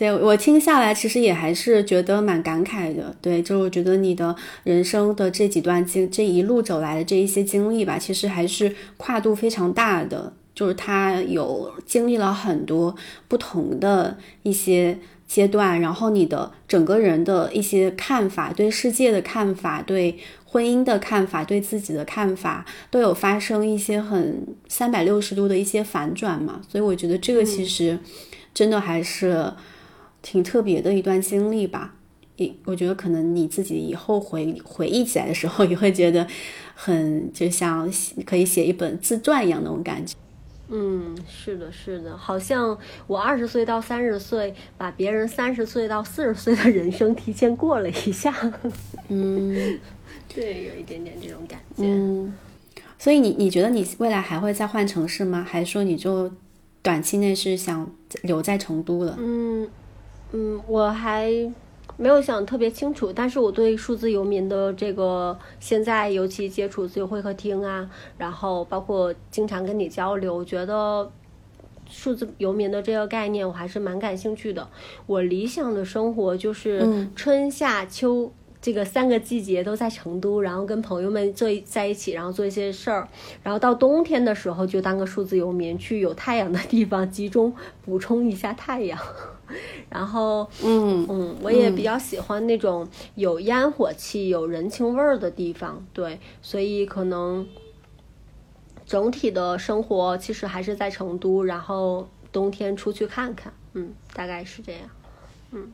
[0.01, 3.15] 对我听下来，其实也还是觉得蛮感慨的。
[3.21, 10.33] 对，就是我觉得你的人生的这几段经，这一路走来的这一些经历吧，其实还是跨度非常大的。
[10.55, 12.95] 就是他有经历了很多
[13.27, 14.97] 不同的一些
[15.27, 26.59] 阶段，然后你的整个人的一些看法、对世界的看法、对婚姻的看法、对自己的看法，都有发生一些很三百六十度的一些反转嘛。
[26.67, 27.99] 所以我觉得这个其实
[28.51, 29.53] 真的还是。
[30.21, 31.95] 挺特别的一段经历吧，
[32.37, 36.27] 一我觉得可能你自己以后回回忆起来的时候，也会觉得
[36.75, 37.91] 很就像
[38.25, 40.15] 可以写一本自传一样那种感觉。
[40.73, 48.33] 嗯，是的，是的，好像我二十岁到三十岁，把别人三十岁到四十岁的人生提前过了一下。
[49.09, 49.79] 嗯，
[50.33, 51.83] 对，有一点点这种感觉。
[51.83, 52.33] 嗯，
[52.97, 55.45] 所以你你觉得你未来还会再换城市吗？
[55.45, 56.31] 还是说你就
[56.81, 57.91] 短期内是想
[58.21, 59.17] 留在成都了？
[59.19, 59.67] 嗯。
[60.31, 61.31] 嗯，我还
[61.97, 71.11] 没有想特别清楚，但是我对数字游民的这个现在尤其接触自由会客厅啊，然后包括经常跟你交流，我觉得
[71.89, 74.67] 数字游民的这个概念我还是蛮感兴趣的。
[75.05, 78.31] 我理想的生活就是春夏秋。
[78.63, 83.07] 这个三个季节都在成都，然后跟朋友们坐在一起，然后做一些事儿，
[83.41, 87.51] 然后到冬天的时候就当个数字游民，去有太阳的地方集中
[87.83, 88.99] 补充一下太阳。
[89.89, 95.85] 然后，嗯嗯，我也比较喜欢那种有烟火气、有人情味儿的地方。
[95.93, 97.47] 对，所以可能
[98.85, 103.53] 整体的生活其实还是在成都，然后冬天出去看看。
[103.73, 104.81] 嗯，大概是这样。
[105.51, 105.71] 嗯。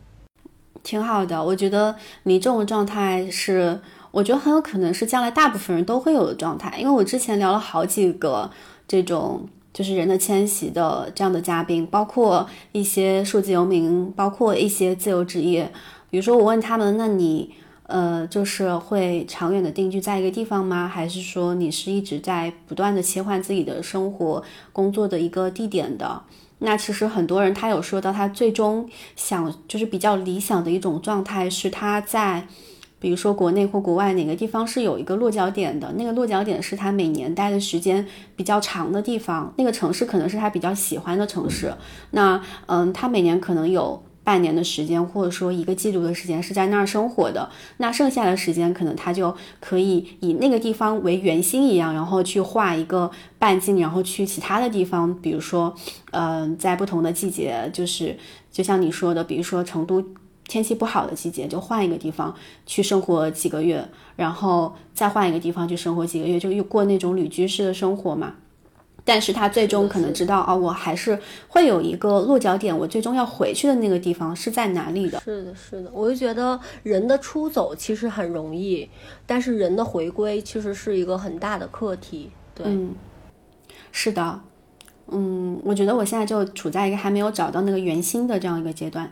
[0.84, 3.82] 挺好的，我觉得你这种状态是，
[4.12, 6.78] 我觉得很有可能是将来大部分人都会有的状态。
[6.80, 8.50] 因为我之前聊了好几个
[8.88, 15.72] 这种就是人的迁徙的这样的嘉宾，包括一些数字游民，包括一些自由职业。
[16.10, 17.52] 比如说我问他们，那你
[17.84, 20.88] 呃就是会长远的定居在一个地方吗？
[20.88, 24.44] 还是说你是一直在不断的切换自己的生活
[24.74, 26.24] 工作的一个地点的？
[26.58, 32.48] 那其实很多人他有说到，他最终想就是比较理想的一种状态是他在，
[33.00, 38.06] 比如说国内或国外哪个地方是有一个落脚点的，那个落脚点是他每年待的时间
[38.36, 41.74] 比较长的地方，那个城市可能是他比较喜欢的城市。
[42.12, 44.04] 那嗯，他每年可能有。
[44.28, 53.10] 半年的时间，或者说一个季度的时间是在那儿生活的，那剩下的时间可能他就可以以那个地方为圆心一样，然后去画一个
[53.40, 55.74] 半径，然后去其他的地方，比如说，
[56.12, 58.18] 嗯，在不同的季节，就是
[58.52, 60.04] 就像你说的，比如说成都
[60.48, 62.34] 天气不好的季节，就换一个地方
[62.66, 68.34] 去生活几个月，然后再换一个地方去生活几个月，就又过那种旅居式的生活嘛。
[69.04, 71.18] 但是他最终可能知道啊，我还是
[71.48, 75.18] 会有一个落脚点，我最终要回去的那个地方是在哪里的。
[75.22, 78.90] 是的，是的，我就觉得人的出走其实很容易，
[79.26, 82.32] 但是人的回归其实是一个很大的课题。
[82.54, 82.96] 对，嗯，
[83.94, 84.42] 是的。
[85.10, 89.10] 嗯，我觉得我现在就处在一个还没有找到那个圆心的这样一个阶段，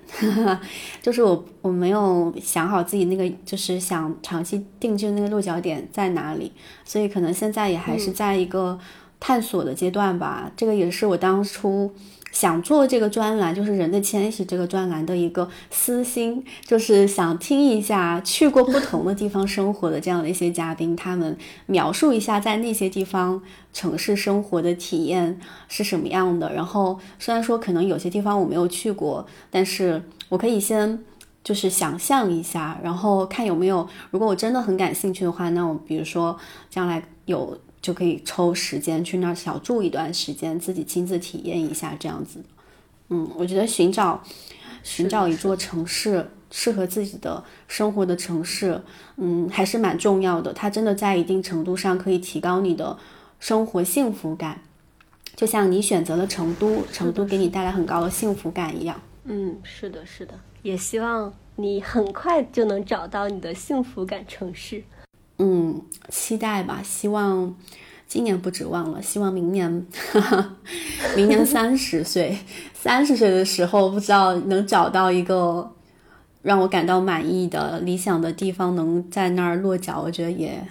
[1.02, 6.52] 就是我我没有想好自己那个就是想长期定居那个落脚点在哪里，
[6.84, 8.78] 所以可能现在也还是在一个
[9.20, 10.52] 探索的阶段吧。
[10.58, 11.94] 这个也是我当初。
[12.36, 21.38] 想做这个专栏，就是人的迁徙这个专栏的一个私心，就是想听一下去过不同的地方生活的这样的一些嘉宾，他们
[21.68, 23.42] 描述一下在那些地方
[23.72, 25.40] 城市生活的体验
[25.70, 26.52] 是什么样的。
[26.54, 31.02] 然后虽然说可能有些地方我没有去过，但是我可以先
[31.42, 36.38] 就是想象一下，然后看有没有，如果我真的很感兴趣的话，那我比如说
[36.70, 37.58] 将来有。
[37.86, 42.44] 就可以抽时间去那儿小住一段时间，自己亲自体验一下这样子。
[43.10, 44.24] 嗯，我觉得寻找
[44.82, 48.82] 寻找一座城市适合自己的生活的城市，
[49.18, 50.52] 嗯，还是蛮重要的。
[50.52, 52.98] 它真的在一定程度上可以提高你的
[53.40, 54.62] 生活幸福感，
[55.36, 59.00] 就像你选择了成都，成都给你带来很高的幸福感一样。
[59.26, 60.34] 嗯，是的，是的，
[60.64, 64.84] 也希望你很快就能找到你的幸福感城市。
[65.38, 67.56] 嗯，期待吧，希望
[68.08, 69.86] 今年不指望了，希望明年，
[71.16, 72.38] 明年三十岁，
[72.74, 75.70] 三十岁的时候，不知道能找到一个
[76.42, 80.66] 让我感到满意的理想的地方，能在那儿落脚，我觉得也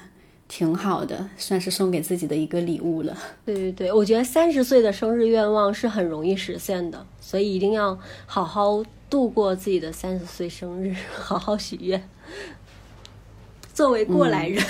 [0.48, 3.14] 挺好的，算是送给自己的一个礼物了。
[3.44, 12.08] 对对对，我觉得三十岁的生日愿望是很容易实现的，所以一定要好好度过自己的三十岁生日， 好好许愿。
[13.74, 14.64] 作为过来人，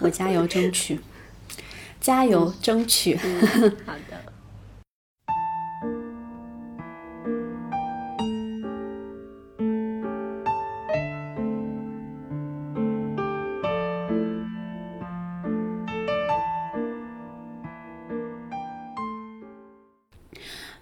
[0.00, 1.00] 我加油争取，
[1.98, 3.16] 加油争取。
[3.16, 4.20] 好的。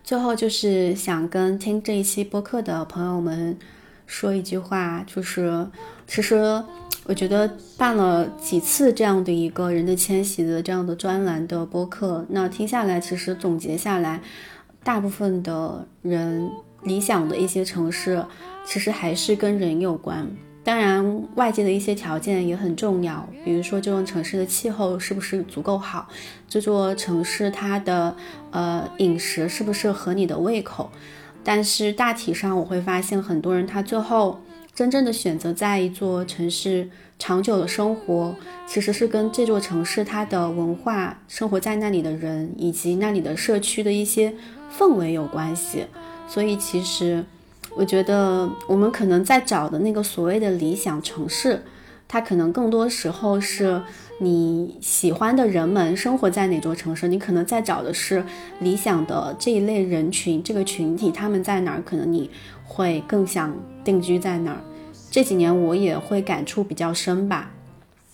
[0.02, 3.56] 最后就是想跟听这一期播客的朋友们
[4.06, 5.68] 说一句话，就是
[6.08, 6.64] 其实。
[7.08, 14.20] 我觉得办了几次这样的一个人的迁徙的这样的专栏的播客，那听下来，其实总结下来，
[14.84, 16.50] 大部分的人
[16.82, 18.22] 理想的一些城市，
[18.66, 20.28] 其实还是跟人有关。
[20.62, 26.06] 当然，外界的一些条件也很重要，比如说这座城市的气候是不是足够好，
[26.46, 28.14] 这座城市它的
[28.50, 30.90] 呃饮食是不是合你的胃口。
[31.42, 34.38] 但是大体上，我会发现很多人他最后。
[34.78, 36.88] 真正的选择在一座城市
[37.18, 38.32] 长久的生活，
[38.64, 44.32] 其实是跟这座城市它的文化、生活在那里的人以及那里的社区的一些
[44.72, 45.84] 氛围有关系。
[46.28, 47.24] 所以，其实
[47.76, 51.60] 我觉得我们可能在找的那个所谓的理想城市，
[52.06, 53.82] 它可能更多时候是
[54.20, 58.24] 你喜欢的人们生活在哪座城市，你可能在找的是
[58.60, 62.30] 理想的这一类人群，这个群体他们在哪儿，可能你
[62.64, 63.52] 会更想
[63.88, 64.60] 定居在那儿。
[65.10, 67.50] 这几年我也会感触比较深吧，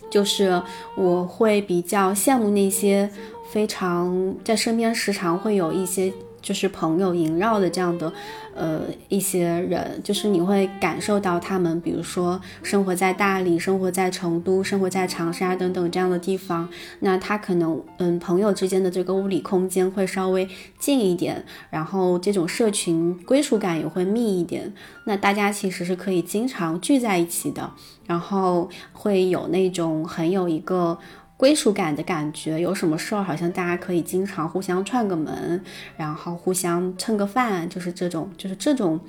[0.09, 0.62] 就是
[0.94, 3.10] 我会比较羡慕那些
[3.51, 6.12] 非常在身边时常会有一些。
[6.44, 8.12] 就是朋友萦绕的这样的，
[8.54, 16.68] 呃，一些人，就是你会感受到他们，比如说生活在大理、生活在成都、生活在长沙等等这样的地方，
[17.00, 20.46] 那他可能，嗯，朋友之间的这个物理空间会稍微
[20.78, 24.74] 近一点，然后这种社群归属感也会密一点，
[25.06, 27.72] 那大家其实是可以经常聚在一起的，
[28.06, 30.98] 然后会有那种很有一个。
[31.36, 35.61] 归属感的感觉，有什么事儿好像大家可以经常互相串个门，
[35.97, 39.01] 然后互相蹭个饭，就是这种，就是这种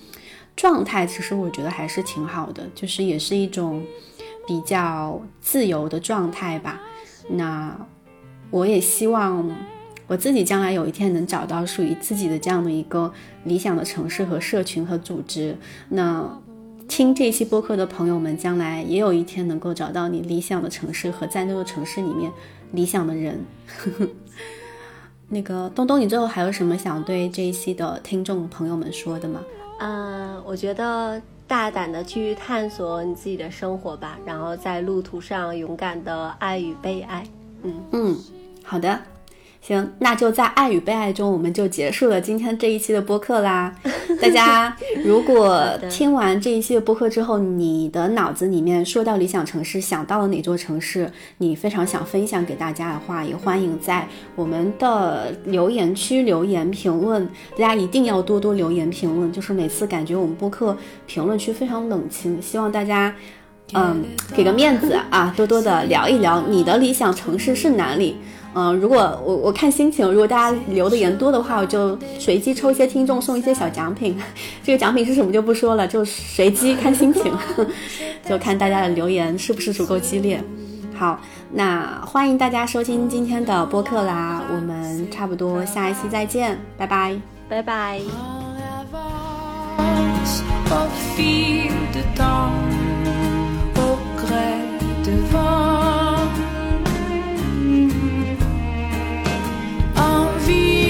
[0.56, 3.86] 状态，其实我觉得还是挺好的，就是也是一种
[4.48, 6.82] 比较自由的状态吧。
[7.30, 7.78] 那
[8.50, 9.56] 我也希望
[10.08, 15.56] 我自己将来有一天能找到属于自己的这样的一个理想的城市和社群和组织。
[15.90, 16.42] 那。
[16.88, 22.32] 听这期播客的朋友们，将来也有一天能够找到你理想的城市和在那个城市里面
[22.72, 23.44] 理想的人。
[25.28, 29.42] 那个东东，你最后还有什么想对这一期的听众朋友们说的吗？
[29.80, 37.28] 嗯，我觉得大胆的去探索你自己的生活吧，然后在路途上勇敢的爱与被爱。
[37.64, 38.18] 嗯嗯，
[38.64, 39.02] 好的。
[39.66, 43.74] 行，那就在爱与被爱中，我们就结束了今天这一期的播客啦。
[44.22, 57.28] 大家 如果听完这一期的播客之后，你的脑子里面说到理想城市，想到了哪座城市，你非常想分享给大家的话，也欢迎在我们的留言区留言评论。
[57.58, 60.78] 大家一定要多多留言评论，就是每次感觉我们播客
[61.08, 63.16] 评论区非常冷清，希望大家
[63.74, 64.04] 嗯
[64.36, 68.16] 给个面子啊，多多的聊一聊你的理想城市是哪里。
[68.56, 74.18] 嗯，如果我我看心情，如果大家留的言多的话，我就随机抽一些听众送一些小奖品。
[74.64, 77.32] 这个奖品是什么就不说了，就随机看心情，
[78.28, 80.42] 就看大家的留言是不是足够激烈。
[80.98, 81.20] 好，
[81.52, 87.20] 那欢迎大家收听今天的播客啦，我们差不多下一期再见，拜拜，
[87.50, 88.00] 拜拜。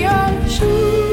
[0.05, 1.04] your.